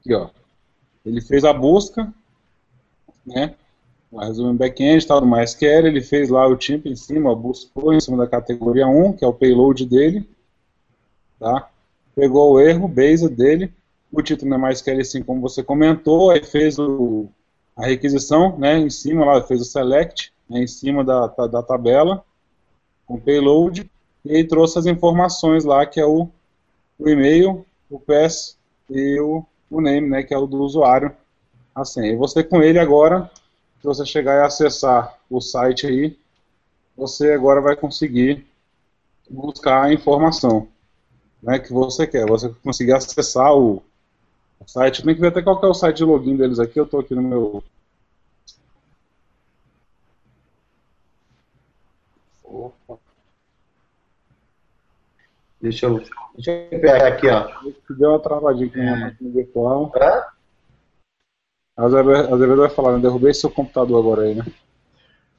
Aqui, 0.00 0.14
ó. 0.14 0.30
Ele 1.04 1.20
fez 1.20 1.44
a 1.44 1.52
busca, 1.52 2.12
né? 3.24 3.54
Em 4.12 4.56
back-end, 4.56 5.06
tal, 5.06 5.20
no 5.20 5.26
MySQL, 5.26 5.86
ele 5.86 6.00
fez 6.00 6.30
lá 6.30 6.46
o 6.46 6.56
tempo 6.56 6.88
em 6.88 6.96
cima, 6.96 7.30
ó, 7.30 7.34
buscou 7.34 7.92
em 7.92 8.00
cima 8.00 8.16
da 8.16 8.26
categoria 8.26 8.86
1, 8.86 9.14
que 9.14 9.24
é 9.24 9.28
o 9.28 9.32
payload 9.32 9.84
dele, 9.84 10.28
tá? 11.38 11.68
Pegou 12.14 12.52
o 12.52 12.60
erro, 12.60 12.88
base 12.88 13.28
dele, 13.28 13.72
o 14.10 14.22
título 14.22 14.50
não 14.50 14.66
é 14.66 14.68
MySQL 14.70 15.04
sim, 15.04 15.22
como 15.22 15.40
você 15.40 15.62
comentou, 15.62 16.30
aí 16.30 16.42
fez 16.42 16.78
o, 16.78 17.28
a 17.76 17.86
requisição, 17.86 18.58
né, 18.58 18.78
em 18.78 18.90
cima 18.90 19.24
lá, 19.24 19.42
fez 19.42 19.60
o 19.60 19.64
select, 19.64 20.32
né, 20.48 20.60
em 20.60 20.66
cima 20.66 21.04
da, 21.04 21.26
da, 21.26 21.46
da 21.46 21.62
tabela, 21.62 22.24
com 23.06 23.20
payload, 23.20 23.90
e 24.24 24.36
aí 24.36 24.44
trouxe 24.44 24.78
as 24.78 24.86
informações 24.86 25.64
lá, 25.64 25.84
que 25.84 26.00
é 26.00 26.06
o, 26.06 26.28
o 26.98 27.08
e-mail, 27.08 27.64
o 27.90 28.00
pass 28.00 28.56
e 28.88 29.20
o, 29.20 29.44
o 29.70 29.80
name, 29.80 30.08
né, 30.08 30.22
que 30.22 30.34
é 30.34 30.38
o 30.38 30.46
do 30.46 30.58
usuário, 30.58 31.14
assim, 31.74 32.04
e 32.06 32.16
você 32.16 32.42
com 32.42 32.62
ele 32.62 32.78
agora, 32.78 33.30
se 33.80 33.84
você 33.84 34.04
chegar 34.06 34.42
e 34.42 34.46
acessar 34.46 35.18
o 35.30 35.40
site 35.40 35.86
aí, 35.86 36.16
você 36.96 37.32
agora 37.32 37.60
vai 37.60 37.76
conseguir 37.76 38.46
buscar 39.28 39.84
a 39.84 39.92
informação 39.92 40.68
né, 41.42 41.58
que 41.58 41.72
você 41.72 42.06
quer. 42.06 42.26
Você 42.26 42.48
conseguir 42.62 42.92
acessar 42.92 43.54
o, 43.54 43.82
o 44.60 44.68
site. 44.68 45.02
Tem 45.02 45.14
que 45.14 45.20
ver 45.20 45.28
até 45.28 45.42
qual 45.42 45.58
que 45.58 45.66
é 45.66 45.68
o 45.68 45.74
site 45.74 45.98
de 45.98 46.04
login 46.04 46.36
deles 46.36 46.58
aqui. 46.58 46.78
Eu 46.78 46.84
estou 46.84 47.00
aqui 47.00 47.14
no 47.14 47.22
meu. 47.22 47.62
Opa, 52.44 52.98
Deixa 55.60 55.86
eu, 55.86 56.02
deixa 56.34 56.50
eu 56.70 56.80
pegar 56.80 57.06
aqui, 57.06 57.28
ó. 57.28 57.48
deu 57.90 58.10
uma 58.10 58.20
travadinha 58.20 58.66
aqui 58.68 58.76
na 58.76 58.82
minha 58.82 58.96
máquina 59.06 59.30
virtual. 59.30 59.92
Hã? 59.96 60.22
A 61.76 61.84
Azevedo 61.84 62.56
vai 62.56 62.70
falar, 62.70 62.92
né? 62.92 63.00
Derrubei 63.00 63.34
seu 63.34 63.50
computador 63.50 63.98
agora 63.98 64.22
aí, 64.22 64.34
né? 64.34 64.44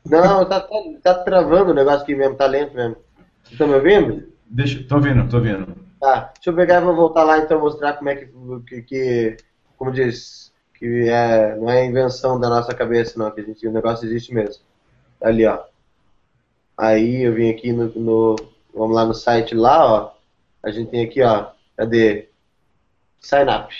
Não, 0.05 0.47
tá, 0.47 0.61
tá, 0.61 0.75
tá 1.03 1.23
travando 1.23 1.71
o 1.71 1.73
negócio 1.73 2.01
aqui 2.01 2.15
mesmo, 2.15 2.35
tá 2.35 2.45
lento 2.45 2.75
mesmo. 2.75 2.95
Vocês 3.43 3.51
estão 3.53 3.67
me 3.67 3.75
ouvindo? 3.75 4.27
Deixa, 4.45 4.83
tô 4.83 4.95
ouvindo, 4.95 5.29
tô 5.29 5.37
ouvindo. 5.37 5.86
Tá, 5.99 6.31
deixa 6.35 6.49
eu 6.51 6.55
pegar 6.55 6.81
e 6.81 6.85
vou 6.85 6.95
voltar 6.95 7.23
lá 7.23 7.39
então 7.39 7.59
mostrar 7.59 7.93
como 7.93 8.09
é 8.09 8.15
que, 8.15 8.31
que, 8.67 8.81
que 8.83 9.37
como 9.77 9.91
diz, 9.91 10.53
que 10.75 11.09
é, 11.09 11.55
não 11.55 11.69
é 11.69 11.85
invenção 11.85 12.39
da 12.39 12.49
nossa 12.49 12.73
cabeça 12.73 13.17
não, 13.17 13.31
que 13.31 13.41
a 13.41 13.43
gente, 13.43 13.67
o 13.67 13.71
negócio 13.71 14.05
existe 14.05 14.33
mesmo. 14.33 14.63
Ali, 15.21 15.45
ó. 15.45 15.63
Aí 16.77 17.23
eu 17.23 17.33
vim 17.33 17.49
aqui 17.49 17.73
no, 17.73 17.87
no 17.95 18.35
vamos 18.73 18.95
lá 18.95 19.05
no 19.05 19.13
site 19.13 19.55
lá, 19.55 19.85
ó. 19.85 20.13
A 20.63 20.69
gente 20.71 20.91
tem 20.91 21.03
aqui, 21.03 21.21
ó, 21.23 21.51
cadê? 21.75 22.29
Sign 23.19 23.49
up. 23.51 23.73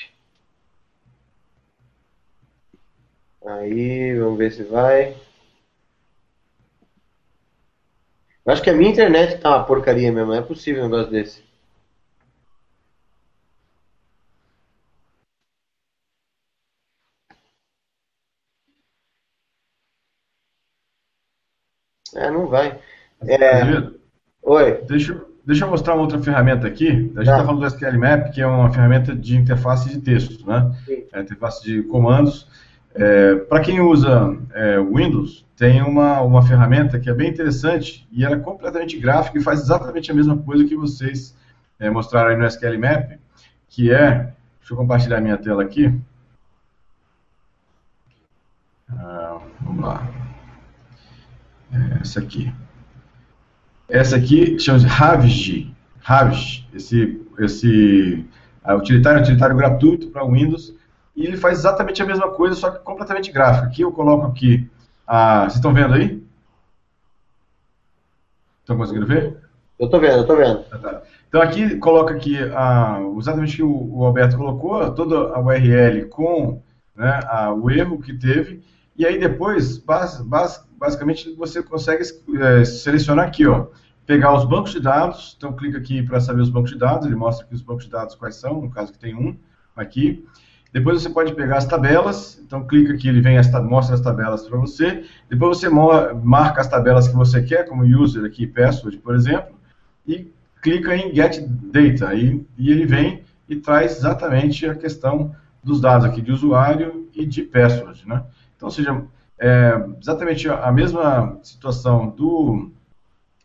Aí, 3.46 4.18
vamos 4.20 4.38
ver 4.38 4.52
se 4.52 4.64
vai. 4.64 5.16
Eu 8.46 8.54
acho 8.54 8.64
que 8.64 8.70
a 8.70 8.74
minha 8.74 8.92
internet 8.92 9.40
tá 9.40 9.50
uma 9.50 9.66
porcaria 9.66 10.12
mesmo, 10.12 10.32
não 10.32 10.40
é 10.40 10.42
possível 10.42 10.84
um 10.84 10.90
negócio 10.90 11.12
desse. 11.12 11.47
É, 22.18 22.32
não 22.32 22.48
vai. 22.48 22.80
É... 23.22 23.92
Oi. 24.42 24.84
Deixa, 24.88 25.22
deixa 25.46 25.66
eu 25.66 25.70
mostrar 25.70 25.94
uma 25.94 26.02
outra 26.02 26.20
ferramenta 26.20 26.68
aqui. 26.68 26.88
A 26.88 26.92
gente 26.92 27.20
está 27.20 27.38
tá 27.38 27.46
falando 27.46 27.60
do 27.62 27.68
SQL 27.68 27.98
Map, 28.00 28.32
que 28.32 28.42
é 28.42 28.48
uma 28.48 28.72
ferramenta 28.72 29.16
de 29.16 29.38
interface 29.38 29.90
de 29.90 30.00
texto, 30.00 30.46
né? 30.48 30.76
É, 31.14 31.22
interface 31.22 31.64
de 31.64 31.84
comandos. 31.84 32.50
É, 32.96 33.36
Para 33.36 33.62
quem 33.62 33.80
usa 33.80 34.36
é, 34.54 34.80
Windows, 34.80 35.46
tem 35.56 35.84
uma, 35.84 36.22
uma 36.22 36.42
ferramenta 36.42 37.00
que 37.00 37.10
é 37.10 37.14
bem 37.14 37.30
interessante 37.30 38.08
e 38.12 38.26
ela 38.26 38.36
é 38.36 38.40
completamente 38.40 38.98
gráfica 38.98 39.38
e 39.38 39.44
faz 39.44 39.62
exatamente 39.62 40.12
a 40.12 40.16
mesma 40.16 40.36
coisa 40.38 40.66
que 40.66 40.76
vocês 40.76 41.38
é, 41.80 41.90
mostraram 41.90 42.32
aí 42.32 42.38
no 42.38 42.46
SQL 42.46 42.80
Map, 42.80 43.12
que 43.70 43.94
é, 43.94 44.34
deixa 44.60 44.74
eu 44.74 44.78
compartilhar 44.78 45.22
minha 45.22 45.38
tela 45.38 45.62
aqui. 45.62 45.94
Ah, 48.90 49.40
vamos 49.62 49.84
lá. 49.84 50.27
É 51.72 52.02
essa 52.02 52.20
aqui. 52.20 52.54
Essa 53.90 54.16
aqui 54.18 54.60
chama-se 54.60 54.86
Ravij. 54.86 55.72
Ravij, 56.00 56.66
esse, 56.74 57.22
esse 57.40 58.26
uh, 58.66 58.76
utilitário, 58.76 59.22
utilitário 59.22 59.56
gratuito 59.56 60.08
para 60.08 60.26
Windows, 60.26 60.74
e 61.16 61.26
ele 61.26 61.38
faz 61.38 61.60
exatamente 61.60 62.02
a 62.02 62.06
mesma 62.06 62.30
coisa, 62.32 62.56
só 62.56 62.70
que 62.70 62.80
completamente 62.80 63.32
gráfico. 63.32 63.68
Aqui 63.68 63.82
eu 63.82 63.92
coloco 63.92 64.28
aqui, 64.28 64.70
a, 65.06 65.42
vocês 65.42 65.56
estão 65.56 65.74
vendo 65.74 65.94
aí? 65.94 66.24
Estão 68.62 68.78
conseguindo 68.78 69.08
ver? 69.08 69.38
Eu 69.80 69.86
estou 69.86 70.00
vendo, 70.00 70.16
eu 70.16 70.22
estou 70.22 70.38
vendo. 70.38 70.66
Ah, 70.72 70.78
tá. 70.78 71.02
Então 71.28 71.42
aqui 71.42 71.76
coloca 71.78 72.14
aqui 72.14 72.38
a, 72.38 73.00
exatamente 73.18 73.62
o 73.62 73.68
que 73.68 73.76
o, 73.76 73.98
o 73.98 74.06
Alberto 74.06 74.38
colocou, 74.38 74.92
toda 74.94 75.34
a 75.34 75.40
URL 75.40 76.06
com 76.10 76.62
né, 76.96 77.20
a, 77.26 77.54
o 77.54 77.70
erro 77.70 78.02
que 78.02 78.14
teve, 78.14 78.64
e 78.98 79.06
aí 79.06 79.20
depois, 79.20 79.78
bas, 79.78 80.22
bas, 80.22 80.68
basicamente, 80.78 81.34
você 81.36 81.62
consegue 81.62 82.04
é, 82.40 82.66
selecionar 82.66 83.28
aqui, 83.28 83.46
ó, 83.46 83.68
pegar 84.06 84.34
os 84.34 84.46
bancos 84.46 84.72
de 84.72 84.80
dados, 84.80 85.36
então 85.38 85.54
clica 85.54 85.78
aqui 85.78 86.02
para 86.02 86.20
saber 86.20 86.42
os 86.42 86.50
bancos 86.50 86.72
de 86.72 86.78
dados, 86.78 87.06
ele 87.06 87.16
mostra 87.16 87.46
aqui 87.46 87.54
os 87.54 87.62
bancos 87.62 87.86
de 87.86 87.92
dados 87.92 88.16
quais 88.16 88.36
são, 88.36 88.62
no 88.62 88.72
caso 88.72 88.92
que 88.92 88.98
tem 88.98 89.14
um 89.14 89.38
aqui. 89.76 90.26
Depois 90.74 91.02
você 91.02 91.10
pode 91.10 91.34
pegar 91.34 91.58
as 91.58 91.66
tabelas, 91.66 92.42
então 92.44 92.66
clica 92.66 92.94
aqui, 92.94 93.08
ele 93.08 93.22
vem 93.22 93.38
mostra 93.64 93.96
as 93.96 94.02
tabelas 94.02 94.48
para 94.48 94.58
você. 94.58 95.04
Depois 95.30 95.58
você 95.58 95.70
marca 95.70 96.62
as 96.62 96.68
tabelas 96.68 97.08
que 97.08 97.16
você 97.16 97.42
quer, 97.42 97.68
como 97.68 97.84
user 97.84 98.26
aqui, 98.26 98.48
password, 98.48 98.98
por 98.98 99.16
exemplo, 99.16 99.56
e 100.06 100.32
clica 100.62 100.96
em 100.96 101.14
Get 101.14 101.46
Data, 101.48 102.14
e, 102.16 102.46
e 102.58 102.72
ele 102.72 102.86
vem 102.86 103.24
e 103.48 103.56
traz 103.56 103.98
exatamente 103.98 104.66
a 104.66 104.76
questão 104.76 105.36
dos 105.64 105.80
dados 105.80 106.06
aqui 106.06 106.22
de 106.22 106.32
usuário 106.32 107.10
e 107.14 107.26
de 107.26 107.44
password, 107.44 108.08
né? 108.08 108.24
Então, 108.58 108.68
ou 108.68 108.72
seja, 108.72 109.06
é 109.40 109.86
exatamente 110.02 110.50
a 110.50 110.72
mesma 110.72 111.40
situação 111.44 112.10
do 112.10 112.72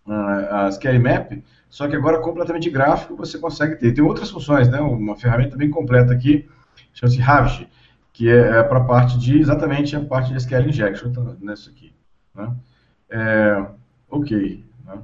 uh, 0.06 0.68
SQL 0.68 1.00
Map, 1.00 1.32
só 1.68 1.86
que 1.86 1.94
agora 1.94 2.18
completamente 2.20 2.68
gráfico 2.70 3.14
você 3.14 3.38
consegue 3.38 3.76
ter. 3.76 3.92
Tem 3.92 4.02
outras 4.02 4.30
funções, 4.30 4.68
né? 4.68 4.80
Uma 4.80 5.16
ferramenta 5.16 5.56
bem 5.56 5.70
completa 5.70 6.12
aqui, 6.12 6.48
chama-se 6.94 7.18
Ravj, 7.18 7.68
que 8.12 8.28
é, 8.28 8.58
é 8.58 8.62
para 8.62 8.78
a 8.78 8.84
parte 8.84 9.18
de, 9.18 9.38
exatamente 9.38 9.94
a 9.94 10.00
parte 10.00 10.30
de 10.30 10.36
SQL 10.36 10.68
Injection, 10.68 11.08
então, 11.10 11.36
nessa 11.40 11.70
aqui. 11.70 11.92
Né? 12.34 12.52
É, 13.10 13.66
ok. 14.10 14.64
Né? 14.84 14.98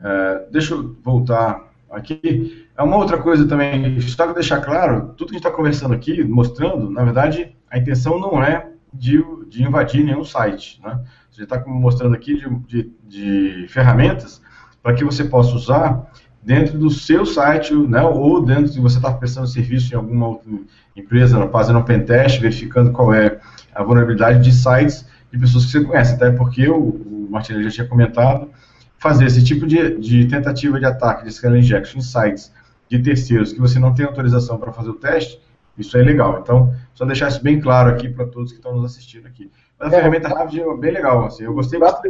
É, 0.00 0.46
deixa 0.50 0.74
eu 0.74 0.96
voltar 1.02 1.64
aqui. 1.90 2.66
É 2.76 2.82
uma 2.82 2.96
outra 2.96 3.18
coisa 3.18 3.46
também, 3.46 4.00
só 4.00 4.24
para 4.24 4.34
deixar 4.34 4.60
claro, 4.60 5.14
tudo 5.16 5.28
que 5.28 5.36
a 5.36 5.38
gente 5.38 5.46
está 5.46 5.50
conversando 5.50 5.94
aqui, 5.94 6.22
mostrando, 6.22 6.90
na 6.90 7.04
verdade, 7.04 7.56
a 7.70 7.78
intenção 7.78 8.18
não 8.18 8.42
é 8.42 8.70
de, 8.98 9.22
de 9.48 9.62
invadir 9.62 10.04
nenhum 10.04 10.24
site. 10.24 10.80
Né? 10.82 11.00
Você 11.30 11.44
está 11.44 11.62
mostrando 11.66 12.14
aqui 12.14 12.36
de, 12.36 12.48
de, 12.66 12.92
de 13.06 13.68
ferramentas 13.68 14.40
para 14.82 14.94
que 14.94 15.04
você 15.04 15.24
possa 15.24 15.54
usar 15.54 16.10
dentro 16.42 16.78
do 16.78 16.88
seu 16.88 17.26
site, 17.26 17.74
né, 17.74 18.00
ou 18.02 18.40
dentro 18.40 18.72
de 18.72 18.80
você 18.80 18.98
está 18.98 19.12
prestando 19.12 19.48
serviço 19.48 19.92
em 19.92 19.96
alguma 19.96 20.28
outra 20.28 20.48
empresa, 20.94 21.48
fazendo 21.48 21.80
um 21.80 21.82
pentest, 21.82 22.40
verificando 22.40 22.92
qual 22.92 23.12
é 23.12 23.40
a 23.74 23.82
vulnerabilidade 23.82 24.44
de 24.44 24.52
sites 24.52 25.04
de 25.32 25.38
pessoas 25.40 25.64
que 25.64 25.72
você 25.72 25.84
conhece, 25.84 26.14
até 26.14 26.30
porque 26.30 26.68
o, 26.68 26.76
o 26.76 27.28
Martinelli 27.28 27.64
já 27.64 27.70
tinha 27.70 27.86
comentado, 27.88 28.48
fazer 28.96 29.26
esse 29.26 29.42
tipo 29.42 29.66
de, 29.66 29.98
de 29.98 30.26
tentativa 30.26 30.78
de 30.78 30.86
ataque 30.86 31.24
de 31.24 31.32
scanner 31.32 31.58
injection 31.58 31.98
em 31.98 32.02
sites 32.02 32.52
de 32.88 33.00
terceiros 33.00 33.52
que 33.52 33.60
você 33.60 33.80
não 33.80 33.92
tem 33.92 34.06
autorização 34.06 34.56
para 34.56 34.72
fazer 34.72 34.90
o 34.90 34.94
teste, 34.94 35.40
isso 35.78 35.96
é 35.96 36.02
legal. 36.02 36.40
Então, 36.40 36.72
só 36.94 37.04
deixar 37.04 37.28
isso 37.28 37.42
bem 37.42 37.60
claro 37.60 37.90
aqui 37.90 38.08
para 38.08 38.26
todos 38.26 38.52
que 38.52 38.58
estão 38.58 38.74
nos 38.74 38.84
assistindo 38.84 39.26
aqui. 39.26 39.50
Mas 39.78 39.92
a 39.92 39.96
é, 39.96 39.98
ferramenta 39.98 40.28
é 40.28 40.76
bem 40.76 40.92
legal, 40.92 41.26
assim, 41.26 41.44
eu 41.44 41.54
gostei 41.54 41.78
bastante 41.78 42.08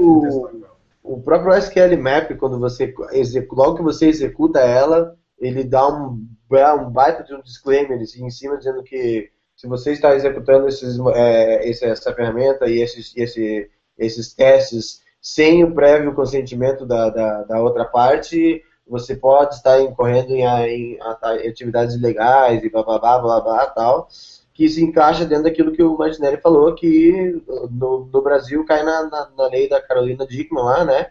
O 1.02 1.20
próprio 1.20 1.54
SQL 1.54 1.96
Map, 2.00 2.30
quando 2.38 2.58
você 2.58 2.94
executa, 3.12 3.62
logo 3.62 3.76
que 3.76 3.82
você 3.82 4.08
executa 4.08 4.60
ela, 4.60 5.16
ele 5.38 5.64
dá 5.64 5.86
um, 5.88 6.26
um 6.50 6.90
baita 6.90 7.24
de 7.24 7.34
um 7.34 7.42
disclaimer 7.42 8.00
assim, 8.00 8.24
em 8.24 8.30
cima 8.30 8.56
dizendo 8.56 8.82
que 8.82 9.30
se 9.56 9.66
você 9.66 9.92
está 9.92 10.14
executando 10.14 10.68
esses, 10.68 10.98
é, 11.14 11.68
essa 11.68 12.14
ferramenta 12.14 12.66
e 12.68 12.80
esses, 12.80 13.12
esse, 13.16 13.70
esses 13.98 14.34
testes 14.34 15.00
sem 15.20 15.64
o 15.64 15.74
prévio 15.74 16.14
consentimento 16.14 16.86
da, 16.86 17.10
da, 17.10 17.42
da 17.42 17.60
outra 17.60 17.84
parte, 17.84 18.62
você 18.86 19.16
pode 19.16 19.54
estar 19.54 19.80
incorrendo 19.80 20.30
em, 20.30 20.42
em, 20.42 20.94
em 20.94 21.48
atividades 21.48 21.94
ilegais 21.94 22.62
e 22.62 22.68
blá 22.68 22.82
blá 22.82 22.98
blá 22.98 23.18
blá 23.18 23.40
blá 23.40 23.66
tal, 23.66 24.08
que 24.54 24.68
se 24.68 24.82
encaixa 24.82 25.26
dentro 25.26 25.44
daquilo 25.44 25.72
que 25.72 25.82
o 25.82 25.98
Martinelli 25.98 26.38
falou, 26.38 26.74
que 26.74 27.42
no, 27.70 28.08
no 28.10 28.22
Brasil 28.22 28.64
cai 28.64 28.82
na, 28.82 29.02
na, 29.04 29.28
na, 29.36 29.46
lei 29.48 29.68
da 29.68 29.82
Carolina 29.82 30.26
Dickman 30.26 30.64
lá, 30.64 30.84
né? 30.84 31.08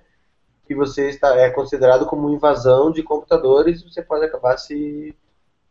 Que 0.65 0.73
você 0.73 1.09
está, 1.09 1.35
é 1.37 1.49
considerado 1.51 2.07
como 2.07 2.33
invasão 2.33 2.91
de 2.91 3.03
computadores 3.03 3.81
e 3.81 3.89
você 3.89 4.01
pode 4.01 4.25
acabar 4.25 4.57
se, 4.57 5.13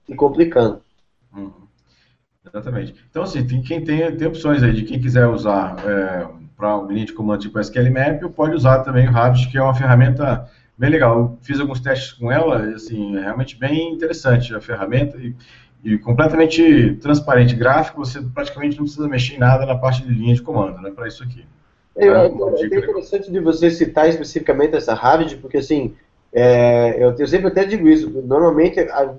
se 0.07 0.15
complicando. 0.15 0.83
Uhum. 1.35 1.65
Exatamente. 2.47 2.95
Então, 3.11 3.23
assim, 3.23 3.45
tem, 3.45 3.63
quem 3.63 3.83
tem, 3.83 4.17
tem 4.17 4.29
opções 4.29 4.63
aí 4.63 4.73
de 4.73 4.85
quem 4.85 5.01
quiser 5.01 5.27
usar 5.27 5.75
é, 5.85 6.29
para 6.57 6.77
um 6.77 6.87
de 6.87 7.13
comando 7.13 7.41
tipo 7.41 7.59
SQL 7.59 7.91
Map, 7.91 8.23
pode 8.37 8.55
usar 8.55 8.85
também 8.85 9.09
o 9.09 9.11
Rabbit, 9.11 9.51
que 9.51 9.59
é 9.59 9.63
uma 9.63 9.75
ferramenta 9.75 10.49
bem 10.77 10.91
legal. 10.91 11.19
Eu 11.19 11.39
fiz 11.43 11.61
alguns 11.61 11.81
testes 11.81 12.13
com 12.13 12.31
ela, 12.31 12.71
e, 12.71 12.75
assim, 12.75 13.17
é 13.17 13.21
realmente 13.21 13.57
bem 13.57 13.93
interessante 13.93 14.55
a 14.55 14.61
ferramenta 14.61 15.17
e, 15.19 15.35
e, 15.83 15.99
completamente 15.99 16.95
transparente, 17.01 17.55
gráfico, 17.55 18.05
você 18.05 18.21
praticamente 18.21 18.77
não 18.77 18.85
precisa 18.85 19.09
mexer 19.09 19.35
em 19.35 19.39
nada 19.39 19.67
na 19.67 19.77
parte 19.77 20.03
de 20.03 20.13
linha 20.13 20.35
de 20.35 20.43
comando, 20.43 20.81
né, 20.81 20.91
para 20.91 21.09
isso 21.09 21.23
aqui. 21.23 21.45
É, 21.97 22.07
é, 22.07 22.11
é, 22.11 22.27
é 22.27 22.67
interessante 22.77 23.31
de 23.31 23.39
você 23.39 23.71
citar 23.71 24.09
especificamente 24.09 24.75
essa 24.75 24.95
Rabbit, 24.95 25.37
porque 25.37 25.59
assim, 25.59 25.95
é, 26.33 26.97
eu, 27.03 27.15
eu, 27.17 27.27
sempre 27.27 27.47
até 27.47 27.65
digo 27.65 27.89
isso, 27.89 28.11
normalmente 28.11 28.81
a 28.81 29.15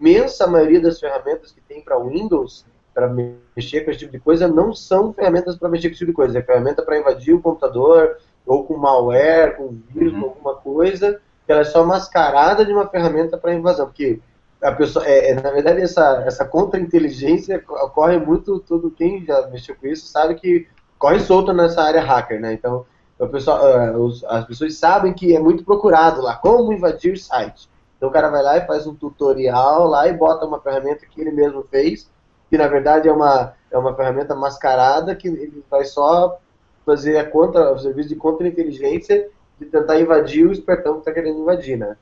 imensa 0.00 0.46
maioria 0.46 0.80
das 0.80 0.98
ferramentas 0.98 1.52
que 1.52 1.60
tem 1.60 1.82
para 1.82 1.98
Windows, 1.98 2.64
para 2.94 3.08
mexer 3.08 3.82
com 3.82 3.90
esse 3.90 4.00
tipo 4.00 4.12
de 4.12 4.20
coisa, 4.20 4.48
não 4.48 4.74
são 4.74 5.12
ferramentas 5.12 5.56
para 5.56 5.68
mexer 5.68 5.88
com 5.88 5.92
esse 5.92 5.98
tipo 5.98 6.12
de 6.12 6.16
coisa, 6.16 6.38
é 6.38 6.42
ferramenta 6.42 6.82
para 6.82 6.98
invadir 6.98 7.34
o 7.34 7.40
computador, 7.40 8.16
ou 8.46 8.64
com 8.64 8.76
malware, 8.76 9.56
com 9.56 9.78
vírus, 9.88 10.12
uhum. 10.14 10.20
com 10.20 10.26
alguma 10.26 10.54
coisa, 10.56 11.20
que 11.46 11.52
ela 11.52 11.62
é 11.62 11.64
só 11.64 11.84
mascarada 11.84 12.64
de 12.64 12.72
uma 12.72 12.88
ferramenta 12.88 13.38
para 13.38 13.54
invasão, 13.54 13.86
porque 13.86 14.20
a 14.62 14.72
pessoa, 14.72 15.06
é, 15.06 15.30
é, 15.30 15.34
na 15.34 15.50
verdade, 15.50 15.82
essa, 15.82 16.24
essa 16.26 16.44
contra-inteligência 16.44 17.62
ocorre 17.68 18.18
muito, 18.18 18.60
todo 18.60 18.90
quem 18.90 19.24
já 19.24 19.46
mexeu 19.48 19.76
com 19.76 19.86
isso 19.86 20.06
sabe 20.06 20.34
que 20.36 20.66
corre 20.98 21.20
solto 21.20 21.52
nessa 21.52 21.82
área 21.82 22.00
hacker, 22.00 22.40
né? 22.40 22.54
Então, 22.54 22.86
o 23.18 23.28
pessoal, 23.28 23.60
uh, 23.62 24.10
as 24.28 24.44
pessoas 24.46 24.76
sabem 24.76 25.12
que 25.12 25.36
é 25.36 25.38
muito 25.38 25.64
procurado 25.64 26.20
lá, 26.20 26.36
como 26.36 26.72
invadir 26.72 27.18
site. 27.18 27.68
Então 27.96 28.08
o 28.08 28.12
cara 28.12 28.28
vai 28.28 28.42
lá 28.42 28.56
e 28.58 28.66
faz 28.66 28.86
um 28.86 28.94
tutorial 28.94 29.86
lá 29.86 30.08
e 30.08 30.12
bota 30.12 30.44
uma 30.44 30.60
ferramenta 30.60 31.06
que 31.06 31.20
ele 31.20 31.30
mesmo 31.30 31.62
fez, 31.62 32.10
que 32.50 32.58
na 32.58 32.66
verdade 32.66 33.08
é 33.08 33.12
uma, 33.12 33.54
é 33.70 33.78
uma 33.78 33.94
ferramenta 33.94 34.34
mascarada 34.34 35.14
que 35.14 35.28
ele 35.28 35.64
vai 35.70 35.84
só 35.84 36.38
fazer 36.84 37.16
a 37.16 37.24
contra, 37.24 37.72
o 37.72 37.78
serviço 37.78 38.10
de 38.10 38.16
contra-inteligência 38.16 39.28
de 39.58 39.66
tentar 39.66 40.00
invadir 40.00 40.46
o 40.46 40.52
espertão 40.52 40.94
que 40.94 40.98
está 41.00 41.12
querendo 41.12 41.40
invadir, 41.40 41.78
né? 41.78 41.96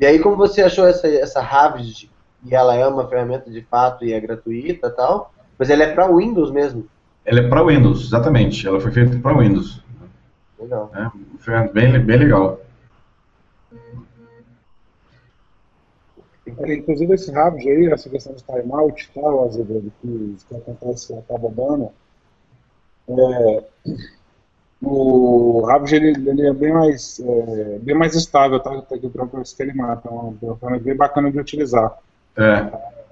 E 0.00 0.06
aí, 0.06 0.18
como 0.18 0.36
você 0.36 0.62
achou 0.62 0.86
essa, 0.86 1.08
essa 1.08 1.40
Ravage, 1.40 2.10
e 2.44 2.54
ela 2.54 2.74
é 2.74 2.86
uma 2.86 3.08
ferramenta 3.08 3.50
de 3.50 3.62
fato 3.62 4.04
e 4.04 4.12
é 4.12 4.20
gratuita 4.20 4.90
tal, 4.90 5.32
mas 5.58 5.70
ela 5.70 5.82
é 5.82 5.92
para 5.92 6.06
Windows 6.08 6.50
mesmo? 6.50 6.86
Ela 7.24 7.40
é 7.40 7.48
para 7.48 7.64
Windows, 7.64 8.06
exatamente. 8.06 8.66
Ela 8.66 8.80
foi 8.80 8.92
feita 8.92 9.18
para 9.18 9.36
Windows. 9.36 9.82
Legal. 10.58 10.90
É, 10.94 11.10
ferramenta 11.40 11.72
bem, 11.72 12.00
bem 12.00 12.18
legal. 12.18 12.60
É, 16.60 16.74
inclusive 16.74 17.14
esse 17.14 17.30
Ravage 17.30 17.68
aí, 17.68 17.86
essa 17.86 18.08
questão 18.08 18.32
de 18.34 18.42
timeout, 18.42 19.10
tal, 19.14 19.44
Azevedo, 19.44 19.92
que, 20.00 20.36
que 20.48 20.56
acontece, 20.56 21.12
acaba 21.14 21.50
dando, 21.50 21.90
é, 23.08 23.64
o 24.82 25.64
Ravage 25.66 25.96
ele, 25.96 26.08
ele, 26.28 26.46
é 26.46 26.52
bem 26.52 26.72
mais, 26.72 27.20
é, 27.20 27.78
bem 27.80 27.94
mais 27.94 28.14
estável, 28.14 28.60
tá? 28.60 28.70
tá 28.82 28.96
para 29.26 29.42
esse 29.42 29.56
que 29.56 29.62
ele 29.62 29.74
mata, 29.74 30.08
é 30.08 30.12
uma 30.12 30.56
ferramenta 30.56 30.84
bem 30.84 30.96
bacana 30.96 31.30
de 31.30 31.38
utilizar. 31.38 31.98
É. 32.36 32.70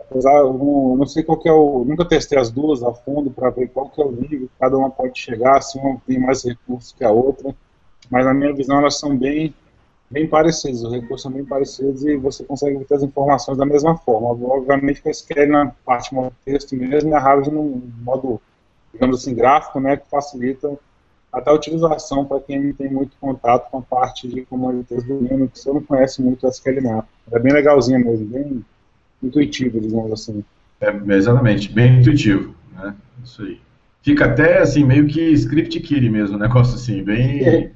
Apesar, 0.09 0.39
eu 0.39 0.53
não, 0.53 0.97
não 0.97 1.07
sei 1.07 1.25
qual 1.25 1.39
que 1.39 1.49
é 1.49 1.53
o. 1.53 1.85
Nunca 1.85 2.05
testei 2.05 2.39
as 2.39 2.51
duas 2.51 2.83
a 2.83 2.93
fundo 2.93 3.31
para 3.31 3.51
ver 3.51 3.69
qual 3.69 3.89
que 3.89 4.01
é 4.01 4.05
o 4.05 4.13
nível 4.13 4.47
que 4.47 4.51
cada 4.61 4.77
uma 4.77 4.89
pode 4.89 5.19
chegar, 5.19 5.61
se 5.61 5.77
uma 5.79 6.01
tem 6.07 6.19
mais 6.19 6.45
recursos 6.45 6.93
que 6.93 7.05
a 7.05 7.11
outra. 7.11 7.55
mas 8.09 8.25
na 8.25 8.33
minha 8.33 8.55
visão 8.55 8.79
elas 8.79 9.01
são 9.01 9.17
bem, 9.17 9.53
bem 10.09 10.29
parecidas, 10.29 10.85
os 10.85 10.93
recursos 10.93 11.23
são 11.23 11.33
bem 11.33 11.45
parecidos 11.45 12.05
e 12.05 12.17
você 12.17 12.45
consegue 12.45 12.85
ter 12.85 12.95
as 12.95 13.03
informações 13.03 13.59
da 13.59 13.67
mesma 13.67 13.97
forma. 13.99 14.29
Obviamente 14.29 15.03
que 15.03 15.09
a 15.09 15.11
SQL 15.11 15.49
na 15.49 15.73
parte 15.85 16.15
de 16.15 16.31
texto 16.45 16.77
mesmo 16.77 17.11
e 17.11 17.15
a 17.15 17.19
Harvard 17.19 17.51
no 17.51 17.83
modo, 18.05 18.41
digamos 18.97 19.21
assim, 19.21 19.35
gráfico, 19.35 19.79
né, 19.79 19.97
que 19.97 20.09
facilita 20.11 20.77
até 21.33 21.51
a 21.51 21.55
utilização 21.55 22.25
para 22.25 22.41
quem 22.41 22.73
tem 22.73 22.91
muito 22.91 23.13
contato 23.21 23.71
com 23.71 23.79
a 23.79 23.83
parte 23.83 24.27
de 24.27 24.43
comunidades 24.47 25.05
do 25.05 25.19
Linux, 25.19 25.61
você 25.61 25.73
não 25.73 25.83
conhece 25.83 26.23
muito 26.23 26.47
SQL 26.47 26.83
Map. 26.83 27.07
É 27.31 27.39
bem 27.39 27.53
legalzinha 27.53 27.99
mesmo, 27.99 28.27
bem 28.27 28.65
intuitivo, 29.23 29.79
digamos 29.79 30.13
assim. 30.13 30.43
É, 30.81 30.91
exatamente, 31.15 31.71
bem 31.71 32.01
intuitivo, 32.01 32.55
né? 32.73 32.95
Isso 33.23 33.43
aí. 33.43 33.61
Fica 34.03 34.27
até 34.27 34.59
assim, 34.61 34.85
meio 34.85 35.07
que 35.07 35.21
script 35.33 35.81
kiddie 35.81 36.09
mesmo, 36.09 36.37
um 36.37 36.41
negócio 36.41 36.75
assim, 36.75 37.03
bem. 37.03 37.47
É. 37.47 37.71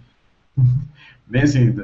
bem 1.27 1.43
assim. 1.43 1.77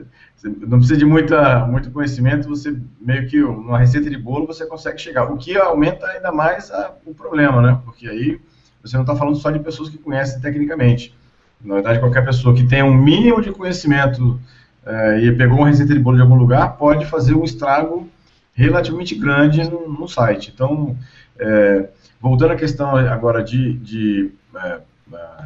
Não 0.45 0.79
precisa 0.79 0.97
de 0.97 1.05
muita, 1.05 1.67
muito 1.67 1.91
conhecimento, 1.91 2.49
você 2.49 2.75
meio 3.01 3.27
que 3.27 3.43
uma 3.43 3.79
receita 3.79 4.09
de 4.09 4.17
bolo 4.17 4.47
você 4.47 4.65
consegue 4.65 4.99
chegar. 4.99 5.31
O 5.31 5.37
que 5.37 5.57
aumenta 5.59 6.07
ainda 6.07 6.31
mais 6.31 6.71
a, 6.71 6.95
o 7.05 7.13
problema, 7.13 7.61
né? 7.61 7.81
Porque 7.85 8.09
aí 8.09 8.41
você 8.87 8.97
não 8.97 9.03
está 9.03 9.17
falando 9.17 9.37
só 9.37 9.51
de 9.51 9.59
pessoas 9.59 9.89
que 9.89 9.99
conhecem 9.99 10.41
tecnicamente. 10.41 11.15
Na 11.63 11.75
verdade, 11.75 11.99
qualquer 11.99 12.25
pessoa 12.25 12.55
que 12.55 12.65
tenha 12.65 12.85
um 12.85 12.95
mínimo 12.95 13.41
de 13.41 13.51
conhecimento 13.51 14.39
é, 14.85 15.21
e 15.21 15.33
pegou 15.33 15.59
uma 15.59 15.69
receita 15.69 15.93
de 15.93 15.99
bolo 15.99 16.17
de 16.17 16.23
algum 16.23 16.37
lugar 16.37 16.77
pode 16.77 17.07
fazer 17.07 17.35
um 17.35 17.45
estrago 17.45 18.09
relativamente 18.55 19.15
grande 19.15 19.65
no, 19.65 19.89
no 19.89 20.09
site. 20.09 20.53
Então, 20.55 20.97
é, 21.39 21.89
voltando 22.21 22.53
à 22.53 22.57
questão 22.57 22.97
agora 22.97 23.43
de, 23.43 23.75
de, 23.75 24.31
é, 24.55 24.79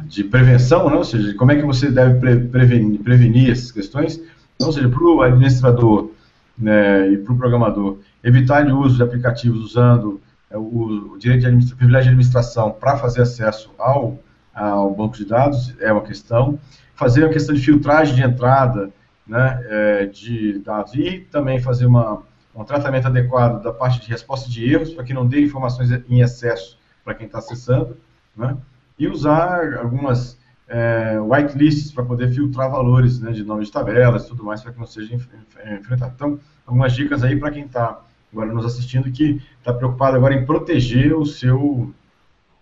de 0.03 0.23
prevenção, 0.23 0.89
né, 0.89 0.95
ou 0.95 1.03
seja, 1.03 1.33
como 1.35 1.51
é 1.51 1.55
que 1.55 1.65
você 1.65 1.89
deve 1.89 2.19
pre 2.19 2.39
prevenir, 2.39 2.99
prevenir 2.99 3.51
essas 3.51 3.71
questões, 3.71 4.21
então, 4.55 4.67
ou 4.67 4.73
seja, 4.73 4.87
para 4.87 5.03
o 5.03 5.21
administrador 5.21 6.11
né, 6.57 7.09
e 7.09 7.17
para 7.17 7.33
o 7.33 7.37
programador, 7.37 7.97
evitar 8.23 8.65
o 8.67 8.79
uso 8.79 8.97
de 8.97 9.03
aplicativos 9.03 9.59
usando 9.59 10.21
o, 10.57 11.13
o 11.13 11.17
direito 11.17 11.49
de 11.57 11.75
privilégio 11.75 12.05
de 12.05 12.09
administração 12.09 12.71
para 12.71 12.97
fazer 12.97 13.21
acesso 13.21 13.71
ao, 13.77 14.19
ao 14.53 14.93
banco 14.93 15.15
de 15.15 15.25
dados 15.25 15.75
é 15.79 15.91
uma 15.91 16.03
questão, 16.03 16.59
fazer 16.95 17.25
a 17.25 17.29
questão 17.29 17.55
de 17.55 17.61
filtragem 17.61 18.15
de 18.15 18.23
entrada 18.23 18.89
né, 19.25 19.65
é, 19.69 20.05
de 20.05 20.59
dados 20.59 20.93
e 20.93 21.19
também 21.31 21.59
fazer 21.59 21.85
uma 21.85 22.23
um 22.55 22.63
tratamento 22.63 23.07
adequado 23.07 23.61
da 23.61 23.71
parte 23.71 24.01
de 24.01 24.09
resposta 24.09 24.49
de 24.49 24.71
erros, 24.71 24.91
para 24.93 25.03
que 25.03 25.13
não 25.13 25.25
dê 25.25 25.41
informações 25.41 25.89
em 25.91 26.21
excesso 26.21 26.77
para 27.03 27.13
quem 27.13 27.25
está 27.25 27.39
acessando, 27.39 27.97
né? 28.35 28.57
e 28.99 29.07
usar 29.07 29.77
algumas 29.77 30.37
é, 30.67 31.19
whitelists 31.19 31.91
para 31.91 32.05
poder 32.05 32.31
filtrar 32.31 32.69
valores 32.69 33.19
né, 33.19 33.31
de 33.31 33.43
nome 33.43 33.65
de 33.65 33.71
tabelas 33.71 34.25
e 34.25 34.27
tudo 34.27 34.43
mais, 34.43 34.61
para 34.61 34.71
que 34.71 34.79
não 34.79 34.85
seja 34.85 35.15
enfrentado. 35.15 36.13
Então, 36.15 36.39
algumas 36.65 36.93
dicas 36.93 37.23
aí 37.23 37.35
para 37.37 37.51
quem 37.51 37.65
está 37.65 38.01
agora 38.31 38.53
nos 38.53 38.65
assistindo 38.65 39.11
que 39.11 39.41
está 39.61 39.71
preocupado 39.71 40.17
agora 40.17 40.33
em 40.33 40.45
proteger 40.45 41.15
o 41.15 41.25
seu, 41.25 41.93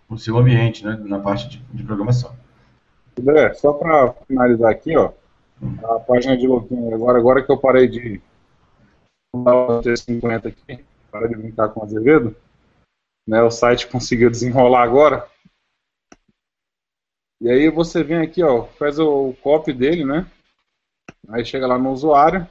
o 0.08 0.18
seu 0.18 0.36
ambiente 0.36 0.84
né, 0.84 0.96
na 1.04 1.18
parte 1.18 1.48
de, 1.48 1.58
de 1.72 1.82
programação. 1.82 2.36
André, 3.18 3.54
só 3.54 3.72
para 3.72 4.12
finalizar 4.28 4.70
aqui, 4.70 4.96
ó, 4.96 5.12
a 5.82 6.00
página 6.00 6.36
de 6.36 6.46
login, 6.46 6.92
agora, 6.92 7.18
agora 7.18 7.42
que 7.42 7.50
eu 7.50 7.58
parei 7.58 7.88
de 7.88 8.20
o 9.32 9.80
T50 9.82 10.46
aqui, 10.46 10.84
para 11.10 11.28
de 11.28 11.36
brincar 11.36 11.68
com 11.70 11.80
o 11.80 11.84
Azevedo. 11.84 12.36
Né, 13.26 13.42
o 13.42 13.50
site 13.50 13.86
conseguiu 13.86 14.30
desenrolar 14.30 14.82
agora. 14.82 15.28
E 17.40 17.48
aí 17.48 17.70
você 17.70 18.02
vem 18.02 18.18
aqui, 18.18 18.42
ó, 18.42 18.64
faz 18.64 18.98
o 18.98 19.34
copy 19.42 19.72
dele, 19.72 20.04
né? 20.04 20.26
Aí 21.28 21.44
chega 21.44 21.66
lá 21.66 21.78
no 21.78 21.92
usuário, 21.92 22.46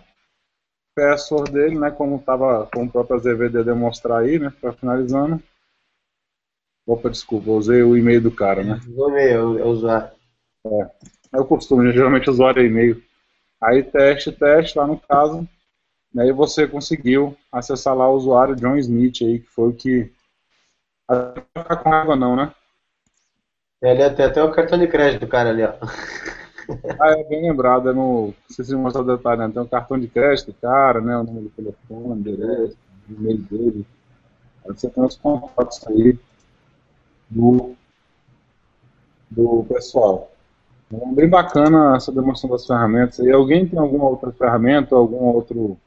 password 0.99 1.51
dele, 1.51 1.79
né? 1.79 1.89
Como 1.91 2.19
tava, 2.19 2.67
como 2.73 2.85
o 2.85 2.91
próprio 2.91 3.43
ia 3.43 3.63
demonstrar 3.63 4.21
aí, 4.21 4.37
né? 4.37 4.51
Finalizando. 4.79 5.41
Opa, 6.85 7.09
desculpa, 7.09 7.51
usei 7.51 7.83
o 7.83 7.95
e-mail 7.95 8.21
do 8.21 8.31
cara, 8.31 8.63
né? 8.63 8.79
O 8.95 9.09
e-mail, 9.09 9.59
é 9.59 9.63
o 9.63 9.67
usuário. 9.69 10.09
É, 10.65 10.89
é 11.33 11.39
o 11.39 11.45
costume, 11.45 11.91
geralmente 11.93 12.29
o 12.29 12.33
usuário 12.33 12.61
é 12.61 12.65
e-mail. 12.65 13.01
Aí 13.61 13.83
teste, 13.83 14.31
teste, 14.31 14.77
lá 14.77 14.87
no 14.87 14.99
caso, 14.99 15.47
e 16.13 16.19
aí 16.19 16.31
você 16.31 16.67
conseguiu 16.67 17.37
acessar 17.51 17.95
lá 17.95 18.09
o 18.09 18.15
usuário 18.15 18.55
John 18.55 18.75
Smith 18.77 19.21
aí, 19.21 19.39
que 19.39 19.47
foi 19.47 19.69
o 19.69 19.73
que. 19.73 20.11
Não 21.09 21.77
com 21.83 21.93
água 21.93 22.15
não, 22.15 22.35
né? 22.35 22.51
Ele 23.81 24.01
é, 24.01 24.09
tem 24.09 24.25
até 24.25 24.43
o 24.43 24.51
cartão 24.51 24.77
de 24.77 24.87
crédito 24.87 25.21
do 25.21 25.27
cara 25.27 25.49
ali, 25.49 25.63
ó. 25.63 25.73
Ah, 27.01 27.11
é 27.11 27.23
bem 27.23 27.41
lembrado, 27.41 27.89
é 27.89 27.93
no. 27.93 28.27
Não 28.27 28.33
sei 28.49 28.65
se 28.65 28.75
mostrar 28.75 29.01
o 29.01 29.17
detalhe, 29.17 29.41
né? 29.41 29.49
Tem 29.49 29.61
um 29.61 29.67
cartão 29.67 29.99
de 29.99 30.07
crédito, 30.07 30.53
cara, 30.61 31.01
né? 31.01 31.17
O 31.17 31.23
número 31.23 31.45
do 31.45 31.49
telefone, 31.49 32.19
endereço, 32.19 32.77
o 33.09 33.13
e-mail 33.13 33.37
dele. 33.37 33.85
Aí 34.65 34.73
você 34.73 34.89
tem 34.89 35.03
os 35.03 35.15
contatos 35.15 35.85
aí 35.87 36.17
do, 37.29 37.73
do 39.29 39.65
pessoal. 39.67 40.31
É 40.93 41.13
bem 41.13 41.29
bacana 41.29 41.95
essa 41.95 42.11
demonstração 42.11 42.49
das 42.49 42.67
ferramentas. 42.67 43.19
E 43.19 43.31
alguém 43.31 43.67
tem 43.67 43.79
alguma 43.79 44.05
outra 44.05 44.31
ferramenta, 44.31 44.95
algum 44.95 45.25
outro 45.25 45.77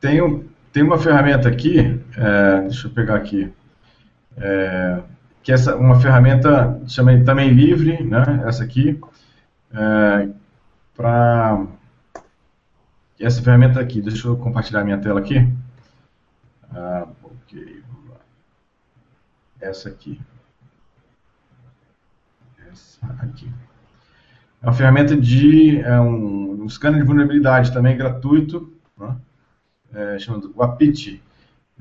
tem, 0.00 0.48
tem 0.72 0.82
uma 0.82 0.98
ferramenta 0.98 1.48
aqui, 1.48 1.78
é, 2.16 2.60
deixa 2.62 2.86
eu 2.86 2.92
pegar 2.92 3.16
aqui, 3.16 3.52
é, 4.36 5.02
que 5.46 5.52
é 5.52 5.74
uma 5.76 6.00
ferramenta 6.00 6.82
chama, 6.88 7.16
também 7.22 7.50
livre, 7.50 8.02
né, 8.02 8.42
essa 8.46 8.64
aqui, 8.64 9.00
é, 9.72 10.28
para 10.92 11.64
essa 13.20 13.40
ferramenta 13.40 13.78
aqui, 13.78 14.02
deixa 14.02 14.26
eu 14.26 14.36
compartilhar 14.36 14.82
minha 14.82 14.98
tela 14.98 15.20
aqui. 15.20 15.48
Ah, 16.74 17.06
ok. 17.22 17.80
Essa 19.60 19.88
aqui. 19.88 20.20
Essa 22.68 23.06
aqui. 23.20 23.48
É 24.60 24.66
uma 24.66 24.74
ferramenta 24.74 25.16
de 25.16 25.78
é 25.78 26.00
um, 26.00 26.64
um 26.64 26.68
scanner 26.68 27.00
de 27.00 27.06
vulnerabilidade 27.06 27.72
também 27.72 27.96
gratuito, 27.96 28.76
né? 28.98 29.16
é, 29.94 30.18
chamado 30.18 30.52
Wapiti. 30.56 31.22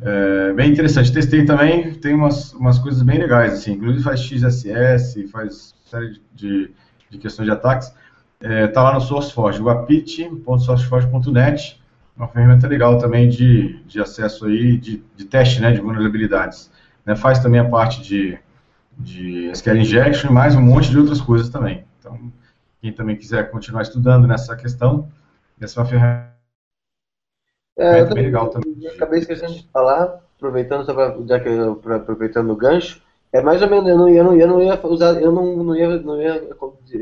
É, 0.02 0.54
bem 0.54 0.72
interessante. 0.72 1.12
Testei 1.12 1.44
também, 1.46 1.94
tem 1.96 2.14
umas, 2.14 2.54
umas 2.54 2.80
coisas 2.80 3.02
bem 3.02 3.18
legais, 3.18 3.54
assim, 3.54 3.74
inclusive 3.74 4.04
faz 4.04 4.22
XSS, 4.22 5.28
faz 5.28 5.76
série 5.86 6.22
de, 6.34 6.72
de 7.10 7.18
questões 7.18 7.46
de 7.46 7.52
ataques. 7.52 7.94
É, 8.42 8.68
tá 8.68 8.84
lá 8.84 8.94
no 8.94 9.02
SourceForge, 9.02 9.62
wapiti.sourceforge.net, 9.62 11.82
uma 12.18 12.28
ferramenta 12.28 12.68
legal 12.68 12.98
também 12.98 13.30
de, 13.30 13.82
de 13.86 14.02
acesso 14.02 14.46
aí, 14.46 14.76
de, 14.78 15.02
de 15.16 15.24
teste 15.26 15.62
né, 15.62 15.72
de 15.72 15.80
vulnerabilidades. 15.80 16.70
Né, 17.06 17.16
faz 17.16 17.40
também 17.40 17.62
a 17.62 17.70
parte 17.70 18.02
de, 18.02 18.38
de 18.98 19.50
SQL 19.52 19.78
Injection 19.78 20.30
e 20.30 20.34
mais 20.34 20.56
um 20.56 20.62
monte 20.62 20.90
de 20.90 20.98
outras 20.98 21.22
coisas 21.22 21.48
também. 21.50 21.86
Então, 22.00 22.20
quem 22.82 22.92
também 22.92 23.16
quiser 23.16 23.50
continuar 23.50 23.84
estudando 23.84 24.28
nessa 24.28 24.54
questão, 24.56 25.10
essa 25.60 25.80
é 25.80 25.84
uma 25.84 25.90
ferramenta 25.90 26.35
é, 27.78 28.02
eu 28.02 28.10
também, 28.10 28.26
legal 28.26 28.50
também. 28.50 28.88
acabei 28.88 29.20
esquecendo 29.20 29.54
de 29.54 29.68
falar, 29.72 30.22
aproveitando, 30.38 30.86
pra, 30.86 31.18
já 31.28 31.40
que 31.40 31.50
eu, 31.50 31.76
pra, 31.76 31.98
aproveitando 31.98 32.52
o 32.52 32.56
gancho, 32.56 33.02
é 33.34 33.42
mais 33.42 33.62
ou 33.62 33.70
menos, 33.70 33.90
eu 33.90 33.98
não, 33.98 34.10
eu 34.10 34.24
não, 34.24 34.40
eu 34.40 34.48
não 34.48 34.62
ia 34.62 34.80
usar, 34.86 35.22
eu 35.22 35.32
não, 35.32 35.58
não 35.58 35.76
ia, 35.76 36.00
não 36.00 36.22
ia 36.22 36.42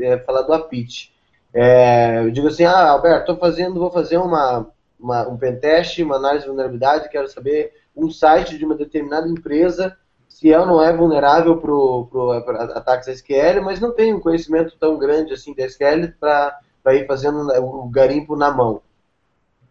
é, 0.02 0.18
falar 0.18 0.42
do 0.42 0.52
Apit. 0.52 1.14
É, 1.52 2.24
eu 2.24 2.30
digo 2.32 2.48
assim, 2.48 2.64
ah, 2.64 2.90
Alberto, 2.90 3.26
tô 3.32 3.36
fazendo, 3.36 3.78
vou 3.78 3.90
fazer 3.90 4.18
uma, 4.18 4.66
uma, 4.98 5.28
um 5.28 5.36
pentest, 5.36 6.02
uma 6.02 6.16
análise 6.16 6.42
de 6.42 6.48
vulnerabilidade, 6.48 7.08
quero 7.08 7.28
saber 7.28 7.72
um 7.96 8.10
site 8.10 8.58
de 8.58 8.64
uma 8.64 8.74
determinada 8.74 9.28
empresa, 9.28 9.96
se 10.28 10.52
é 10.52 10.58
ou 10.58 10.66
não 10.66 10.82
é 10.82 10.92
vulnerável 10.92 11.56
para 11.58 12.64
ataques 12.76 13.06
SQL, 13.06 13.62
mas 13.62 13.78
não 13.78 13.92
tenho 13.92 14.16
um 14.16 14.20
conhecimento 14.20 14.76
tão 14.80 14.98
grande 14.98 15.32
assim 15.32 15.54
da 15.54 15.64
SQL 15.64 16.12
para 16.18 16.94
ir 16.96 17.06
fazendo 17.06 17.48
o 17.62 17.88
garimpo 17.88 18.34
na 18.34 18.50
mão. 18.50 18.82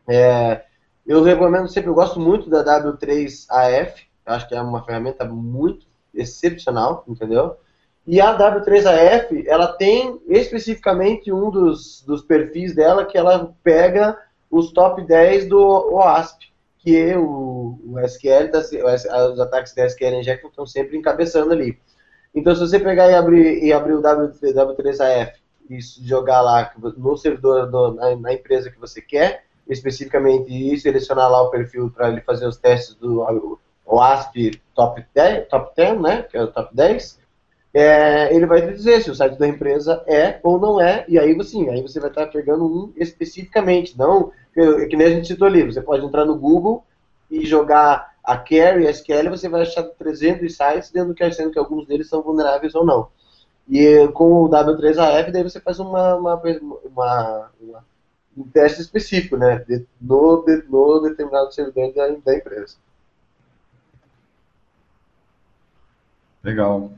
É, 0.08 0.64
eu 1.06 1.22
recomendo 1.24 1.68
sempre, 1.68 1.90
eu 1.90 1.94
gosto 1.94 2.20
muito 2.20 2.50
da 2.50 2.64
W3AF, 2.64 3.94
acho 4.26 4.48
que 4.48 4.56
é 4.56 4.62
uma 4.62 4.84
ferramenta 4.84 5.26
muito 5.26 5.86
excepcional, 6.14 7.04
entendeu? 7.08 7.58
E 8.06 8.20
a 8.20 8.38
W3AF, 8.38 9.46
ela 9.48 9.68
tem 9.68 10.22
especificamente 10.28 11.32
um 11.32 11.50
dos, 11.50 12.04
dos 12.06 12.22
perfis 12.22 12.76
dela 12.76 13.06
que 13.06 13.18
ela 13.18 13.54
pega 13.64 14.18
os 14.52 14.72
top 14.72 15.02
10 15.02 15.48
do 15.48 15.96
OASP, 15.96 16.54
que 16.80 16.98
é 16.98 17.18
o, 17.18 17.80
o 17.86 18.00
SQL, 18.00 18.52
os 19.32 19.40
ataques 19.40 19.74
da 19.74 19.86
SQL 19.86 20.20
Injection 20.20 20.50
estão 20.50 20.66
sempre 20.66 20.98
encabeçando 20.98 21.54
ali. 21.54 21.80
Então, 22.36 22.54
se 22.54 22.62
você 22.62 22.80
pegar 22.80 23.10
e 23.10 23.16
abrir, 23.16 23.64
e 23.64 23.72
abrir 23.72 23.94
o 23.94 24.02
W3AF 24.02 25.34
e 25.70 25.80
jogar 26.06 26.42
lá 26.42 26.74
no 26.78 27.18
servidor, 27.18 27.70
do, 27.70 27.94
na, 27.94 28.16
na 28.18 28.34
empresa 28.34 28.70
que 28.70 28.80
você 28.80 29.02
quer, 29.02 29.46
especificamente 29.68 30.52
e 30.52 30.78
selecionar 30.80 31.30
lá 31.30 31.42
o 31.42 31.50
perfil 31.50 31.90
para 31.90 32.10
ele 32.10 32.22
fazer 32.22 32.48
os 32.48 32.58
testes 32.58 32.96
do 32.96 33.26
OASP 33.86 34.62
Top 34.76 35.04
10, 35.14 35.48
top 35.48 35.72
10, 35.76 36.02
né, 36.02 36.24
que 36.24 36.38
é 36.38 36.44
o 36.44 36.48
top 36.48 36.76
10, 36.76 37.20
é, 37.74 38.36
ele 38.36 38.46
vai 38.46 38.62
te 38.62 38.74
dizer 38.74 39.02
se 39.02 39.10
o 39.10 39.16
site 39.16 39.38
da 39.38 39.48
empresa 39.48 40.04
é 40.08 40.40
ou 40.44 40.60
não 40.60 40.80
é, 40.80 41.06
e 41.08 41.18
aí 41.18 41.36
sim, 41.44 41.70
aí 41.70 41.82
você 41.82 42.00
vai 42.00 42.10
estar 42.10 42.28
pegando 42.28 42.66
um 42.66 42.94
especificamente, 42.96 43.98
não 43.98 44.32
que, 44.54 44.86
que 44.88 44.96
nem 44.96 45.08
a 45.08 45.10
gente 45.10 45.28
citou 45.28 45.48
ali, 45.48 45.64
você 45.64 45.82
pode 45.82 46.06
entrar 46.06 46.26
no 46.26 46.38
Google 46.38 46.84
e 47.30 47.46
jogar 47.46 48.14
a 48.24 48.38
Care 48.38 48.84
e 48.84 48.88
a 48.88 48.92
SQL, 48.92 49.30
você 49.30 49.50
vai 49.50 49.64
achar 49.64 49.84
300 49.84 50.56
sites, 50.56 50.92
dentro 50.92 51.14
que 51.14 51.32
sendo 51.32 51.52
que 51.52 51.60
alguns 51.60 51.86
deles 51.88 52.08
são 52.08 52.22
vulneráveis 52.22 52.74
ou 52.76 52.86
não. 52.86 53.08
E 53.68 54.08
com 54.10 54.44
o 54.44 54.50
W3AF, 54.50 55.32
daí 55.32 55.44
você 55.44 55.60
faz 55.60 55.80
uma, 55.80 56.16
uma, 56.16 56.36
uma, 56.36 57.52
uma 57.60 57.86
um 58.38 58.44
teste 58.44 58.82
específico, 58.82 59.38
né, 59.38 59.64
de, 59.68 59.86
no, 60.02 60.44
de, 60.44 60.64
no 60.70 61.02
determinado 61.02 61.54
servidor 61.54 61.94
da, 61.94 62.08
da 62.08 62.36
empresa. 62.36 62.76
Legal. 66.44 66.92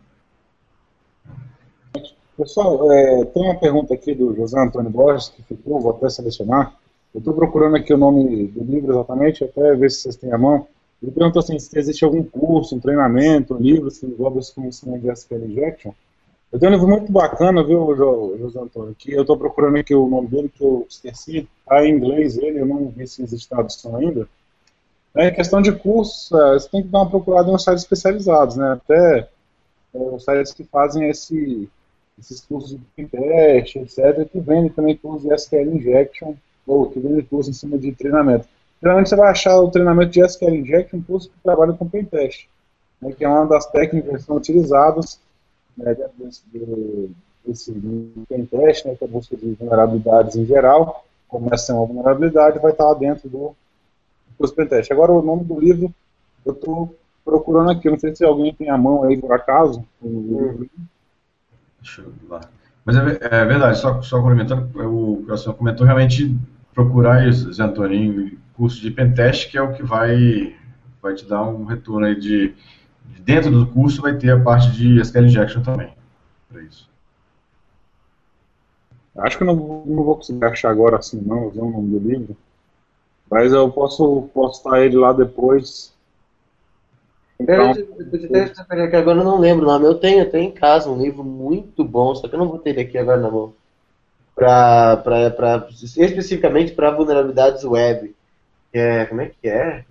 Pessoal, 2.38 2.92
é, 2.92 3.26
tem 3.26 3.44
uma 3.44 3.60
pergunta 3.60 3.94
aqui 3.94 4.14
do 4.14 4.36
José 4.36 4.60
Antônio 4.60 4.90
Borges 4.90 5.30
que 5.30 5.44
ficou, 5.44 5.80
vou 5.80 5.92
até 5.92 6.10
selecionar. 6.10 6.76
Eu 7.14 7.20
estou 7.20 7.34
procurando 7.34 7.78
aqui 7.78 7.94
o 7.94 7.98
nome 7.98 8.48
do 8.48 8.64
livro 8.64 8.92
exatamente, 8.92 9.44
até 9.44 9.74
ver 9.76 9.90
se 9.90 10.02
vocês 10.02 10.18
têm 10.18 10.34
a 10.34 10.38
mão. 10.38 10.68
Ele 11.02 11.12
perguntou 11.12 11.40
assim, 11.40 11.58
se 11.60 11.78
existe 11.78 12.04
algum 12.04 12.24
curso, 12.24 12.76
um 12.76 12.80
treinamento, 12.80 13.54
um 13.54 13.60
livro 13.60 13.90
que 13.90 14.06
envolve 14.06 14.40
esse 14.40 14.54
conhecimento 14.54 15.02
de 15.02 15.12
SQL 15.12 15.46
Injection. 15.46 15.94
Eu 16.52 16.60
tenho 16.60 16.72
um 16.72 16.76
livro 16.76 16.88
muito 16.88 17.12
bacana, 17.12 17.64
viu, 17.64 17.96
José 17.96 18.60
Antônio, 18.60 18.96
que 18.98 19.12
eu 19.12 19.22
estou 19.22 19.38
procurando 19.38 19.78
aqui 19.78 19.94
o 19.94 20.08
nome 20.08 20.28
dele, 20.28 20.50
que 20.50 20.64
eu 20.64 20.86
esqueci, 20.90 21.50
está 21.60 21.86
em 21.86 21.92
inglês 21.92 22.38
ele, 22.38 22.60
eu 22.60 22.66
não 22.66 22.88
vi 22.90 23.08
se 23.08 23.22
existe 23.24 23.50
tradução 23.50 23.96
ainda. 23.96 24.28
É 25.14 25.32
questão 25.32 25.62
de 25.62 25.72
curso, 25.72 26.38
é, 26.38 26.54
você 26.54 26.70
tem 26.70 26.84
que 26.84 26.90
dar 26.90 27.00
uma 27.00 27.10
procurada 27.10 27.50
em 27.52 27.58
sites 27.58 27.84
especializados, 27.84 28.58
né, 28.58 28.74
até 28.74 29.30
é, 29.94 30.20
sites 30.20 30.54
que 30.54 30.64
fazem 30.64 31.10
esse, 31.10 31.70
esses 32.20 32.42
cursos 32.42 32.78
de 32.98 33.06
teste, 33.06 33.80
etc., 33.80 34.28
que 34.30 34.40
vendem 34.40 34.70
também 34.70 34.96
cursos 34.96 35.24
de 35.24 35.34
SQL 35.34 35.76
Injection, 35.76 36.36
ou 36.68 36.90
que 36.90 37.00
vendem 37.00 37.24
cursos 37.24 37.56
em 37.56 37.58
cima 37.58 37.78
de 37.78 37.92
treinamento. 37.94 38.48
Geralmente 38.82 39.10
você 39.10 39.16
vai 39.16 39.32
achar 39.32 39.60
o 39.60 39.72
treinamento 39.72 40.12
de 40.12 40.22
SQL 40.22 40.56
Injection 40.56 41.02
curso 41.02 41.30
que 41.30 41.36
trabalha 41.44 41.74
com 41.74 41.88
pentest, 41.88 42.48
né, 43.02 43.12
que 43.12 43.24
é 43.24 43.28
uma 43.30 43.46
das 43.46 43.66
técnicas 43.66 44.18
que 44.18 44.24
são 44.24 44.38
utilizadas 44.38 45.20
né, 45.78 45.96
desse, 46.18 46.44
desse 47.46 47.72
pentest, 48.28 48.86
né, 48.86 48.96
que 48.96 49.04
é 49.04 49.08
a 49.08 49.10
busca 49.10 49.36
de 49.36 49.54
vulnerabilidades 49.54 50.36
em 50.36 50.46
geral, 50.46 51.06
começa 51.28 51.74
a 51.74 51.76
uma 51.76 51.86
vulnerabilidade, 51.86 52.60
vai 52.60 52.72
estar 52.72 52.86
lá 52.86 52.94
dentro 52.94 53.30
do 53.30 53.56
curso 54.38 54.54
pentest. 54.54 54.92
Agora 54.92 55.12
o 55.12 55.22
nome 55.22 55.44
do 55.44 55.60
livro 55.60 55.94
eu 56.46 56.54
estou 56.54 56.96
procurando 57.24 57.72
aqui, 57.72 57.90
não 57.90 57.98
sei 57.98 58.16
se 58.16 58.24
alguém 58.24 58.54
tem 58.54 58.70
a 58.70 58.78
mão 58.78 59.04
aí 59.04 59.18
por 59.18 59.34
acaso. 59.34 59.84
Deixa 61.82 62.02
eu 62.02 62.12
ver 62.12 62.30
lá. 62.30 62.42
Mas 62.86 62.96
é, 62.96 63.00
é, 63.00 63.46
verdade, 63.46 63.80
só, 63.80 64.00
só 64.04 64.18
complementando, 64.18 64.70
o 64.88 65.24
que 65.26 65.32
o 65.32 65.38
senhor 65.38 65.56
comentou, 65.56 65.86
realmente 65.86 66.38
procurar 66.74 67.28
isso, 67.28 67.52
Zé 67.52 67.64
Antoninho, 67.64 68.38
curso 68.54 68.80
de 68.80 68.92
pentest, 68.92 69.50
que 69.50 69.58
é 69.58 69.62
o 69.62 69.74
que 69.74 69.82
vai, 69.82 70.56
vai 71.02 71.16
te 71.16 71.26
dar 71.26 71.42
um 71.44 71.66
retorno 71.66 72.06
aí 72.06 72.16
de, 72.16 72.50
de 72.50 72.56
dentro 73.22 73.52
do 73.52 73.68
curso 73.68 74.02
vai 74.02 74.18
ter 74.18 74.32
a 74.32 74.40
parte 74.40 74.72
de 74.72 75.00
SQL 75.00 75.26
Injection 75.26 75.62
também, 75.62 75.94
para 76.50 76.62
isso. 76.62 76.90
Acho 79.18 79.38
que 79.38 79.44
não, 79.44 79.56
não 79.56 80.04
vou 80.04 80.16
conseguir 80.16 80.44
achar 80.44 80.70
agora 80.70 80.98
assim 80.98 81.22
não, 81.22 81.50
ver 81.50 81.62
o 81.62 81.70
nome 81.70 82.00
do 82.00 82.10
livro, 82.10 82.38
mas 83.30 83.54
eu 83.54 83.72
posso 83.72 84.30
postar 84.34 84.82
ele 84.82 84.98
lá 84.98 85.14
depois 85.14 85.96
então, 87.40 87.74
que 87.74 88.96
agora 88.96 89.20
eu 89.20 89.24
não 89.24 89.40
lembro 89.40 89.66
o 89.66 89.68
nome. 89.68 89.86
Eu 89.86 89.96
tenho, 89.96 90.20
eu 90.20 90.30
tenho 90.30 90.50
em 90.50 90.52
casa 90.52 90.90
um 90.90 90.98
livro 90.98 91.24
muito 91.24 91.84
bom, 91.84 92.16
só 92.16 92.28
que 92.28 92.36
eu 92.36 92.40
não 92.40 92.48
vou 92.48 92.60
ter 92.60 92.72
ele 92.72 92.82
aqui 92.82 92.98
agora 92.98 93.20
na 93.20 93.30
mão. 93.30 93.54
Pra, 94.34 94.98
pra, 94.98 95.30
pra, 95.32 95.68
especificamente 95.70 96.74
para 96.74 96.92
vulnerabilidades 96.92 97.64
web. 97.64 98.16
É, 98.74 99.06
como 99.06 99.22
é 99.22 99.32
que 99.42 99.48
é? 99.48 99.86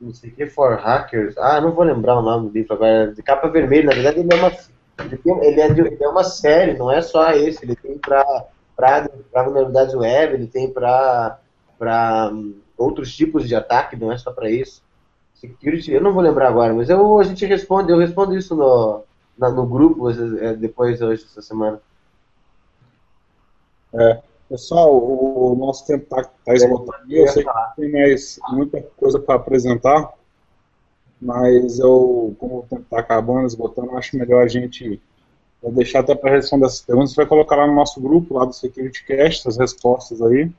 Não 0.00 0.14
sei 0.14 0.30
o 0.30 0.34
que, 0.34 0.46
for 0.46 0.76
hackers. 0.78 1.36
Ah, 1.38 1.60
não 1.60 1.72
vou 1.72 1.84
lembrar 1.84 2.18
o 2.18 2.22
nome 2.22 2.48
do 2.48 2.52
livro 2.54 2.74
agora. 2.74 3.12
De 3.12 3.22
capa 3.22 3.48
vermelha, 3.48 3.86
na 3.86 3.94
verdade 3.94 4.20
ele 4.20 4.32
é 4.32 4.36
uma, 4.36 4.52
ele, 5.04 5.16
tem, 5.16 5.44
ele, 5.44 5.60
é, 5.60 5.72
de, 5.72 5.80
ele 5.80 6.04
é 6.04 6.08
uma 6.08 6.24
série, 6.24 6.76
não 6.76 6.90
é 6.90 7.02
só 7.02 7.30
esse. 7.32 7.64
Ele 7.64 7.76
tem 7.76 7.98
para 7.98 8.46
vulnerabilidades 9.34 9.94
web, 9.94 10.34
ele 10.34 10.46
tem 10.46 10.72
para 10.72 11.40
um, 12.32 12.60
outros 12.76 13.14
tipos 13.14 13.48
de 13.48 13.54
ataque, 13.54 13.96
não 13.96 14.12
é 14.12 14.18
só 14.18 14.30
para 14.30 14.50
isso. 14.50 14.82
Security, 15.34 15.92
eu 15.92 16.00
não 16.00 16.12
vou 16.12 16.22
lembrar 16.22 16.48
agora, 16.48 16.74
mas 16.74 16.90
eu, 16.90 17.18
a 17.18 17.24
gente 17.24 17.46
responde, 17.46 17.92
eu 17.92 17.98
respondo 17.98 18.36
isso 18.36 18.56
no, 18.56 19.04
na, 19.38 19.50
no 19.50 19.66
grupo 19.66 20.10
é, 20.10 20.54
depois 20.54 21.00
hoje, 21.00 21.24
essa 21.24 21.40
semana. 21.40 21.80
É, 23.94 24.20
pessoal, 24.48 24.94
o, 24.94 25.54
nosso 25.56 25.86
tempo 25.86 26.04
está 26.04 26.24
tá 26.44 26.54
esgotado. 26.54 27.04
Eu 27.08 27.28
sei 27.28 27.44
que 27.44 27.50
tem 27.76 27.92
mais 27.92 28.38
muita 28.50 28.80
coisa 28.96 29.18
para 29.18 29.36
apresentar, 29.36 30.12
mas 31.20 31.78
eu, 31.78 32.34
como 32.38 32.58
o 32.58 32.66
tempo 32.68 32.82
está 32.82 33.00
acabando, 33.00 33.46
esgotando, 33.46 33.96
acho 33.96 34.16
melhor 34.16 34.44
a 34.44 34.48
gente 34.48 35.00
deixar 35.62 36.00
até 36.00 36.14
para 36.14 36.36
responder 36.36 36.66
essas 36.66 36.80
perguntas. 36.80 37.10
Você 37.10 37.16
vai 37.16 37.26
colocar 37.26 37.56
lá 37.56 37.66
no 37.66 37.74
nosso 37.74 38.00
grupo, 38.00 38.34
lá 38.34 38.44
do 38.44 38.52
SecurityCast, 38.52 39.48
as 39.48 39.56
respostas 39.56 40.22
aí 40.22 40.50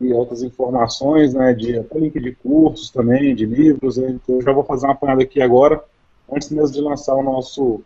e 0.00 0.12
outras 0.12 0.42
informações, 0.42 1.34
né, 1.34 1.54
de 1.54 1.78
até 1.78 1.98
link 1.98 2.18
de 2.18 2.32
cursos 2.32 2.90
também, 2.90 3.34
de 3.34 3.46
livros, 3.46 3.96
né, 3.96 4.08
então 4.10 4.36
eu 4.36 4.42
já 4.42 4.52
vou 4.52 4.64
fazer 4.64 4.86
uma 4.86 4.92
apanhada 4.92 5.22
aqui 5.22 5.40
agora, 5.40 5.82
antes 6.30 6.50
mesmo 6.50 6.74
de 6.74 6.80
lançar 6.80 7.14
o 7.14 7.22
nosso 7.22 7.80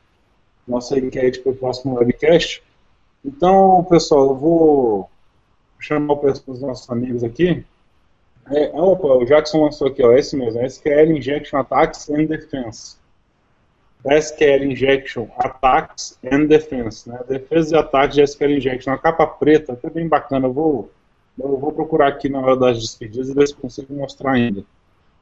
nosso 0.66 0.98
enquete 0.98 1.40
para 1.40 1.52
o 1.52 1.56
próximo 1.56 1.94
webcast. 1.94 2.62
Então, 3.24 3.84
pessoal, 3.84 4.28
eu 4.28 4.36
vou 4.36 5.10
chamar 5.78 6.14
os 6.46 6.60
nossos 6.60 6.88
amigos 6.90 7.24
aqui. 7.24 7.64
É, 8.50 8.70
opa, 8.74 9.08
o 9.08 9.24
Jackson 9.24 9.64
lançou 9.64 9.88
aqui, 9.88 10.02
ó, 10.02 10.12
esse 10.12 10.36
mesmo, 10.36 10.60
SQL 10.62 11.16
Injection 11.16 11.58
Attacks 11.58 12.08
and 12.08 12.24
Defense. 12.24 12.96
SQL 14.06 14.64
Injection 14.64 15.26
Attacks 15.36 16.18
and 16.24 16.46
Defense, 16.46 17.08
né? 17.08 17.20
Defesa 17.28 17.76
e 17.76 17.78
ataques 17.78 18.14
de 18.14 18.22
SQL 18.22 18.52
Injection, 18.52 18.92
uma 18.92 18.98
capa 18.98 19.26
preta, 19.26 19.72
até 19.72 19.90
bem 19.90 20.08
bacana, 20.08 20.46
eu 20.46 20.52
vou 20.52 20.90
eu 21.38 21.56
vou 21.56 21.70
procurar 21.70 22.08
aqui 22.08 22.28
na 22.28 22.40
hora 22.40 22.56
das 22.56 22.80
despedidas 22.80 23.28
e 23.28 23.34
ver 23.34 23.46
se 23.46 23.54
consigo 23.54 23.94
mostrar 23.94 24.32
ainda. 24.32 24.64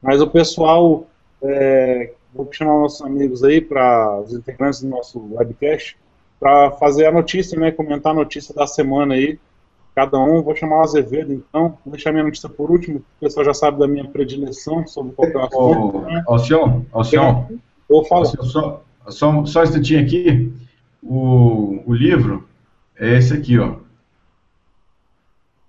Mas 0.01 0.19
o 0.19 0.27
pessoal, 0.27 1.05
é, 1.43 2.11
vou 2.33 2.47
chamar 2.51 2.79
nossos 2.79 3.05
amigos 3.05 3.43
aí, 3.43 3.61
para 3.61 4.21
os 4.21 4.33
integrantes 4.33 4.81
do 4.81 4.87
nosso 4.87 5.35
webcast, 5.35 5.95
para 6.39 6.71
fazer 6.71 7.05
a 7.07 7.11
notícia, 7.11 7.59
né, 7.59 7.71
comentar 7.71 8.11
a 8.11 8.15
notícia 8.15 8.53
da 8.53 8.67
semana 8.67 9.15
aí, 9.15 9.39
cada 9.95 10.19
um. 10.19 10.41
Vou 10.41 10.55
chamar 10.55 10.77
o 10.77 10.81
Azevedo, 10.81 11.33
então. 11.33 11.77
Vou 11.83 11.91
deixar 11.91 12.11
minha 12.11 12.23
notícia 12.23 12.47
por 12.47 12.69
último, 12.69 12.99
o 12.99 13.19
pessoal 13.19 13.45
já 13.45 13.53
sabe 13.53 13.79
da 13.79 13.87
minha 13.87 14.07
predileção 14.07 14.85
sobre 14.87 15.13
qualquer 15.13 15.41
assunto. 15.41 16.01
Né? 16.01 16.23
Alcion, 16.27 16.83
Alcion, 16.91 17.47
eu 17.89 18.03
falo. 18.05 18.25
Só, 18.25 18.83
só, 19.09 19.11
só 19.11 19.29
um 19.29 19.43
instantinho 19.43 20.01
aqui. 20.01 20.53
O, 21.01 21.83
o 21.85 21.93
livro 21.93 22.47
é 22.95 23.15
esse 23.17 23.33
aqui, 23.33 23.57
ó. 23.57 23.77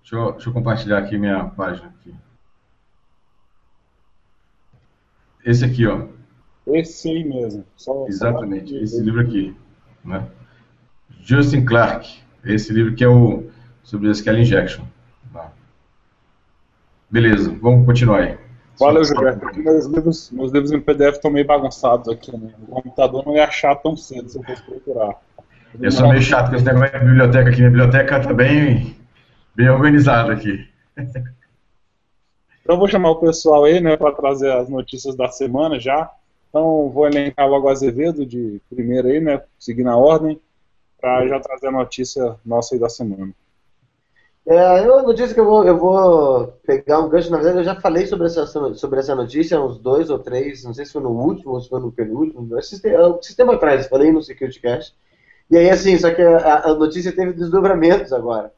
Deixa 0.01 0.17
eu, 0.17 0.33
deixa 0.33 0.49
eu 0.49 0.53
compartilhar 0.53 0.99
aqui 0.99 1.19
minha 1.19 1.45
página. 1.45 1.89
Aqui. 1.89 2.15
Esse 5.45 5.65
aqui, 5.65 5.87
ó. 5.87 6.07
Esse 6.67 7.11
aí 7.11 7.25
mesmo. 7.25 7.65
Só 7.77 8.07
Exatamente, 8.07 8.75
esse 8.75 9.01
livro 9.01 9.21
aqui. 9.21 9.55
Né? 10.05 10.27
Justin 11.23 11.65
Clark. 11.65 12.09
Esse 12.45 12.73
livro 12.73 12.95
que 12.95 13.05
é 13.05 13.09
o 13.09 13.49
sobre 13.83 14.11
SQL 14.11 14.39
Injection. 14.39 14.85
Tá. 15.33 15.51
Beleza, 17.11 17.55
vamos 17.61 17.87
continuar 17.87 18.21
aí. 18.21 18.39
Valeu, 18.79 19.03
Gilberto. 19.03 19.59
Meus 19.59 19.87
livros, 19.87 20.31
meus 20.31 20.53
livros 20.53 20.73
em 20.73 20.81
PDF 20.81 21.17
estão 21.17 21.31
meio 21.31 21.47
bagunçados 21.47 22.09
aqui. 22.09 22.31
Né? 22.37 22.51
O 22.69 22.81
computador 22.81 23.27
não 23.27 23.35
ia 23.35 23.45
achar 23.45 23.75
tão 23.77 23.97
cedo 23.97 24.29
se 24.29 24.39
eu 24.39 24.43
fosse 24.45 24.63
procurar. 24.63 25.17
Eu 25.81 25.91
sou 25.91 26.09
meio 26.09 26.23
chato 26.23 26.51
com 26.51 26.57
esse 26.57 26.65
negócio 26.65 26.99
de 26.99 27.05
biblioteca 27.05 27.51
aqui. 27.51 27.59
Minha 27.59 27.71
biblioteca 27.71 28.19
está 28.19 28.33
bem 28.33 28.97
bem 29.55 29.69
organizado 29.69 30.31
aqui. 30.31 30.65
Então 32.63 32.79
vou 32.79 32.87
chamar 32.87 33.11
o 33.11 33.17
pessoal 33.17 33.65
aí, 33.65 33.81
né, 33.81 33.97
para 33.97 34.13
trazer 34.13 34.53
as 34.53 34.69
notícias 34.69 35.17
da 35.17 35.29
semana 35.29 35.81
já. 35.81 36.11
Então 36.49 36.89
vou 36.91 37.07
elencar 37.07 37.49
logo 37.49 37.67
o 37.67 37.71
Azevedo 37.71 38.25
de 38.25 38.61
primeiro 38.71 39.09
aí, 39.09 39.21
né, 39.21 39.43
seguir 39.59 39.83
na 39.83 39.97
ordem, 39.97 40.39
para 41.01 41.27
já 41.27 41.41
trazer 41.41 41.69
a 41.69 41.73
notícia 41.73 42.37
nossa 42.45 42.75
aí 42.75 42.81
da 42.81 42.89
semana. 42.89 43.33
É, 44.47 44.87
eu 44.87 45.03
notícia 45.03 45.35
que 45.35 45.41
eu 45.41 45.45
vou, 45.45 45.65
eu 45.65 45.77
vou 45.77 46.47
pegar 46.67 47.01
um 47.01 47.09
gancho, 47.09 47.31
na 47.31 47.37
verdade 47.37 47.59
eu 47.59 47.65
já 47.65 47.79
falei 47.79 48.07
sobre 48.07 48.27
essa, 48.27 48.47
sobre 48.47 48.99
essa 48.99 49.15
notícia 49.15 49.61
uns 49.61 49.79
dois 49.79 50.09
ou 50.09 50.19
três, 50.19 50.65
não 50.65 50.73
sei 50.73 50.87
se 50.87 50.93
foi 50.93 51.03
no 51.03 51.11
último 51.11 51.53
ou 51.53 51.61
se 51.61 51.69
foi 51.69 51.81
no 51.81 51.93
penúltimo, 51.93 52.49
o 52.57 53.23
sistema, 53.23 53.55
atrás, 53.55 53.89
falei 53.89 54.11
no 54.11 54.23
SecurityCast. 54.23 54.97
E 55.51 55.57
aí 55.57 55.69
assim, 55.69 55.99
só 55.99 56.13
que 56.15 56.23
a, 56.23 56.65
a 56.65 56.75
notícia 56.75 57.13
teve 57.13 57.35
desdobramentos 57.35 58.13
agora 58.13 58.51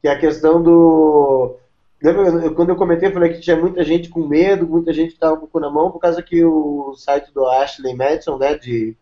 que 0.00 0.08
é 0.08 0.12
a 0.12 0.18
questão 0.18 0.62
do. 0.62 1.56
Lembra, 2.00 2.50
quando 2.50 2.68
eu 2.68 2.76
comentei, 2.76 3.08
eu 3.08 3.12
falei 3.12 3.32
que 3.32 3.40
tinha 3.40 3.56
muita 3.56 3.82
gente 3.82 4.08
com 4.08 4.26
medo, 4.26 4.66
muita 4.66 4.92
gente 4.92 5.12
estava 5.14 5.36
com 5.36 5.46
o 5.46 5.48
cu 5.48 5.58
na 5.58 5.70
mão, 5.70 5.90
por 5.90 5.98
causa 5.98 6.22
que 6.22 6.44
o 6.44 6.94
site 6.94 7.32
do 7.32 7.44
Ashley 7.46 7.94
Madison, 7.94 8.38
né, 8.38 8.56
de 8.56 8.96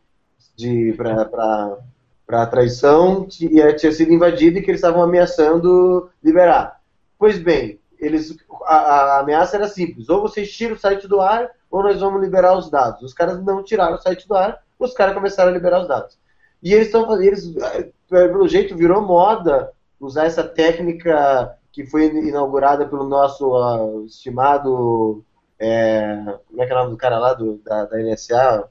para 2.27 2.47
traição 2.47 3.27
tinha, 3.27 3.75
tinha 3.75 3.93
sido 3.93 4.13
invadida 4.13 4.59
e 4.59 4.63
que 4.63 4.71
eles 4.71 4.81
estavam 4.81 5.03
ameaçando 5.03 6.11
liberar. 6.23 6.81
Pois 7.19 7.39
bem, 7.39 7.79
eles, 7.99 8.37
a, 8.65 8.77
a, 8.77 9.21
ameaça 9.21 9.57
era 9.57 9.69
simples: 9.69 10.09
ou 10.09 10.23
vocês 10.23 10.51
tiram 10.53 10.75
o 10.75 10.79
site 10.79 11.07
do 11.07 11.21
ar, 11.21 11.51
ou 11.71 11.83
nós 11.83 12.01
vamos 12.01 12.21
liberar 12.21 12.57
os 12.57 12.71
dados. 12.71 13.03
Os 13.03 13.15
caras 13.15 13.43
não 13.43 13.63
tiraram 13.63 13.97
o 13.97 14.01
site 14.01 14.27
do 14.27 14.35
ar, 14.35 14.63
os 14.79 14.93
caras 14.95 15.15
começaram 15.15 15.51
a 15.51 15.55
liberar 15.55 15.83
os 15.83 15.89
dados. 15.89 16.19
E 16.63 16.73
eles 16.73 16.87
estão 16.87 17.07
fazendo, 17.07 17.27
eles, 17.27 17.57
eh, 17.57 17.91
pelo 18.09 18.49
jeito, 18.49 18.77
virou 18.77 19.03
moda 19.03 19.71
usar 20.01 20.25
essa 20.25 20.43
técnica 20.43 21.57
que 21.73 21.85
foi 21.85 22.07
inaugurada 22.07 22.87
pelo 22.87 23.05
nosso 23.09 23.51
uh, 23.51 24.05
estimado. 24.07 25.25
É, 25.59 26.39
como 26.49 26.63
é 26.63 26.67
que 26.67 26.73
é 26.73 26.75
o 26.75 26.79
nome 26.79 26.91
do 26.91 26.97
cara 26.97 27.19
lá 27.19 27.35
do, 27.35 27.59
da, 27.59 27.85
da 27.85 27.99
NSA? 27.99 28.69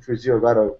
Fugiu 0.00 0.36
agora. 0.36 0.74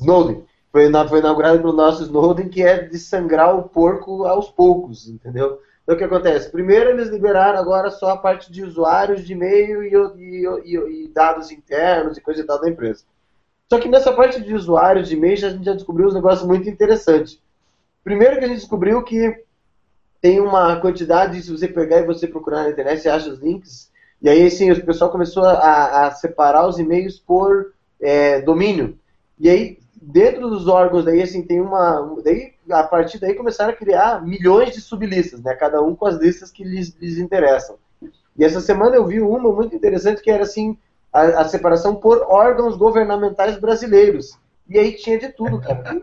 Snowden. 0.00 0.44
Foi, 0.70 0.90
foi 1.08 1.18
inaugurada 1.18 1.58
pelo 1.58 1.72
nosso 1.72 2.02
Snowden, 2.02 2.48
que 2.48 2.62
é 2.62 2.82
de 2.82 2.98
sangrar 2.98 3.56
o 3.56 3.68
porco 3.68 4.24
aos 4.24 4.50
poucos, 4.50 5.08
entendeu? 5.08 5.60
Então 5.82 5.94
o 5.94 5.98
que 5.98 6.04
acontece? 6.04 6.50
Primeiro 6.50 6.90
eles 6.90 7.08
liberaram 7.08 7.58
agora 7.58 7.90
só 7.90 8.10
a 8.10 8.16
parte 8.16 8.52
de 8.52 8.62
usuários 8.62 9.24
de 9.24 9.32
e-mail 9.32 9.82
e, 9.82 10.44
e, 10.64 11.04
e, 11.04 11.08
dados 11.08 11.50
internos 11.50 12.18
e 12.18 12.20
coisa 12.20 12.42
e 12.42 12.44
tal 12.44 12.60
da 12.60 12.68
empresa. 12.68 13.04
Só 13.70 13.78
que 13.78 13.88
nessa 13.88 14.12
parte 14.12 14.40
de 14.40 14.54
usuários 14.54 15.08
de 15.08 15.16
e-mail 15.16 15.46
a 15.46 15.50
gente 15.50 15.64
já 15.64 15.72
descobriu 15.72 16.06
uns 16.06 16.14
negócios 16.14 16.46
muito 16.46 16.68
interessantes. 16.68 17.40
Primeiro 18.04 18.38
que 18.38 18.44
a 18.44 18.48
gente 18.48 18.58
descobriu 18.58 19.02
que 19.02 19.44
tem 20.20 20.40
uma 20.40 20.78
quantidade, 20.80 21.42
se 21.42 21.50
você 21.50 21.66
pegar 21.66 22.00
e 22.00 22.06
você 22.06 22.26
procurar 22.26 22.64
na 22.64 22.70
internet, 22.70 23.00
você 23.00 23.08
acha 23.08 23.30
os 23.30 23.38
links, 23.38 23.90
e 24.20 24.28
aí 24.28 24.50
sim 24.50 24.70
o 24.70 24.84
pessoal 24.84 25.10
começou 25.10 25.44
a, 25.44 26.06
a 26.06 26.10
separar 26.10 26.66
os 26.66 26.78
e-mails 26.78 27.18
por 27.18 27.72
é, 28.00 28.40
domínio. 28.42 28.98
E 29.38 29.48
aí 29.48 29.78
dentro 30.10 30.48
dos 30.48 30.66
órgãos 30.66 31.04
daí 31.04 31.22
assim 31.22 31.42
tem 31.42 31.60
uma 31.60 32.16
daí 32.24 32.54
a 32.70 32.82
partir 32.82 33.18
daí 33.18 33.34
começaram 33.34 33.72
a 33.72 33.76
criar 33.76 34.24
milhões 34.24 34.72
de 34.72 34.80
sublistas 34.80 35.42
né? 35.42 35.54
Cada 35.54 35.82
um 35.82 35.94
com 35.94 36.06
as 36.06 36.16
listas 36.16 36.50
que 36.50 36.64
lhes, 36.64 36.96
lhes 36.98 37.18
interessam. 37.18 37.76
E 38.36 38.44
essa 38.44 38.60
semana 38.60 38.96
eu 38.96 39.04
vi 39.04 39.20
uma 39.20 39.52
muito 39.52 39.76
interessante 39.76 40.22
que 40.22 40.30
era 40.30 40.44
assim 40.44 40.78
a, 41.12 41.42
a 41.42 41.44
separação 41.48 41.94
por 41.94 42.22
órgãos 42.22 42.76
governamentais 42.76 43.58
brasileiros. 43.58 44.38
E 44.66 44.78
aí 44.78 44.94
tinha 44.96 45.18
de 45.18 45.28
tudo 45.28 45.60
cara. 45.60 46.00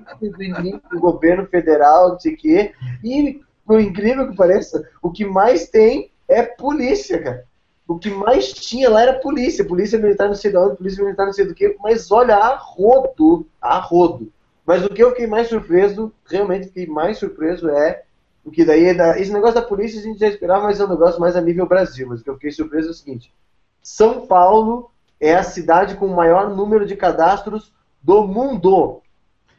Do 0.92 1.00
governo 1.00 1.48
federal 1.48 2.10
não 2.10 2.20
sei 2.20 2.34
o 2.34 2.38
quê. 2.38 2.74
E 3.04 3.42
por 3.66 3.80
incrível 3.80 4.30
que 4.30 4.38
pareça 4.38 4.88
o 5.02 5.12
que 5.12 5.26
mais 5.26 5.68
tem 5.70 6.12
é 6.28 6.44
polícia 6.44 7.22
cara 7.22 7.46
o 7.88 8.00
que 8.00 8.10
mais 8.10 8.52
tinha 8.52 8.90
lá 8.90 9.02
era 9.04 9.20
polícia, 9.20 9.64
polícia 9.64 10.00
militar 10.00 10.28
não 10.28 10.36
sei 10.36 10.52
de 10.52 10.58
onde, 10.58 10.78
polícia 10.78 11.04
militar 11.04 11.26
não 11.26 11.34
sei 11.34 11.46
do 11.46 11.54
que, 11.54 11.76
mas 11.80 12.12
olha, 12.12 12.36
a 12.36 12.56
rodo, 12.56 13.48
a 13.62 13.78
rodo. 13.80 14.32
Mas 14.66 14.84
o 14.84 14.90
que 14.90 15.04
eu 15.04 15.12
fiquei 15.12 15.28
mais 15.28 15.48
surpreso, 15.48 16.12
realmente 16.26 16.68
fiquei 16.68 16.88
mais 16.88 17.20
surpreso 17.20 17.70
é 17.70 18.04
o 18.44 18.52
que 18.52 18.66
daí, 18.66 18.86
é 18.86 19.22
esse 19.22 19.32
negócio 19.32 19.56
da 19.56 19.62
polícia 19.62 20.00
a 20.00 20.04
gente 20.04 20.20
já 20.20 20.28
esperava, 20.28 20.64
mas 20.64 20.80
é 20.80 20.86
um 20.86 20.90
negócio 20.90 21.20
mais 21.20 21.36
a 21.36 21.42
nível 21.42 21.68
Brasil, 21.68 22.08
mas 22.08 22.22
o 22.22 22.24
que 22.24 22.30
eu 22.30 22.36
fiquei 22.36 22.52
surpreso 22.52 22.88
é 22.88 22.92
o 22.92 22.94
seguinte, 22.94 23.34
São 23.82 24.26
Paulo 24.26 24.92
é 25.20 25.36
a 25.36 25.44
cidade 25.44 25.96
com 25.96 26.08
o 26.08 26.16
maior 26.16 26.56
número 26.56 26.86
de 26.86 26.96
cadastros 26.96 27.72
do 28.02 28.26
mundo. 28.26 29.02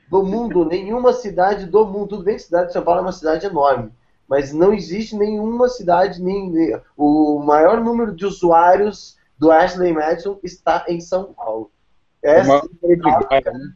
Do 0.09 0.23
mundo, 0.23 0.65
nenhuma 0.65 1.13
cidade 1.13 1.67
do 1.67 1.85
mundo, 1.85 2.11
tudo 2.11 2.23
bem 2.23 2.37
que 2.37 2.43
cidade 2.43 2.69
de 2.69 2.73
São 2.73 2.83
Paulo 2.83 3.01
é 3.01 3.03
uma 3.03 3.13
cidade 3.13 3.47
enorme, 3.47 3.91
mas 4.29 4.53
não 4.53 4.73
existe 4.73 5.17
nenhuma 5.17 5.69
cidade, 5.69 6.23
nem, 6.23 6.53
o 6.97 7.39
maior 7.41 7.81
número 7.81 8.15
de 8.15 8.27
usuários 8.27 9.17
do 9.39 9.51
Ashley 9.51 9.93
Madison 9.93 10.39
está 10.43 10.85
em 10.89 11.01
São 11.01 11.33
Paulo. 11.33 11.71
Essa 12.23 12.63
é, 12.83 13.39
é 13.39 13.53
né? 13.53 13.73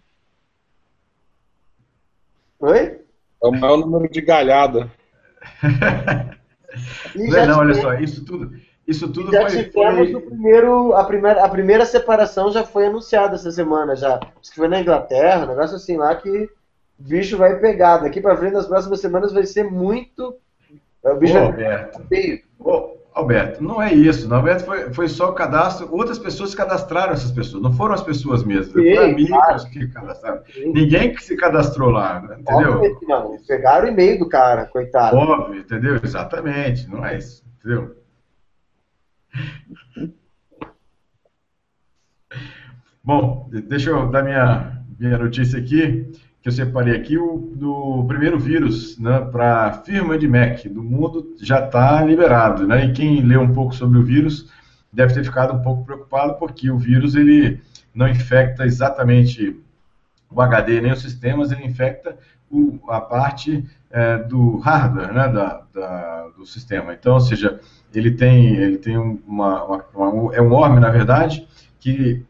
Oi? 2.60 3.00
É 3.42 3.46
o 3.46 3.52
maior 3.52 3.78
número 3.78 4.10
de 4.10 4.20
galhada. 4.20 4.90
não, 7.14 7.46
não, 7.46 7.58
olha 7.58 7.74
só, 7.74 7.94
isso 7.94 8.24
tudo, 8.24 8.52
isso 8.86 9.10
tudo 9.12 9.32
já 9.32 9.48
foi, 9.48 9.64
tivemos 9.64 10.10
foi... 10.10 10.14
o 10.14 10.20
primeiro, 10.20 10.94
a 10.94 11.04
primeira, 11.04 11.44
a 11.44 11.48
primeira 11.48 11.86
separação 11.86 12.50
já 12.50 12.64
foi 12.64 12.86
anunciada 12.86 13.36
essa 13.36 13.50
semana 13.50 13.94
já. 13.94 14.16
Acho 14.16 14.50
que 14.50 14.56
foi 14.56 14.68
na 14.68 14.80
Inglaterra, 14.80 15.44
um 15.44 15.48
negócio 15.48 15.76
assim 15.76 15.96
lá 15.96 16.14
que 16.16 16.50
o 17.00 17.08
bicho 17.08 17.36
vai 17.38 17.58
pegar. 17.58 17.98
Daqui 17.98 18.20
para 18.20 18.36
frente, 18.36 18.52
nas 18.52 18.66
próximas 18.66 19.00
semanas, 19.00 19.32
vai 19.32 19.46
ser 19.46 19.64
muito. 19.64 20.36
O 21.02 21.14
bicho 21.14 21.34
Ô, 21.34 21.38
Alberto. 21.38 22.02
Ô, 22.58 22.96
Alberto, 23.14 23.64
não 23.64 23.80
é 23.80 23.92
isso. 23.92 24.28
Na 24.28 24.40
verdade, 24.40 24.64
foi, 24.64 24.92
foi 24.92 25.08
só 25.08 25.30
o 25.30 25.32
cadastro. 25.32 25.88
Outras 25.90 26.18
pessoas 26.18 26.54
cadastraram 26.54 27.14
essas 27.14 27.32
pessoas. 27.32 27.62
Não 27.62 27.72
foram 27.72 27.94
as 27.94 28.02
pessoas 28.02 28.44
mesmas. 28.44 28.72
Sim, 28.72 28.94
foram 28.94 29.10
amigos 29.10 29.30
claro. 29.30 29.70
que 29.70 29.88
cadastraram. 29.88 30.42
Sim. 30.52 30.72
Ninguém 30.72 31.14
que 31.14 31.24
se 31.24 31.36
cadastrou 31.36 31.90
lá, 31.90 32.20
né? 32.20 32.36
entendeu? 32.38 32.72
Óbvio, 32.74 32.98
não. 33.08 33.38
Pegaram 33.48 33.86
o 33.86 33.88
e-mail 33.88 34.18
do 34.18 34.28
cara, 34.28 34.66
coitado. 34.66 35.16
Óbvio, 35.16 35.60
entendeu? 35.60 35.98
Exatamente. 36.02 36.86
Não 36.88 37.04
é 37.04 37.16
isso. 37.16 37.42
Entendeu? 37.58 37.96
Bom, 43.02 43.48
deixa 43.50 43.90
eu 43.90 44.06
dar 44.08 44.22
minha, 44.22 44.82
minha 44.98 45.16
notícia 45.16 45.58
aqui 45.58 46.12
que 46.42 46.48
eu 46.48 46.52
separei 46.52 46.96
aqui, 46.96 47.18
o 47.18 47.52
do 47.54 48.04
primeiro 48.08 48.38
vírus 48.38 48.98
né, 48.98 49.20
para 49.20 49.72
firma 49.84 50.16
de 50.16 50.26
Mac 50.26 50.64
do 50.66 50.82
mundo 50.82 51.36
já 51.40 51.64
está 51.64 52.02
liberado. 52.02 52.66
Né? 52.66 52.86
E 52.86 52.92
quem 52.92 53.20
lê 53.20 53.36
um 53.36 53.52
pouco 53.52 53.74
sobre 53.74 53.98
o 53.98 54.04
vírus 54.04 54.50
deve 54.92 55.12
ter 55.12 55.24
ficado 55.24 55.54
um 55.54 55.62
pouco 55.62 55.84
preocupado, 55.84 56.34
porque 56.34 56.70
o 56.70 56.78
vírus 56.78 57.14
ele 57.14 57.60
não 57.94 58.08
infecta 58.08 58.64
exatamente 58.64 59.60
o 60.30 60.40
HD 60.40 60.80
nem 60.80 60.92
os 60.92 61.02
sistemas, 61.02 61.52
ele 61.52 61.64
infecta 61.64 62.16
o, 62.50 62.78
a 62.88 63.00
parte 63.00 63.64
é, 63.90 64.18
do 64.18 64.58
hardware 64.58 65.12
né, 65.12 65.28
da, 65.28 65.62
da, 65.74 66.28
do 66.36 66.46
sistema. 66.46 66.94
Então, 66.94 67.14
ou 67.14 67.20
seja, 67.20 67.60
ele 67.94 68.12
tem, 68.12 68.56
ele 68.56 68.78
tem 68.78 68.96
uma, 68.96 69.64
uma, 69.64 69.84
uma 69.94 70.34
é 70.34 70.40
um 70.40 70.52
ORM, 70.52 70.80
na 70.80 70.90
verdade, 70.90 71.46
que 71.78 72.24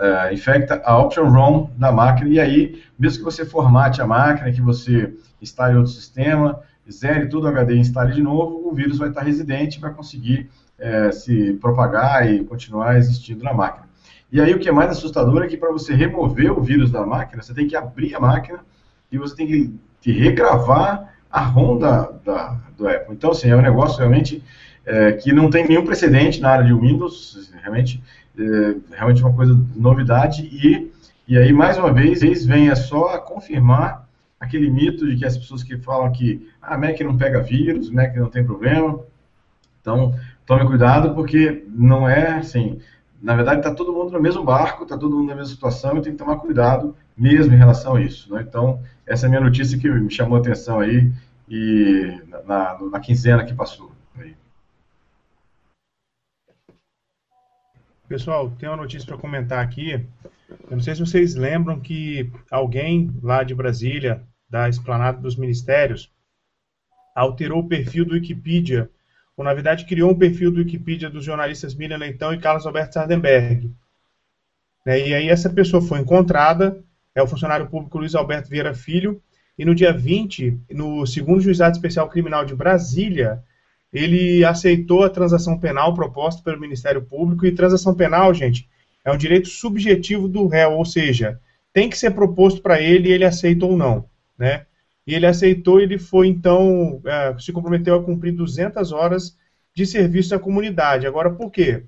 é, 0.00 0.34
infecta 0.34 0.80
a 0.84 0.98
option 0.98 1.28
ROM 1.28 1.70
da 1.76 1.92
máquina, 1.92 2.30
e 2.30 2.40
aí, 2.40 2.82
mesmo 2.98 3.18
que 3.18 3.24
você 3.24 3.44
formate 3.44 4.00
a 4.02 4.06
máquina, 4.06 4.52
que 4.52 4.60
você 4.60 5.14
instale 5.40 5.76
outro 5.76 5.92
sistema, 5.92 6.60
zere 6.90 7.28
tudo 7.28 7.44
o 7.44 7.48
HD 7.48 7.74
e 7.74 7.78
instale 7.78 8.12
de 8.12 8.22
novo, 8.22 8.68
o 8.68 8.74
vírus 8.74 8.98
vai 8.98 9.08
estar 9.08 9.22
residente 9.22 9.80
vai 9.80 9.92
conseguir 9.92 10.48
é, 10.78 11.10
se 11.10 11.54
propagar 11.54 12.30
e 12.30 12.44
continuar 12.44 12.96
existindo 12.96 13.44
na 13.44 13.52
máquina. 13.52 13.86
E 14.30 14.40
aí 14.40 14.54
o 14.54 14.58
que 14.58 14.68
é 14.68 14.72
mais 14.72 14.90
assustador 14.90 15.42
é 15.42 15.46
que 15.46 15.56
para 15.56 15.72
você 15.72 15.94
remover 15.94 16.52
o 16.52 16.60
vírus 16.60 16.90
da 16.90 17.04
máquina, 17.04 17.42
você 17.42 17.54
tem 17.54 17.66
que 17.66 17.76
abrir 17.76 18.14
a 18.14 18.20
máquina 18.20 18.60
e 19.10 19.18
você 19.18 19.34
tem 19.34 19.46
que, 19.46 19.74
que 20.00 20.12
regravar 20.12 21.14
a 21.30 21.40
ROM 21.40 21.78
da, 21.78 22.10
da, 22.24 22.60
do 22.76 22.88
Apple. 22.88 23.14
Então, 23.14 23.30
assim, 23.30 23.50
é 23.50 23.56
um 23.56 23.62
negócio 23.62 23.98
realmente 23.98 24.42
é, 24.84 25.12
que 25.12 25.32
não 25.32 25.50
tem 25.50 25.66
nenhum 25.66 25.84
precedente 25.84 26.40
na 26.40 26.50
área 26.50 26.64
de 26.64 26.74
Windows, 26.74 27.50
realmente 27.60 28.02
é, 28.38 28.76
realmente 28.94 29.22
uma 29.22 29.32
coisa 29.32 29.54
de 29.54 29.80
novidade 29.80 30.42
e, 30.42 30.90
e 31.28 31.36
aí, 31.36 31.52
mais 31.52 31.76
uma 31.76 31.92
vez, 31.92 32.22
eles 32.22 32.46
vêm 32.46 32.74
só 32.74 33.14
a 33.14 33.18
confirmar 33.18 34.08
aquele 34.40 34.70
mito 34.70 35.06
de 35.06 35.16
que 35.16 35.26
as 35.26 35.36
pessoas 35.36 35.62
que 35.62 35.76
falam 35.76 36.10
que 36.10 36.48
a 36.62 36.74
ah, 36.74 36.78
Mac 36.78 36.98
não 37.00 37.18
pega 37.18 37.42
vírus, 37.42 37.90
Mac 37.90 38.16
não 38.16 38.30
tem 38.30 38.44
problema. 38.44 39.00
Então, 39.80 40.14
tome 40.46 40.66
cuidado 40.66 41.14
porque 41.14 41.64
não 41.68 42.08
é 42.08 42.38
assim. 42.38 42.80
Na 43.20 43.34
verdade, 43.34 43.58
está 43.58 43.74
todo 43.74 43.92
mundo 43.92 44.12
no 44.12 44.20
mesmo 44.20 44.44
barco, 44.44 44.84
está 44.84 44.96
todo 44.96 45.16
mundo 45.16 45.28
na 45.28 45.34
mesma 45.34 45.50
situação 45.50 45.98
e 45.98 46.00
tem 46.00 46.12
que 46.12 46.18
tomar 46.18 46.36
cuidado 46.36 46.96
mesmo 47.16 47.52
em 47.52 47.58
relação 47.58 47.96
a 47.96 48.00
isso. 48.00 48.32
Né? 48.32 48.44
Então, 48.48 48.80
essa 49.06 49.26
é 49.26 49.28
a 49.28 49.30
minha 49.30 49.42
notícia 49.42 49.76
que 49.76 49.88
me 49.88 50.10
chamou 50.10 50.38
a 50.38 50.40
atenção 50.40 50.80
aí 50.80 51.12
e 51.48 52.22
na, 52.46 52.78
na 52.90 53.00
quinzena 53.00 53.44
que 53.44 53.52
passou. 53.52 53.92
Pessoal, 58.08 58.50
tem 58.58 58.66
uma 58.66 58.76
notícia 58.78 59.06
para 59.06 59.18
comentar 59.18 59.62
aqui. 59.62 59.92
Eu 60.48 60.70
não 60.70 60.80
sei 60.80 60.94
se 60.94 61.00
vocês 61.00 61.34
lembram 61.34 61.78
que 61.78 62.32
alguém 62.50 63.14
lá 63.22 63.42
de 63.42 63.54
Brasília, 63.54 64.22
da 64.48 64.66
Esplanada 64.66 65.20
dos 65.20 65.36
Ministérios, 65.36 66.10
alterou 67.14 67.60
o 67.60 67.68
perfil 67.68 68.06
do 68.06 68.14
Wikipedia, 68.14 68.90
ou 69.36 69.44
na 69.44 69.52
verdade 69.52 69.84
criou 69.84 70.12
um 70.12 70.18
perfil 70.18 70.50
do 70.50 70.56
Wikipedia 70.56 71.10
dos 71.10 71.22
jornalistas 71.22 71.74
Miriam 71.74 71.98
Leitão 71.98 72.32
e 72.32 72.38
Carlos 72.38 72.64
Alberto 72.64 72.94
Sardenberg. 72.94 73.70
Né, 74.86 75.08
e 75.08 75.14
aí 75.14 75.28
essa 75.28 75.50
pessoa 75.50 75.82
foi 75.82 75.98
encontrada, 75.98 76.82
é 77.14 77.22
o 77.22 77.26
funcionário 77.26 77.68
público 77.68 77.98
Luiz 77.98 78.14
Alberto 78.14 78.48
Vieira 78.48 78.72
Filho, 78.72 79.22
e 79.58 79.66
no 79.66 79.74
dia 79.74 79.92
20, 79.92 80.58
no 80.70 81.04
segundo 81.04 81.42
Juizado 81.42 81.76
Especial 81.76 82.08
Criminal 82.08 82.46
de 82.46 82.54
Brasília, 82.54 83.44
ele 83.92 84.44
aceitou 84.44 85.04
a 85.04 85.10
transação 85.10 85.58
penal 85.58 85.94
proposta 85.94 86.42
pelo 86.42 86.60
Ministério 86.60 87.02
Público, 87.02 87.46
e 87.46 87.52
transação 87.52 87.94
penal, 87.94 88.32
gente, 88.34 88.68
é 89.04 89.12
um 89.12 89.16
direito 89.16 89.48
subjetivo 89.48 90.28
do 90.28 90.46
réu, 90.46 90.72
ou 90.72 90.84
seja, 90.84 91.40
tem 91.72 91.88
que 91.88 91.98
ser 91.98 92.10
proposto 92.10 92.60
para 92.60 92.80
ele 92.80 93.08
e 93.08 93.12
ele 93.12 93.24
aceita 93.24 93.64
ou 93.64 93.76
não, 93.76 94.04
né? 94.38 94.66
E 95.06 95.14
ele 95.14 95.26
aceitou, 95.26 95.80
ele 95.80 95.98
foi 95.98 96.26
então, 96.26 97.00
é, 97.06 97.34
se 97.38 97.52
comprometeu 97.52 97.94
a 97.94 98.02
cumprir 98.02 98.32
200 98.32 98.92
horas 98.92 99.36
de 99.74 99.86
serviço 99.86 100.34
à 100.34 100.38
comunidade. 100.38 101.06
Agora, 101.06 101.30
por 101.30 101.50
quê? 101.50 101.84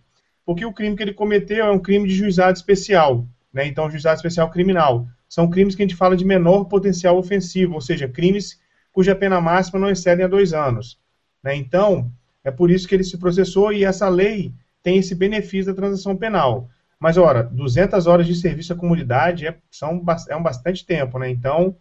Porque 0.46 0.64
o 0.64 0.72
crime 0.72 0.96
que 0.96 1.02
ele 1.02 1.12
cometeu 1.12 1.66
é 1.66 1.70
um 1.70 1.78
crime 1.78 2.08
de 2.08 2.14
juizado 2.14 2.56
especial. 2.56 3.26
né? 3.52 3.66
Então, 3.66 3.90
juizado 3.90 4.16
especial 4.16 4.50
criminal. 4.50 5.06
São 5.28 5.50
crimes 5.50 5.74
que 5.74 5.82
a 5.82 5.86
gente 5.86 5.96
fala 5.96 6.16
de 6.16 6.24
menor 6.24 6.64
potencial 6.64 7.18
ofensivo, 7.18 7.74
ou 7.74 7.80
seja, 7.80 8.08
crimes 8.08 8.58
cuja 8.92 9.14
pena 9.14 9.40
máxima 9.40 9.78
não 9.78 9.90
excedem 9.90 10.24
a 10.24 10.28
dois 10.28 10.52
anos. 10.52 10.99
Né? 11.42 11.56
Então, 11.56 12.10
é 12.44 12.50
por 12.50 12.70
isso 12.70 12.88
que 12.88 12.94
ele 12.94 13.04
se 13.04 13.18
processou 13.18 13.72
e 13.72 13.84
essa 13.84 14.08
lei 14.08 14.52
tem 14.82 14.98
esse 14.98 15.14
benefício 15.14 15.72
da 15.72 15.76
transação 15.76 16.16
penal. 16.16 16.68
Mas, 16.98 17.16
ora, 17.16 17.42
200 17.42 18.06
horas 18.06 18.26
de 18.26 18.34
serviço 18.34 18.72
à 18.72 18.76
comunidade 18.76 19.46
é, 19.46 19.56
são, 19.70 20.04
é 20.28 20.36
um 20.36 20.42
bastante 20.42 20.84
tempo, 20.84 21.18
né? 21.18 21.30
Então, 21.30 21.74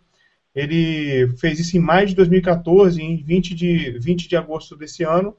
ele 0.55 1.28
fez 1.38 1.60
isso 1.60 1.76
em 1.78 1.80
maio 1.80 2.07
de 2.07 2.16
2014, 2.16 3.01
em 3.01 3.18
20 3.18 3.53
de, 3.53 3.99
20 3.99 4.28
de 4.28 4.38
agosto 4.38 4.76
desse 4.76 5.03
ano, 5.03 5.36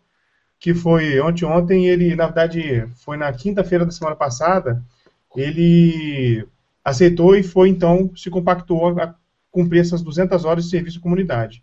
que 0.58 0.74
foi 0.74 1.18
ontem, 1.20 1.44
ontem, 1.46 1.86
ele, 1.86 2.14
na 2.14 2.26
verdade, 2.26 2.86
foi 2.96 3.16
na 3.16 3.32
quinta-feira 3.32 3.86
da 3.86 3.90
semana 3.90 4.14
passada, 4.14 4.82
ele 5.34 6.46
aceitou 6.84 7.34
e 7.34 7.42
foi, 7.42 7.70
então, 7.70 8.14
se 8.14 8.28
compactou 8.28 9.00
a 9.00 9.14
cumprir 9.50 9.80
essas 9.80 10.02
200 10.02 10.44
horas 10.44 10.64
de 10.64 10.70
serviço 10.70 10.98
à 10.98 11.02
comunidade. 11.02 11.62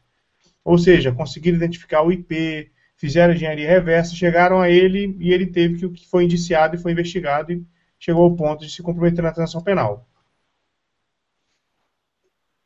Ou 0.68 0.78
seja, 0.78 1.14
conseguiram 1.14 1.56
identificar 1.56 2.02
o 2.02 2.12
IP, 2.12 2.70
fizeram 2.98 3.34
engenharia 3.34 3.70
reversa, 3.70 4.14
chegaram 4.14 4.60
a 4.60 4.70
ele 4.70 5.16
e 5.18 5.32
ele 5.32 5.46
teve 5.46 5.78
que, 5.78 5.90
que 6.02 6.10
foi 6.10 6.26
indiciado 6.26 6.76
e 6.76 6.78
foi 6.78 6.92
investigado 6.92 7.54
e 7.54 7.66
chegou 7.98 8.26
ao 8.26 8.36
ponto 8.36 8.66
de 8.66 8.72
se 8.74 8.84
comprometer 8.84 9.24
na 9.24 9.32
transação 9.32 9.64
penal. 9.64 10.06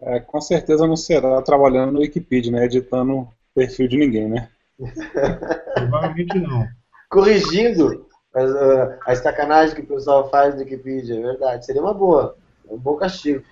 É, 0.02 0.20
com 0.20 0.42
certeza 0.42 0.88
não 0.88 0.98
será 0.98 1.40
trabalhando 1.44 1.92
no 1.92 2.00
Wikipedia, 2.00 2.52
né, 2.52 2.66
editando 2.66 3.28
perfil 3.54 3.88
de 3.88 3.98
ninguém, 3.98 4.28
né? 4.28 4.50
Provavelmente 5.76 6.40
não. 6.40 6.68
Corrigindo 7.08 8.08
a, 8.34 8.44
uh, 8.44 9.00
a 9.06 9.16
sacanagem 9.16 9.76
que 9.76 9.82
o 9.82 9.88
pessoal 9.88 10.28
faz 10.28 10.56
no 10.56 10.62
Wikipedia, 10.62 11.20
é 11.20 11.22
verdade. 11.22 11.68
Seria 11.68 11.84
uma 11.84 11.94
boa, 11.94 12.36
um 12.68 12.80
bom 12.80 12.96
castigo. 12.96 13.44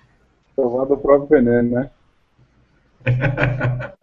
Provar 0.56 0.86
do 0.86 0.98
próprio 0.98 1.28
veneno, 1.28 1.70
né? 1.70 1.90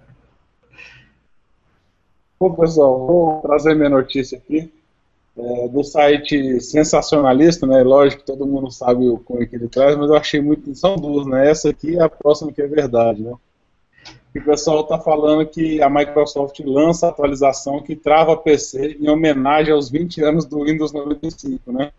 Bom, 2.40 2.54
pessoal, 2.54 3.08
vou 3.08 3.42
trazer 3.42 3.74
minha 3.74 3.90
notícia 3.90 4.38
aqui 4.38 4.72
é, 5.38 5.68
do 5.68 5.84
site 5.84 6.60
sensacionalista, 6.62 7.66
né? 7.66 7.82
Lógico 7.84 8.22
que 8.22 8.28
todo 8.28 8.46
mundo 8.46 8.72
sabe 8.72 9.08
o 9.08 9.18
como 9.18 9.42
é 9.42 9.46
que 9.46 9.56
ele 9.56 9.68
traz, 9.68 9.98
mas 9.98 10.10
eu 10.10 10.16
achei 10.16 10.42
muito. 10.42 10.74
São 10.76 10.96
duas, 10.96 11.26
né? 11.26 11.50
Essa 11.50 11.70
aqui 11.70 11.92
e 11.92 12.00
a 12.00 12.10
próxima 12.10 12.52
que 12.52 12.62
é 12.62 12.68
verdade, 12.68 13.22
né? 13.22 13.34
o 14.36 14.42
pessoal 14.44 14.82
está 14.82 15.00
falando 15.00 15.48
que 15.48 15.82
a 15.82 15.90
Microsoft 15.90 16.60
lança 16.60 17.08
a 17.08 17.10
atualização 17.10 17.82
que 17.82 17.96
trava 17.96 18.38
PC 18.38 18.98
em 19.00 19.10
homenagem 19.10 19.74
aos 19.74 19.90
20 19.90 20.24
anos 20.24 20.46
do 20.46 20.64
Windows 20.64 20.94
95, 20.94 21.72
né? 21.72 21.92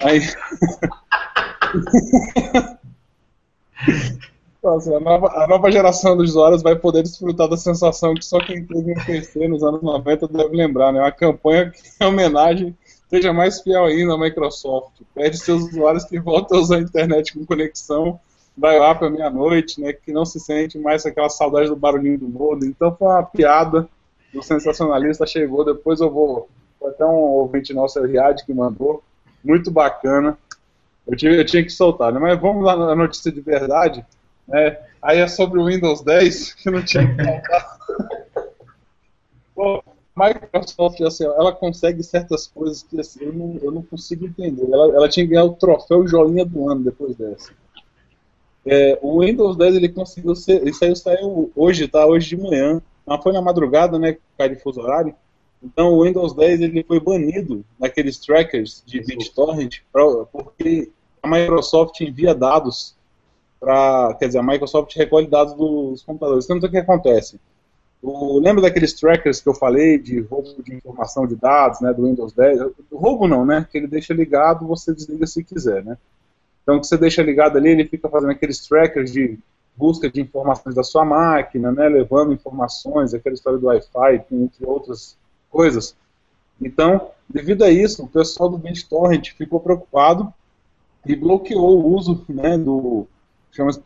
Aí. 0.00 0.20
A, 4.64 5.00
nova, 5.00 5.42
a 5.42 5.46
nova 5.48 5.72
geração 5.72 6.16
dos 6.16 6.30
usuários 6.30 6.62
vai 6.62 6.76
poder 6.76 7.02
desfrutar 7.02 7.48
da 7.48 7.56
sensação 7.56 8.14
que 8.14 8.24
só 8.24 8.38
quem 8.38 8.64
teve 8.64 8.92
um 8.92 9.04
PC 9.04 9.48
nos 9.48 9.64
anos 9.64 9.82
90 9.82 10.28
deve 10.28 10.54
lembrar, 10.54 10.92
né? 10.92 11.00
Uma 11.00 11.10
campanha 11.10 11.70
que, 11.70 11.82
em 12.00 12.06
homenagem, 12.06 12.76
seja 13.10 13.32
mais 13.32 13.60
fiel 13.60 13.86
ainda 13.86 14.14
à 14.14 14.18
Microsoft. 14.18 15.02
Pede 15.16 15.36
seus 15.36 15.64
usuários 15.64 16.04
que 16.04 16.20
voltem 16.20 16.56
a 16.56 16.60
usar 16.60 16.76
a 16.76 16.80
internet 16.80 17.36
com 17.36 17.44
conexão, 17.44 18.20
vai 18.56 18.78
lá 18.78 18.94
para 18.94 19.10
meia-noite, 19.10 19.80
né? 19.80 19.92
Que 19.92 20.12
não 20.12 20.24
se 20.24 20.38
sente 20.38 20.78
mais 20.78 21.04
aquela 21.04 21.28
saudade 21.28 21.68
do 21.68 21.74
barulhinho 21.74 22.20
do 22.20 22.28
modem. 22.28 22.68
Então 22.68 22.94
foi 22.94 23.08
uma 23.08 23.22
piada 23.24 23.88
do 24.32 24.44
sensacionalista, 24.44 25.26
chegou, 25.26 25.64
depois 25.64 26.00
eu 26.00 26.08
vou. 26.08 26.48
Foi 26.78 26.90
até 26.90 27.04
um 27.04 27.10
ouvinte 27.10 27.74
nosso, 27.74 28.00
Riad, 28.00 28.44
que 28.46 28.54
mandou. 28.54 29.02
Muito 29.42 29.72
bacana. 29.72 30.38
Eu, 31.04 31.16
tive, 31.16 31.36
eu 31.36 31.44
tinha 31.44 31.64
que 31.64 31.70
soltar, 31.70 32.12
né? 32.12 32.20
Mas 32.20 32.40
vamos 32.40 32.64
lá 32.64 32.76
na 32.76 32.94
notícia 32.94 33.32
de 33.32 33.40
verdade. 33.40 34.06
É, 34.50 34.80
aí 35.00 35.18
é 35.18 35.28
sobre 35.28 35.58
o 35.58 35.66
Windows 35.66 36.02
10, 36.02 36.54
que 36.54 36.70
não 36.70 36.82
tinha 36.84 37.06
que 37.14 37.24
faltar. 37.24 37.78
Microsoft, 40.14 41.00
assim, 41.00 41.24
ela 41.24 41.52
consegue 41.52 42.02
certas 42.02 42.46
coisas 42.46 42.82
que 42.82 43.00
assim, 43.00 43.24
eu, 43.24 43.32
não, 43.32 43.58
eu 43.62 43.70
não 43.70 43.82
consigo 43.82 44.26
entender. 44.26 44.70
Ela, 44.70 44.94
ela 44.94 45.08
tinha 45.08 45.24
que 45.24 45.32
ganhar 45.32 45.44
o 45.44 45.54
troféu 45.54 46.06
Joinha 46.06 46.44
do 46.44 46.68
ano 46.68 46.84
depois 46.84 47.16
dessa. 47.16 47.52
É, 48.64 48.98
o 49.02 49.20
Windows 49.20 49.56
10 49.56 49.76
ele 49.76 49.88
conseguiu 49.88 50.36
ser. 50.36 50.66
Isso 50.66 50.84
aí 50.84 50.94
saiu 50.94 51.50
hoje, 51.56 51.88
tá? 51.88 52.06
Hoje 52.06 52.28
de 52.28 52.36
manhã. 52.36 52.80
Mas 53.04 53.22
foi 53.22 53.32
na 53.32 53.42
madrugada, 53.42 53.98
né? 53.98 54.16
Cai 54.38 54.48
de 54.48 54.56
fuso 54.56 54.80
horário. 54.80 55.14
Então 55.62 55.94
o 55.94 56.02
Windows 56.02 56.34
10 56.34 56.60
ele 56.60 56.84
foi 56.84 57.00
banido 57.00 57.64
daqueles 57.78 58.18
trackers 58.18 58.82
de 58.84 59.00
BitTorrent 59.00 59.78
porque 60.32 60.90
a 61.22 61.28
Microsoft 61.28 62.00
envia 62.00 62.34
dados 62.34 62.96
para, 63.62 64.14
quer 64.14 64.26
dizer, 64.26 64.40
a 64.40 64.42
Microsoft 64.42 64.92
recolhe 64.96 65.28
dados 65.28 65.54
dos 65.54 66.02
computadores. 66.02 66.44
Então, 66.44 66.58
o 66.58 66.68
que 66.68 66.76
acontece? 66.76 67.38
O, 68.02 68.40
lembra 68.40 68.62
daqueles 68.62 68.92
trackers 68.92 69.40
que 69.40 69.48
eu 69.48 69.54
falei 69.54 70.00
de 70.00 70.18
roubo 70.22 70.60
de 70.64 70.74
informação 70.74 71.28
de 71.28 71.36
dados, 71.36 71.80
né, 71.80 71.92
do 71.92 72.02
Windows 72.02 72.32
10? 72.32 72.60
O 72.90 72.96
roubo 72.98 73.28
não, 73.28 73.46
né? 73.46 73.64
Que 73.70 73.78
ele 73.78 73.86
deixa 73.86 74.12
ligado, 74.12 74.66
você 74.66 74.92
desliga 74.92 75.24
se 75.28 75.44
quiser, 75.44 75.84
né? 75.84 75.96
Então, 76.64 76.80
que 76.80 76.88
você 76.88 76.98
deixa 76.98 77.22
ligado 77.22 77.56
ali, 77.56 77.68
ele 77.68 77.86
fica 77.86 78.08
fazendo 78.08 78.30
aqueles 78.30 78.66
trackers 78.66 79.12
de 79.12 79.38
busca 79.76 80.10
de 80.10 80.20
informações 80.20 80.74
da 80.74 80.82
sua 80.82 81.04
máquina, 81.04 81.70
né, 81.70 81.88
levando 81.88 82.32
informações, 82.32 83.14
aquela 83.14 83.34
história 83.34 83.58
do 83.58 83.66
Wi-Fi, 83.66 84.24
entre 84.32 84.66
outras 84.66 85.16
coisas. 85.50 85.96
Então, 86.60 87.10
devido 87.28 87.62
a 87.62 87.70
isso, 87.70 88.02
o 88.02 88.08
pessoal 88.08 88.48
do 88.48 88.58
BitTorrent 88.58 89.30
ficou 89.32 89.60
preocupado 89.60 90.32
e 91.06 91.14
bloqueou 91.16 91.80
o 91.80 91.94
uso 91.96 92.24
né, 92.28 92.58
do, 92.58 93.06
chama-se 93.52 93.80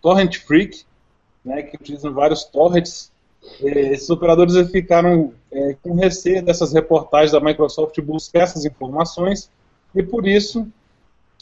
Torrent 0.00 0.36
Freak, 0.38 0.84
né, 1.44 1.62
que 1.62 1.76
utilizam 1.76 2.12
vários 2.12 2.44
torrents. 2.44 3.10
Esses 3.60 4.10
operadores 4.10 4.70
ficaram 4.70 5.32
é, 5.50 5.76
com 5.82 5.94
receio 5.94 6.44
dessas 6.44 6.72
reportagens 6.72 7.32
da 7.32 7.40
Microsoft 7.40 7.98
buscar 8.00 8.42
essas 8.42 8.64
informações 8.64 9.50
e 9.94 10.02
por 10.02 10.26
isso 10.26 10.66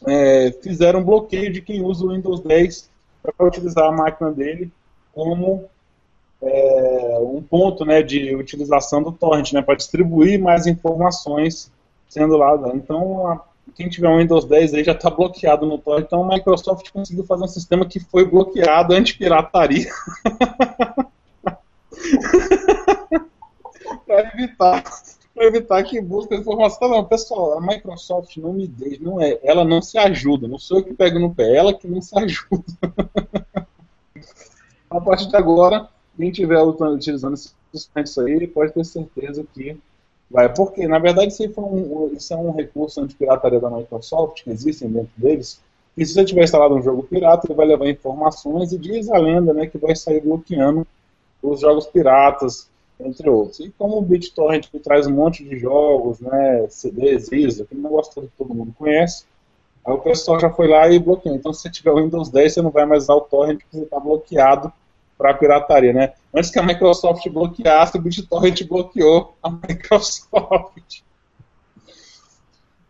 é, 0.07 0.53
fizeram 0.63 1.01
um 1.01 1.05
bloqueio 1.05 1.53
de 1.53 1.61
quem 1.61 1.83
usa 1.83 2.05
o 2.05 2.11
Windows 2.11 2.41
10 2.41 2.89
para 3.23 3.47
utilizar 3.47 3.85
a 3.85 3.93
máquina 3.93 4.31
dele 4.31 4.71
como 5.13 5.69
é, 6.41 7.19
um 7.21 7.43
ponto 7.43 7.85
né, 7.85 8.03
de 8.03 8.35
utilização 8.35 9.03
do 9.03 9.13
torrent, 9.13 9.53
né, 9.53 9.61
para 9.61 9.75
distribuir 9.75 10.41
mais 10.41 10.67
informações 10.67 11.71
sendo 12.09 12.37
lá. 12.37 12.59
Então 12.75 13.27
a 13.27 13.45
quem 13.75 13.89
tiver 13.89 14.09
um 14.09 14.19
Windows 14.19 14.45
10 14.45 14.75
aí 14.75 14.85
já 14.85 14.93
está 14.93 15.11
bloqueado 15.11 15.67
no 15.67 15.79
Tor. 15.79 16.01
Então 16.01 16.23
a 16.25 16.35
Microsoft 16.35 16.91
conseguiu 16.91 17.25
fazer 17.25 17.45
um 17.45 17.49
sistema 17.49 17.87
que 17.87 18.01
foi 18.01 18.25
bloqueado 18.25 18.95
anti-pirataria. 18.95 19.91
para 24.07 24.33
evitar, 24.35 24.83
para 25.35 25.45
evitar 25.47 25.83
que 25.85 26.01
busque 26.01 26.35
informação. 26.35 26.89
Não, 26.89 27.05
pessoal, 27.05 27.59
a 27.59 27.61
Microsoft 27.61 28.37
não 28.37 28.53
me 28.53 28.67
deixa, 28.67 29.03
não 29.03 29.21
é, 29.21 29.39
ela 29.43 29.65
não 29.65 29.81
se 29.81 29.99
ajuda. 29.99 30.49
Não 30.49 30.59
sou 30.59 30.79
eu 30.79 30.85
que 30.85 30.95
pego 30.95 31.19
no 31.19 31.35
pé, 31.35 31.57
ela 31.57 31.73
que 31.73 31.87
não 31.87 32.01
se 32.01 32.19
ajuda. 32.19 32.65
a 34.91 35.01
partir 35.01 35.29
de 35.29 35.37
agora, 35.37 35.89
quem 36.17 36.31
estiver 36.31 36.61
utilizando 36.61 37.35
esses 37.35 38.19
aí, 38.19 38.47
pode 38.47 38.73
ter 38.73 38.85
certeza 38.85 39.45
que 39.55 39.77
Vai, 40.31 40.53
porque, 40.53 40.87
na 40.87 40.99
verdade, 40.99 41.33
isso, 41.33 41.43
um, 41.61 42.13
isso 42.15 42.33
é 42.33 42.37
um 42.37 42.53
recurso 42.53 43.01
anti-pirataria 43.01 43.59
da 43.59 43.69
Microsoft, 43.69 44.45
que 44.45 44.51
existem 44.51 44.89
dentro 44.89 45.11
deles, 45.17 45.61
e 45.97 46.07
se 46.07 46.15
você 46.15 46.25
tiver 46.25 46.45
instalado 46.45 46.75
um 46.75 46.83
jogo 46.83 47.03
pirata, 47.03 47.47
ele 47.47 47.55
vai 47.55 47.67
levar 47.67 47.89
informações, 47.89 48.73
e 48.73 48.79
diz 48.79 49.11
a 49.11 49.19
lenda 49.19 49.53
né, 49.53 49.67
que 49.67 49.77
vai 49.77 49.95
sair 49.97 50.21
bloqueando 50.21 50.87
os 51.43 51.61
jogos 51.61 51.87
piratas, 51.87 52.69
entre 53.01 53.29
outros. 53.29 53.61
E 53.61 53.71
como 53.77 53.99
o 53.99 54.03
BitTorrent 54.03 54.69
traz 54.85 55.07
um 55.07 55.15
monte 55.15 55.43
de 55.43 55.59
jogos, 55.59 56.21
né, 56.21 56.67
CDs, 56.69 57.33
ISO, 57.33 57.65
aquele 57.65 57.81
negócio 57.81 58.15
todo 58.15 58.29
que 58.29 58.37
todo 58.39 58.55
mundo 58.55 58.73
conhece, 58.79 59.25
aí 59.85 59.93
o 59.93 59.99
pessoal 59.99 60.39
já 60.39 60.51
foi 60.51 60.69
lá 60.69 60.89
e 60.89 60.99
bloqueou. 60.99 61.35
Então, 61.35 61.53
se 61.53 61.63
você 61.63 61.71
tiver 61.71 61.91
o 61.91 61.97
Windows 61.97 62.29
10, 62.29 62.55
você 62.55 62.63
não 62.63 62.71
vai 62.71 62.87
mais 62.87 63.05
usar 63.05 63.15
o 63.15 63.23
torrent, 63.23 63.59
porque 63.59 63.79
você 63.79 63.85
está 63.85 63.99
bloqueado 63.99 64.73
para 65.21 65.33
a 65.33 65.35
pirataria, 65.35 65.93
né? 65.93 66.15
Antes 66.35 66.51
que 66.51 66.59
a 66.59 66.63
Microsoft 66.63 67.29
bloqueasse, 67.29 67.99
o 67.99 68.01
BitTorrent 68.01 68.67
bloqueou 68.67 69.37
a 69.43 69.51
Microsoft. 69.51 71.03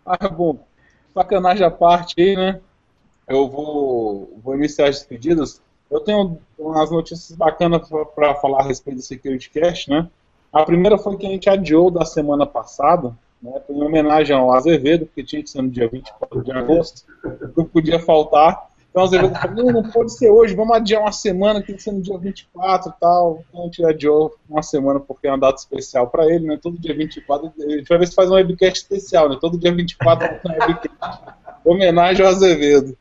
Ah, 0.07 0.28
bom, 0.28 0.64
sacanagem 1.12 1.66
à 1.66 1.70
parte 1.72 2.20
aí, 2.20 2.37
né? 2.37 2.61
Eu 3.26 3.49
vou, 3.49 4.39
vou 4.45 4.55
iniciar 4.55 4.89
as 4.89 4.99
despedidas. 4.99 5.61
Eu 5.91 5.99
tenho 6.01 6.39
umas 6.57 6.91
notícias 6.93 7.37
bacanas 7.37 7.89
para 8.14 8.37
falar 8.37 8.61
a 8.61 8.64
respeito 8.64 8.99
do 8.99 9.03
Security 9.03 9.51
Cash, 9.51 9.89
né? 9.89 10.09
A 10.53 10.64
primeira 10.64 10.97
foi 10.99 11.16
que 11.16 11.26
a 11.26 11.31
gente 11.31 11.51
adiou 11.51 11.91
da 11.91 12.05
semana 12.05 12.47
passada, 12.47 13.12
né, 13.43 13.61
em 13.68 13.83
homenagem 13.83 14.37
ao 14.37 14.53
Azevedo, 14.53 15.07
porque 15.07 15.24
tinha 15.24 15.43
que 15.43 15.51
ser 15.51 15.62
no 15.62 15.70
dia 15.70 15.89
24 15.89 16.45
de 16.45 16.53
agosto, 16.53 17.05
não 17.57 17.64
podia 17.64 17.99
faltar. 17.99 18.70
Então, 18.91 19.05
às 19.05 19.11
vezes, 19.12 19.30
não, 19.55 19.66
não 19.66 19.82
pode 19.84 20.12
ser 20.12 20.30
hoje, 20.30 20.55
vamos 20.55 20.76
adiar 20.76 21.03
uma 21.03 21.12
semana, 21.12 21.62
tem 21.62 21.76
que 21.76 21.82
ser 21.82 21.93
no 21.93 22.03
dia 22.03 22.18
24 22.18 22.91
e 22.91 23.01
tal. 23.01 23.45
Então, 23.49 23.61
a 23.61 23.64
gente 23.64 23.84
adiou 23.84 24.34
uma 24.49 24.62
semana 24.62 24.99
porque 24.99 25.28
é 25.28 25.30
uma 25.30 25.38
data 25.38 25.59
especial 25.59 26.09
para 26.09 26.26
ele, 26.26 26.47
né? 26.47 26.59
Todo 26.61 26.78
dia 26.78 26.95
24, 26.95 27.53
a 27.57 27.70
gente 27.70 27.88
vai 27.88 27.99
ver 27.99 28.09
se 28.09 28.14
faz 28.14 28.28
um 28.30 28.34
webcast 28.34 28.80
especial, 28.80 29.28
né? 29.28 29.38
Todo 29.41 29.59
dia 29.59 29.72
24 29.72 30.41
tem 30.41 30.51
um 30.51 30.59
webcast. 30.59 31.22
Homenagem 31.64 32.26
ao 32.26 32.32
Azevedo. 32.32 32.99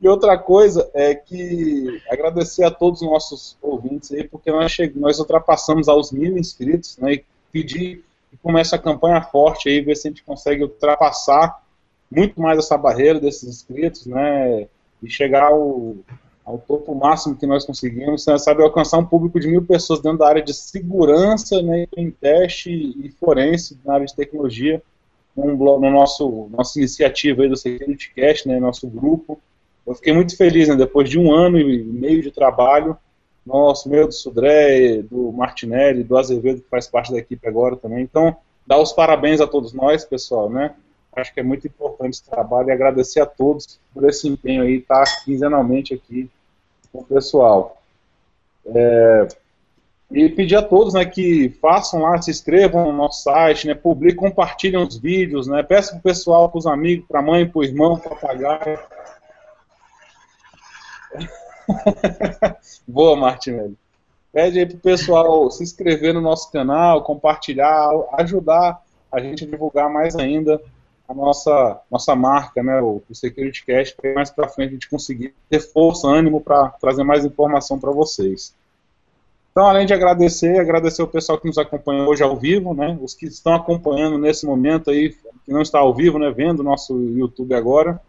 E 0.00 0.08
outra 0.08 0.36
coisa 0.36 0.90
é 0.92 1.14
que 1.14 2.02
agradecer 2.10 2.64
a 2.64 2.70
todos 2.70 3.00
os 3.00 3.08
nossos 3.08 3.56
ouvintes 3.60 4.12
aí, 4.12 4.26
porque 4.26 4.50
nós, 4.50 4.76
nós 4.94 5.18
ultrapassamos 5.18 5.88
aos 5.88 6.12
mil 6.12 6.36
inscritos, 6.36 6.98
né? 6.98 7.14
E 7.14 7.24
pedir 7.50 8.04
que 8.30 8.36
comece 8.36 8.74
a 8.74 8.78
campanha 8.78 9.22
forte 9.22 9.68
aí, 9.68 9.80
ver 9.80 9.96
se 9.96 10.08
a 10.08 10.10
gente 10.10 10.22
consegue 10.22 10.62
ultrapassar 10.62 11.60
muito 12.10 12.40
mais 12.40 12.58
essa 12.58 12.76
barreira 12.76 13.20
desses 13.20 13.48
inscritos, 13.48 14.06
né? 14.06 14.66
E 15.02 15.08
chegar 15.08 15.44
ao, 15.44 15.96
ao 16.44 16.58
topo 16.58 16.94
máximo 16.94 17.36
que 17.36 17.46
nós 17.46 17.64
conseguimos, 17.64 18.26
né, 18.26 18.36
sabe, 18.36 18.62
alcançar 18.62 18.98
um 18.98 19.06
público 19.06 19.38
de 19.38 19.48
mil 19.48 19.62
pessoas 19.62 20.00
dentro 20.00 20.18
da 20.18 20.28
área 20.28 20.42
de 20.42 20.52
segurança, 20.52 21.62
né, 21.62 21.86
em 21.96 22.10
teste 22.10 22.70
e 22.70 23.10
forense 23.18 23.78
na 23.84 23.94
área 23.94 24.06
de 24.06 24.14
tecnologia, 24.14 24.82
no, 25.36 25.54
no 25.56 25.90
nosso 25.90 26.48
nossa 26.50 26.78
iniciativa 26.78 27.42
aí 27.42 27.48
do 27.48 27.56
Security 27.56 28.12
Cast, 28.14 28.48
né, 28.48 28.58
nosso 28.58 28.86
grupo. 28.88 29.40
Eu 29.86 29.94
fiquei 29.94 30.12
muito 30.12 30.36
feliz, 30.36 30.68
né, 30.68 30.76
depois 30.76 31.08
de 31.08 31.18
um 31.18 31.32
ano 31.32 31.58
e 31.58 31.82
meio 31.82 32.20
de 32.20 32.30
trabalho, 32.30 32.96
nosso, 33.46 33.88
meu 33.88 34.06
do 34.06 34.12
Sudré, 34.12 35.02
do 35.02 35.32
Martinelli, 35.32 36.04
do 36.04 36.18
Azevedo, 36.18 36.60
que 36.60 36.68
faz 36.68 36.86
parte 36.86 37.10
da 37.10 37.18
equipe 37.18 37.48
agora 37.48 37.76
também. 37.76 38.02
Então, 38.02 38.36
dar 38.66 38.78
os 38.78 38.92
parabéns 38.92 39.40
a 39.40 39.46
todos 39.46 39.72
nós, 39.72 40.04
pessoal, 40.04 40.50
né? 40.50 40.74
Acho 41.16 41.34
que 41.34 41.40
é 41.40 41.42
muito 41.42 41.66
importante 41.66 42.14
esse 42.14 42.24
trabalho 42.24 42.68
e 42.68 42.72
agradecer 42.72 43.20
a 43.20 43.26
todos 43.26 43.80
por 43.92 44.08
esse 44.08 44.28
empenho 44.28 44.62
aí, 44.62 44.76
estar 44.76 45.04
tá, 45.04 45.10
quinzenalmente 45.24 45.92
aqui 45.92 46.30
com 46.92 47.00
o 47.00 47.04
pessoal. 47.04 47.80
É, 48.66 49.28
e 50.10 50.28
pedir 50.28 50.56
a 50.56 50.62
todos 50.62 50.94
né, 50.94 51.04
que 51.04 51.50
façam 51.60 52.02
lá, 52.02 52.20
se 52.20 52.30
inscrevam 52.30 52.86
no 52.86 52.92
nosso 52.92 53.22
site, 53.22 53.66
né, 53.66 53.74
publiquem, 53.74 54.16
compartilhem 54.16 54.82
os 54.82 54.96
vídeos, 54.96 55.46
né, 55.46 55.62
peçam 55.62 55.92
para 55.92 56.00
o 56.00 56.02
pessoal, 56.02 56.48
para 56.48 56.58
os 56.58 56.66
amigos, 56.66 57.06
para 57.06 57.20
a 57.20 57.22
mãe, 57.22 57.48
para 57.48 57.58
o 57.58 57.64
irmão, 57.64 57.98
para 57.98 58.12
o 58.12 58.16
papagaio. 58.16 58.78
Boa, 62.86 63.16
Martinelli. 63.16 63.76
Pede 64.32 64.58
aí 64.60 64.66
pro 64.66 64.78
pessoal 64.78 65.50
se 65.50 65.62
inscrever 65.62 66.14
no 66.14 66.20
nosso 66.20 66.50
canal, 66.52 67.02
compartilhar, 67.02 67.90
ajudar 68.14 68.80
a 69.10 69.20
gente 69.20 69.44
a 69.44 69.46
divulgar 69.46 69.90
mais 69.90 70.14
ainda 70.14 70.60
a 71.10 71.14
nossa, 71.14 71.80
nossa 71.90 72.14
marca, 72.14 72.62
né, 72.62 72.80
o, 72.80 73.02
o 73.10 73.14
Security 73.14 73.64
para 73.96 74.14
mais 74.14 74.30
para 74.30 74.46
frente 74.46 74.70
a 74.70 74.72
gente 74.74 74.88
conseguir 74.88 75.34
ter 75.48 75.58
força, 75.58 76.06
ânimo 76.06 76.40
para 76.40 76.68
trazer 76.68 77.02
mais 77.02 77.24
informação 77.24 77.80
para 77.80 77.90
vocês. 77.90 78.54
Então, 79.50 79.66
além 79.66 79.86
de 79.86 79.92
agradecer, 79.92 80.60
agradecer 80.60 81.02
o 81.02 81.08
pessoal 81.08 81.36
que 81.36 81.48
nos 81.48 81.58
acompanha 81.58 82.08
hoje 82.08 82.22
ao 82.22 82.36
vivo, 82.36 82.72
né, 82.72 82.96
os 83.02 83.12
que 83.12 83.26
estão 83.26 83.54
acompanhando 83.54 84.18
nesse 84.18 84.46
momento 84.46 84.90
aí, 84.90 85.10
que 85.44 85.52
não 85.52 85.62
está 85.62 85.80
ao 85.80 85.92
vivo, 85.92 86.16
né, 86.16 86.30
vendo 86.30 86.60
o 86.60 86.64
nosso 86.64 86.96
YouTube 86.96 87.54
agora. 87.54 88.00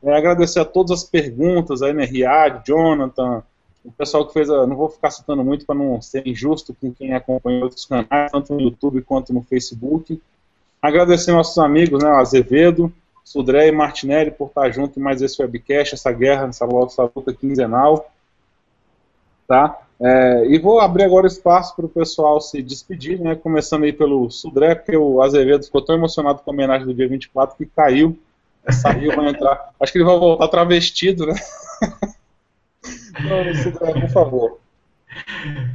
É, 0.00 0.16
agradecer 0.16 0.60
a 0.60 0.64
todas 0.64 0.92
as 0.92 1.04
perguntas, 1.04 1.82
a 1.82 1.92
NRA, 1.92 2.62
Jonathan, 2.64 3.42
o 3.84 3.90
pessoal 3.90 4.24
que 4.24 4.32
fez, 4.32 4.48
a, 4.48 4.64
não 4.64 4.76
vou 4.76 4.88
ficar 4.88 5.10
citando 5.10 5.42
muito 5.42 5.66
para 5.66 5.74
não 5.74 6.00
ser 6.00 6.24
injusto 6.24 6.72
com 6.80 6.94
quem 6.94 7.14
acompanha 7.14 7.64
outros 7.64 7.84
canais, 7.84 8.30
tanto 8.30 8.54
no 8.54 8.60
YouTube 8.60 9.02
quanto 9.02 9.32
no 9.32 9.42
Facebook. 9.42 10.20
Agradecer 10.80 11.32
nossos 11.32 11.58
amigos, 11.58 12.02
né, 12.02 12.10
Azevedo, 12.10 12.92
Sudré 13.24 13.68
e 13.68 13.72
Martinelli 13.72 14.30
por 14.30 14.48
estar 14.48 14.70
junto 14.70 14.98
em 14.98 15.02
mais 15.02 15.20
esse 15.20 15.40
webcast, 15.42 15.94
essa 15.94 16.12
guerra, 16.12 16.46
essa 16.48 16.64
luta 16.64 17.32
quinzenal. 17.32 18.10
Tá? 19.46 19.78
É, 20.00 20.46
e 20.46 20.58
vou 20.58 20.80
abrir 20.80 21.04
agora 21.04 21.26
espaço 21.26 21.74
para 21.74 21.86
o 21.86 21.88
pessoal 21.88 22.40
se 22.40 22.62
despedir, 22.62 23.18
né, 23.18 23.34
começando 23.34 23.84
aí 23.84 23.92
pelo 23.92 24.30
Sudré, 24.30 24.74
porque 24.74 24.96
o 24.96 25.20
Azevedo 25.22 25.64
ficou 25.64 25.82
tão 25.82 25.96
emocionado 25.96 26.40
com 26.40 26.50
a 26.50 26.54
homenagem 26.54 26.86
do 26.86 26.94
dia 26.94 27.08
24 27.08 27.56
que 27.56 27.66
caiu 27.66 28.16
Saiu, 28.72 29.14
vai 29.14 29.28
entrar. 29.30 29.70
Acho 29.80 29.92
que 29.92 29.98
ele 29.98 30.04
vai 30.04 30.18
voltar 30.18 30.48
travestido, 30.48 31.26
né? 31.26 31.34
Não, 33.20 34.00
por 34.00 34.10
favor. 34.10 34.58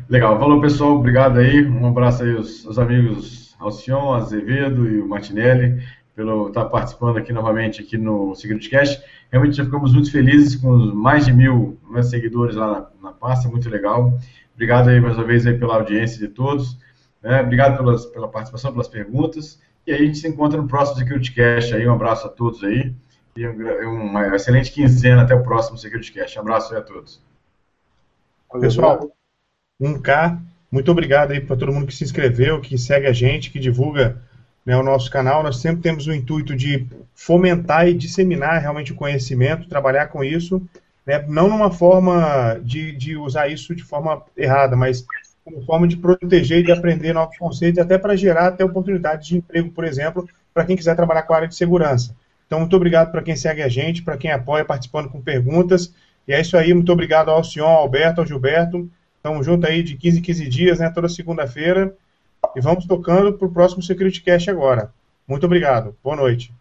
Legal, 0.10 0.40
falou 0.40 0.62
pessoal, 0.62 0.96
obrigado 0.96 1.40
aí. 1.40 1.66
Um 1.66 1.88
abraço 1.88 2.24
aí 2.24 2.36
aos, 2.36 2.66
aos 2.66 2.78
amigos 2.80 3.43
Alcion, 3.64 4.14
Azevedo 4.14 4.88
e 4.88 5.00
o 5.00 5.08
Martinelli 5.08 5.82
pelo 6.16 6.50
estar 6.50 6.66
participando 6.66 7.18
aqui 7.18 7.34
novamente 7.34 7.82
aqui 7.82 7.98
no 7.98 8.34
Cast. 8.70 9.04
Realmente 9.32 9.58
já 9.58 9.66
ficamos 9.66 9.94
muito 9.94 10.12
felizes 10.12 10.56
com 10.56 10.70
mais 10.94 11.26
de 11.26 11.34
mil 11.34 11.78
né, 11.90 12.04
seguidores 12.04 12.56
lá 12.56 12.68
na, 13.02 13.10
na 13.10 13.12
pasta, 13.12 13.50
muito 13.50 13.70
legal. 13.70 14.20
Obrigado 14.54 14.90
aí 14.90 15.00
mais 15.00 15.18
uma 15.18 15.24
vez 15.24 15.48
aí 15.48 15.58
pela 15.58 15.76
audiência 15.76 16.20
de 16.20 16.28
todos. 16.28 16.78
Né? 17.22 17.42
Obrigado 17.42 17.78
pelas, 17.78 18.06
pela 18.06 18.28
participação, 18.28 18.72
pelas 18.72 18.88
perguntas. 18.88 19.60
E 19.88 19.92
aí 19.92 20.04
a 20.04 20.06
gente 20.06 20.20
se 20.20 20.28
encontra 20.28 20.62
no 20.62 20.68
próximo 20.68 21.00
Security 21.00 21.34
Cast 21.34 21.74
aí. 21.74 21.88
Um 21.88 21.94
abraço 21.94 22.28
a 22.28 22.30
todos 22.30 22.64
aí. 22.64 22.94
E 23.36 23.48
uma 23.48 24.36
excelente 24.36 24.72
quinzena 24.72 25.24
até 25.24 25.34
o 25.34 25.42
próximo 25.42 25.78
Security 25.78 26.12
Cast. 26.12 26.38
Um 26.38 26.42
abraço 26.42 26.74
aí 26.74 26.80
a 26.80 26.84
todos. 26.84 27.20
Pessoal, 28.60 29.12
1K, 29.82 30.40
muito 30.74 30.92
obrigado 30.92 31.34
aí 31.34 31.40
para 31.40 31.56
todo 31.56 31.72
mundo 31.72 31.86
que 31.86 31.96
se 31.96 32.04
inscreveu, 32.04 32.60
que 32.60 32.80
segue 32.80 33.06
a 33.06 33.14
gente, 33.14 33.52
que 33.52 33.60
divulga 33.60 34.18
né, 34.66 34.76
o 34.76 34.82
nosso 34.82 35.12
canal. 35.12 35.44
Nós 35.44 35.58
sempre 35.58 35.84
temos 35.84 36.08
o 36.08 36.12
intuito 36.12 36.56
de 36.56 36.88
fomentar 37.14 37.88
e 37.88 37.94
disseminar 37.94 38.60
realmente 38.60 38.92
o 38.92 38.96
conhecimento, 38.96 39.70
trabalhar 39.70 40.08
com 40.08 40.24
isso, 40.24 40.60
né, 41.06 41.24
não 41.28 41.48
numa 41.48 41.70
forma 41.70 42.60
de, 42.64 42.92
de 42.92 43.16
usar 43.16 43.50
isso 43.50 43.76
de 43.76 43.84
forma 43.84 44.24
errada, 44.36 44.76
mas 44.76 45.06
como 45.46 45.64
forma 45.64 45.88
de 45.88 45.96
proteger 45.96 46.62
e 46.62 46.64
de 46.64 46.72
aprender 46.72 47.14
novos 47.14 47.38
conceitos, 47.38 47.80
até 47.80 48.00
para 48.00 48.16
gerar 48.16 48.48
até 48.48 48.66
oportunidades 48.66 49.28
de 49.28 49.38
emprego, 49.38 49.70
por 49.70 49.86
exemplo, 49.86 50.28
para 50.56 50.66
quem 50.66 50.76
quiser 50.76 50.96
trabalhar 50.96 51.22
com 51.22 51.34
a 51.34 51.36
área 51.36 51.48
de 51.48 51.56
segurança. 51.56 52.16
Então, 52.48 52.60
muito 52.60 52.76
obrigado 52.76 53.12
para 53.12 53.22
quem 53.22 53.36
segue 53.36 53.62
a 53.62 53.70
gente, 53.70 54.02
para 54.02 54.18
quem 54.18 54.32
apoia, 54.32 54.66
participando 54.66 55.08
com 55.08 55.22
perguntas. 55.22 55.94
E 56.28 56.34
é 56.34 56.42
isso 56.42 56.58
aí, 56.58 56.74
muito 56.74 56.92
obrigado 56.92 57.30
ao 57.30 57.38
Alcion, 57.38 57.68
ao 57.68 57.82
Alberto, 57.82 58.22
ao 58.22 58.26
Gilberto. 58.26 58.90
Estamos 59.24 59.46
juntos 59.46 59.70
aí 59.70 59.82
de 59.82 59.96
15 59.96 60.20
em 60.20 60.22
15 60.22 60.50
dias, 60.50 60.80
né, 60.80 60.92
toda 60.94 61.08
segunda-feira. 61.08 61.96
E 62.54 62.60
vamos 62.60 62.86
tocando 62.86 63.32
para 63.32 63.48
o 63.48 63.52
próximo 63.54 63.82
Security 63.82 64.22
Cast 64.22 64.50
agora. 64.50 64.94
Muito 65.26 65.46
obrigado. 65.46 65.96
Boa 66.04 66.18
noite. 66.18 66.54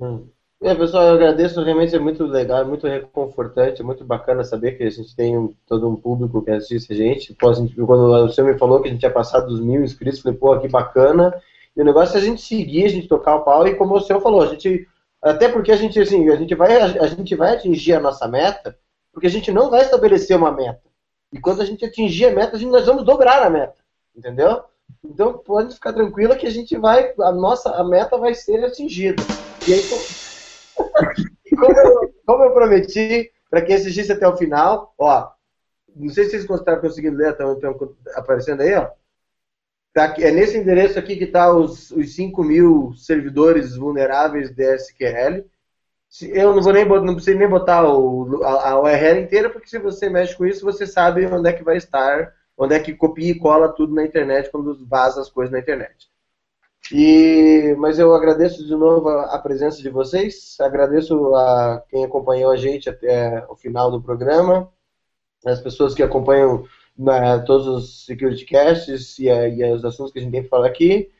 Hum. 0.00 0.24
É, 0.62 0.74
pessoal, 0.74 1.08
eu 1.08 1.14
agradeço, 1.16 1.62
realmente 1.62 1.94
é 1.94 1.98
muito 1.98 2.24
legal, 2.24 2.64
muito 2.64 2.86
reconfortante, 2.86 3.82
muito 3.82 4.02
bacana 4.06 4.42
saber 4.42 4.72
que 4.72 4.84
a 4.84 4.90
gente 4.90 5.14
tem 5.14 5.54
todo 5.68 5.86
um 5.86 5.96
público 5.96 6.40
que 6.40 6.50
assiste 6.50 6.94
a 6.94 6.96
gente. 6.96 7.34
Pô, 7.34 7.50
a 7.50 7.52
gente 7.52 7.74
quando 7.74 8.10
o 8.10 8.30
senhor 8.30 8.50
me 8.50 8.58
falou 8.58 8.80
que 8.80 8.88
a 8.88 8.90
gente 8.90 9.00
tinha 9.00 9.12
passado 9.12 9.48
dos 9.48 9.60
mil 9.60 9.84
inscritos, 9.84 10.20
falei, 10.20 10.38
pô, 10.38 10.58
que 10.58 10.66
bacana. 10.66 11.38
E 11.76 11.82
o 11.82 11.84
negócio 11.84 12.16
é 12.16 12.22
a 12.22 12.24
gente 12.24 12.40
seguir, 12.40 12.86
a 12.86 12.88
gente 12.88 13.06
tocar 13.06 13.36
o 13.36 13.44
pau, 13.44 13.68
e 13.68 13.74
como 13.74 13.96
o 13.96 14.00
senhor 14.00 14.22
falou, 14.22 14.40
a 14.40 14.46
gente. 14.46 14.88
Até 15.20 15.46
porque 15.46 15.72
a 15.72 15.76
gente, 15.76 16.00
assim, 16.00 16.26
a 16.30 16.36
gente 16.36 16.54
vai, 16.54 16.74
a 16.80 17.06
gente 17.06 17.36
vai 17.36 17.52
atingir 17.52 17.92
a 17.92 18.00
nossa 18.00 18.26
meta, 18.26 18.78
porque 19.12 19.26
a 19.26 19.30
gente 19.30 19.52
não 19.52 19.68
vai 19.68 19.82
estabelecer 19.82 20.34
uma 20.34 20.50
meta. 20.50 20.89
E 21.32 21.40
quando 21.40 21.62
a 21.62 21.64
gente 21.64 21.84
atingir 21.84 22.26
a 22.26 22.32
meta, 22.32 22.56
a 22.56 22.58
gente, 22.58 22.70
nós 22.70 22.86
vamos 22.86 23.04
dobrar 23.04 23.42
a 23.42 23.50
meta. 23.50 23.76
Entendeu? 24.14 24.64
Então 25.04 25.38
pode 25.38 25.74
ficar 25.74 25.92
tranquila 25.92 26.36
que 26.36 26.46
a 26.46 26.50
gente 26.50 26.76
vai, 26.76 27.14
a 27.20 27.32
nossa 27.32 27.70
a 27.70 27.84
meta 27.84 28.18
vai 28.18 28.34
ser 28.34 28.64
atingida. 28.64 29.22
E 29.66 29.74
aí, 29.74 29.82
como, 31.56 31.78
eu, 31.78 32.14
como 32.26 32.44
eu 32.44 32.52
prometi, 32.52 33.30
para 33.48 33.62
quem 33.62 33.76
assistisse 33.76 34.12
até 34.12 34.26
o 34.26 34.36
final, 34.36 34.94
ó, 34.98 35.30
não 35.94 36.08
sei 36.08 36.24
se 36.24 36.30
vocês 36.30 36.44
gostaram 36.44 36.80
conseguindo 36.80 37.16
ler, 37.16 37.32
estão, 37.32 37.52
estão 37.54 37.96
aparecendo 38.14 38.62
aí, 38.62 38.74
ó. 38.74 38.90
Tá, 39.92 40.14
é 40.18 40.30
nesse 40.30 40.56
endereço 40.56 40.98
aqui 40.98 41.16
que 41.16 41.24
está 41.24 41.52
os, 41.52 41.90
os 41.90 42.14
5 42.14 42.44
mil 42.44 42.94
servidores 42.94 43.74
vulneráveis 43.74 44.50
de 44.50 44.62
SQL. 44.76 45.44
Eu 46.32 46.54
não 46.54 46.62
vou 46.62 46.72
nem 46.72 46.84
não 46.84 47.14
preciso 47.14 47.38
nem 47.38 47.48
botar 47.48 47.88
o, 47.88 48.42
a, 48.42 48.70
a, 48.70 48.80
URL 48.80 49.20
inteira, 49.20 49.48
porque 49.48 49.68
se 49.68 49.78
você 49.78 50.08
mexe 50.10 50.36
com 50.36 50.44
isso, 50.44 50.64
você 50.64 50.86
sabe 50.86 51.24
onde 51.26 51.48
é 51.48 51.52
que 51.52 51.62
vai 51.62 51.76
estar, 51.76 52.34
onde 52.58 52.74
é 52.74 52.80
que 52.80 52.94
copia 52.94 53.30
e 53.30 53.38
cola 53.38 53.68
tudo 53.68 53.94
na 53.94 54.04
internet 54.04 54.50
quando 54.50 54.84
vaza 54.86 55.20
as 55.20 55.30
coisas 55.30 55.52
na 55.52 55.60
internet. 55.60 56.10
E, 56.92 57.76
mas 57.78 57.98
eu 58.00 58.12
agradeço 58.12 58.66
de 58.66 58.74
novo 58.74 59.08
a, 59.08 59.34
a, 59.36 59.38
presença 59.38 59.80
de 59.80 59.88
vocês, 59.88 60.56
agradeço 60.60 61.34
a 61.36 61.84
quem 61.88 62.04
acompanhou 62.04 62.50
a 62.50 62.56
gente 62.56 62.90
até 62.90 63.44
o 63.48 63.54
final 63.54 63.90
do 63.90 64.02
programa, 64.02 64.68
as 65.46 65.60
pessoas 65.60 65.94
que 65.94 66.02
acompanham 66.02 66.64
né, 66.98 67.38
todos 67.46 67.66
os 67.68 68.04
security 68.06 68.44
casts 68.44 69.18
e, 69.20 69.26
e, 69.28 69.72
os 69.72 69.84
assuntos 69.84 70.12
que 70.12 70.18
a 70.18 70.22
gente 70.22 70.32
tem 70.32 70.42
que 70.42 70.48
falar 70.48 70.66
aqui. 70.66 71.10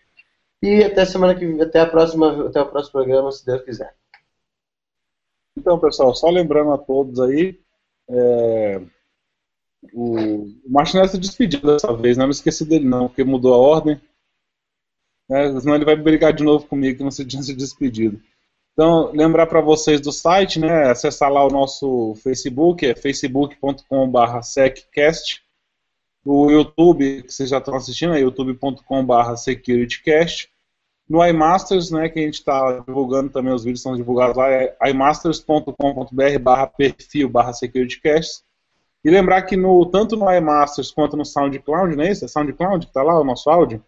E 0.62 0.82
até 0.82 1.04
semana 1.04 1.34
que 1.34 1.60
até 1.62 1.80
a 1.80 1.86
próxima, 1.86 2.48
até 2.48 2.60
o 2.60 2.66
próximo 2.66 2.92
programa, 2.92 3.30
se 3.30 3.46
Deus 3.46 3.62
quiser. 3.62 3.94
Então, 5.60 5.78
pessoal, 5.78 6.14
só 6.14 6.30
lembrando 6.30 6.72
a 6.72 6.78
todos 6.78 7.20
aí, 7.20 7.60
é, 8.08 8.80
o, 9.92 10.16
o 10.64 10.70
Martinez 10.70 11.10
se 11.10 11.18
despediu 11.18 11.60
dessa 11.60 11.94
vez, 11.94 12.16
né? 12.16 12.22
não 12.22 12.28
me 12.28 12.34
esqueci 12.34 12.64
dele 12.64 12.86
não, 12.86 13.08
porque 13.08 13.22
mudou 13.22 13.52
a 13.52 13.58
ordem. 13.58 14.00
Né? 15.28 15.60
Senão 15.60 15.74
ele 15.74 15.84
vai 15.84 15.96
brigar 15.96 16.32
de 16.32 16.42
novo 16.42 16.66
comigo 16.66 16.96
que 16.96 17.04
não 17.04 17.10
se 17.10 17.26
tinha 17.26 17.42
se 17.42 17.54
despedido. 17.54 18.18
Então, 18.72 19.12
lembrar 19.12 19.46
para 19.46 19.60
vocês 19.60 20.00
do 20.00 20.10
site, 20.10 20.58
né? 20.58 20.90
Acessar 20.90 21.30
lá 21.30 21.44
o 21.44 21.50
nosso 21.50 22.14
Facebook, 22.22 22.86
é 22.86 22.94
facebook.com.br 22.94 24.42
seccast. 24.42 25.42
O 26.24 26.50
YouTube, 26.50 27.22
que 27.24 27.32
vocês 27.32 27.50
já 27.50 27.58
estão 27.58 27.74
assistindo, 27.74 28.14
é 28.14 28.20
youtube.com.br 28.20 29.36
securitycast. 29.36 30.49
No 31.10 31.26
iMasters, 31.26 31.90
né, 31.90 32.08
que 32.08 32.20
a 32.20 32.22
gente 32.22 32.34
está 32.34 32.78
divulgando 32.86 33.30
também, 33.30 33.52
os 33.52 33.64
vídeos 33.64 33.82
são 33.82 33.96
divulgados 33.96 34.36
lá, 34.36 34.48
é 34.48 34.76
imasters.com.br 34.88 36.38
barra 36.40 36.68
perfil 36.68 37.28
barra 37.28 37.52
securitycast. 37.52 38.44
E 39.04 39.10
lembrar 39.10 39.42
que 39.42 39.56
no, 39.56 39.84
tanto 39.86 40.16
no 40.16 40.32
iMasters 40.32 40.92
quanto 40.92 41.16
no 41.16 41.24
SoundCloud, 41.24 41.96
não 41.96 42.04
é 42.04 42.12
isso? 42.12 42.24
É 42.24 42.28
SoundCloud 42.28 42.86
que 42.86 42.90
está 42.92 43.02
lá, 43.02 43.18
o 43.18 43.24
nosso 43.24 43.50
áudio? 43.50 43.84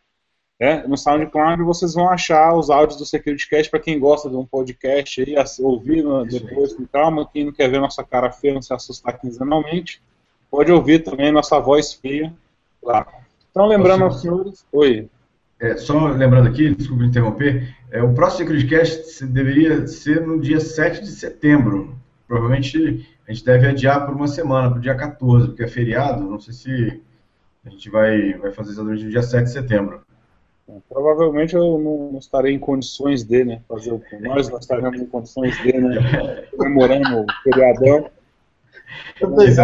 É, 0.58 0.84
no 0.84 0.98
SoundCloud 0.98 1.62
vocês 1.62 1.94
vão 1.94 2.08
achar 2.08 2.56
os 2.56 2.70
áudios 2.70 2.98
do 2.98 3.06
SecurityCast 3.06 3.70
para 3.70 3.78
quem 3.78 4.00
gosta 4.00 4.28
de 4.28 4.34
um 4.34 4.44
podcast 4.44 5.20
aí, 5.22 5.36
ouvir 5.60 6.04
depois 6.28 6.72
com 6.72 6.84
calma, 6.86 7.28
quem 7.32 7.44
não 7.44 7.52
quer 7.52 7.70
ver 7.70 7.80
nossa 7.80 8.02
cara 8.02 8.32
feia, 8.32 8.54
não 8.54 8.62
se 8.62 8.74
assustar 8.74 9.20
quinzenalmente, 9.20 10.02
pode 10.50 10.72
ouvir 10.72 11.04
também 11.04 11.30
nossa 11.30 11.60
voz 11.60 11.92
feia 11.92 12.34
lá. 12.82 13.06
Então, 13.52 13.66
lembrando 13.66 14.02
aos 14.02 14.20
senhores... 14.20 14.66
Oi. 14.72 15.08
É, 15.62 15.76
só 15.76 16.08
lembrando 16.08 16.48
aqui, 16.48 16.74
desculpe 16.74 17.04
interromper, 17.04 17.72
é, 17.88 18.02
o 18.02 18.12
próximo 18.12 18.40
SecurityCast 18.40 19.24
deveria 19.26 19.86
ser 19.86 20.26
no 20.26 20.40
dia 20.40 20.58
7 20.58 21.02
de 21.02 21.10
setembro. 21.12 21.96
Provavelmente 22.26 23.08
a 23.28 23.32
gente 23.32 23.44
deve 23.44 23.68
adiar 23.68 24.04
por 24.04 24.12
uma 24.12 24.26
semana, 24.26 24.68
para 24.68 24.78
o 24.78 24.82
dia 24.82 24.96
14, 24.96 25.46
porque 25.46 25.62
é 25.62 25.68
feriado. 25.68 26.28
Não 26.28 26.40
sei 26.40 26.52
se 26.52 27.00
a 27.64 27.70
gente 27.70 27.88
vai, 27.88 28.32
vai 28.34 28.50
fazer 28.50 28.72
exatamente 28.72 29.04
no 29.04 29.10
dia 29.10 29.22
7 29.22 29.44
de 29.44 29.52
setembro. 29.52 30.02
Provavelmente 30.88 31.54
eu 31.54 31.78
não, 31.78 32.10
não, 32.10 32.18
estarei 32.18 32.52
em 32.52 32.58
condições 32.58 33.22
de, 33.22 33.44
né? 33.44 33.60
Fazer 33.68 33.92
o 33.92 34.02
nós 34.20 34.48
não 34.50 34.58
estaremos 34.58 35.00
em 35.00 35.06
condições 35.06 35.56
de, 35.62 35.74
né? 35.74 36.44
Comemorando 36.56 37.20
o 37.20 37.26
feriadão. 37.44 38.10
Talvez. 39.20 39.56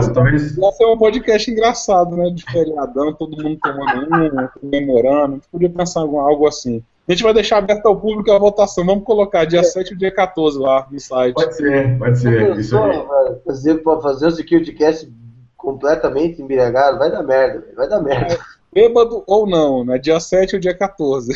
Ia 0.57 0.73
ser 0.73 0.87
um 0.87 0.99
podcast 0.99 1.51
engraçado, 1.51 2.17
né? 2.17 2.31
De 2.31 2.45
feriadão, 2.45 3.13
todo 3.13 3.43
mundo 3.43 3.59
tomando 3.63 4.15
um, 4.15 4.49
comemorando. 4.61 5.33
A 5.33 5.35
gente 5.37 5.49
podia 5.51 5.71
pensar 5.71 6.01
em 6.03 6.17
algo 6.17 6.47
assim. 6.47 6.83
A 7.09 7.13
gente 7.13 7.23
vai 7.23 7.33
deixar 7.33 7.57
aberto 7.59 7.87
ao 7.87 7.99
público 7.99 8.31
a 8.31 8.39
votação. 8.39 8.85
Vamos 8.85 9.05
colocar 9.05 9.47
dia 9.47 9.61
é. 9.61 9.63
7 9.63 9.95
e 9.95 9.97
dia 9.97 10.11
14 10.13 10.59
lá 10.59 10.87
no 10.91 11.01
site. 11.01 11.35
Pode 11.35 11.57
ser, 11.57 11.99
pode 11.99 12.19
ser. 12.19 12.59
Isso 12.59 12.77
aí. 12.79 13.03
Fazer, 13.47 13.83
fazer 13.83 14.27
o 14.27 14.31
SecurityCast 14.31 15.11
completamente 15.57 16.41
embriagado, 16.41 16.99
vai 16.99 17.11
dar 17.11 17.23
merda, 17.23 17.67
vai 17.75 17.89
dar 17.89 18.01
merda. 18.01 18.35
É, 18.35 18.39
bêbado 18.73 19.25
ou 19.27 19.47
não, 19.47 19.85
né? 19.85 19.99
Dia 19.99 20.21
7 20.21 20.57
ou 20.57 20.61
dia 20.61 20.75
14. 20.75 21.33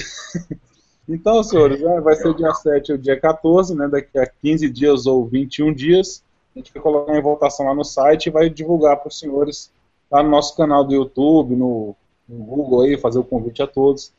então, 1.09 1.43
senhores, 1.43 1.81
né, 1.81 2.01
vai 2.01 2.15
ser 2.15 2.35
dia 2.35 2.53
7 2.53 2.93
ou 2.93 2.99
dia 2.99 3.19
14, 3.19 3.75
né? 3.75 3.89
Daqui 3.89 4.19
a 4.19 4.27
15 4.27 4.71
dias 4.71 5.07
ou 5.07 5.27
21 5.27 5.75
dias. 5.75 6.23
A 6.55 6.59
gente 6.59 6.73
vai 6.73 6.83
colocar 6.83 7.17
em 7.17 7.23
votação 7.23 7.67
lá 7.67 7.75
no 7.75 7.85
site 7.85 8.27
e 8.27 8.31
vai 8.31 8.51
divulgar 8.51 8.97
para 8.99 9.09
os 9.09 9.19
senhores 9.19 9.73
lá 10.11 10.23
no 10.23 10.31
nosso 10.31 10.57
canal 10.57 10.85
do 10.85 10.95
YouTube, 10.95 11.57
no, 11.57 11.97
no 12.29 12.45
Google 12.45 12.83
aí, 12.83 12.99
fazer 12.99 13.19
o 13.19 13.25
convite 13.25 13.63
a 13.63 13.67
todos. 13.67 14.13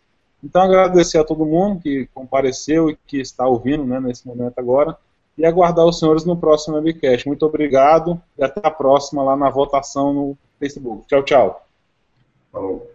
Então, 0.43 0.61
agradecer 0.61 1.19
a 1.19 1.23
todo 1.23 1.45
mundo 1.45 1.79
que 1.81 2.07
compareceu 2.13 2.89
e 2.89 2.97
que 3.07 3.21
está 3.21 3.47
ouvindo 3.47 3.85
né, 3.85 3.99
nesse 3.99 4.27
momento 4.27 4.57
agora. 4.57 4.97
E 5.37 5.45
aguardar 5.45 5.85
os 5.85 5.97
senhores 5.97 6.25
no 6.25 6.37
próximo 6.37 6.75
webcast. 6.75 7.27
Muito 7.27 7.45
obrigado 7.45 8.21
e 8.37 8.43
até 8.43 8.61
a 8.67 8.71
próxima 8.71 9.23
lá 9.23 9.35
na 9.35 9.49
votação 9.49 10.13
no 10.13 10.37
Facebook. 10.59 11.07
Tchau, 11.07 11.23
tchau. 11.23 11.65
Falou. 12.51 12.92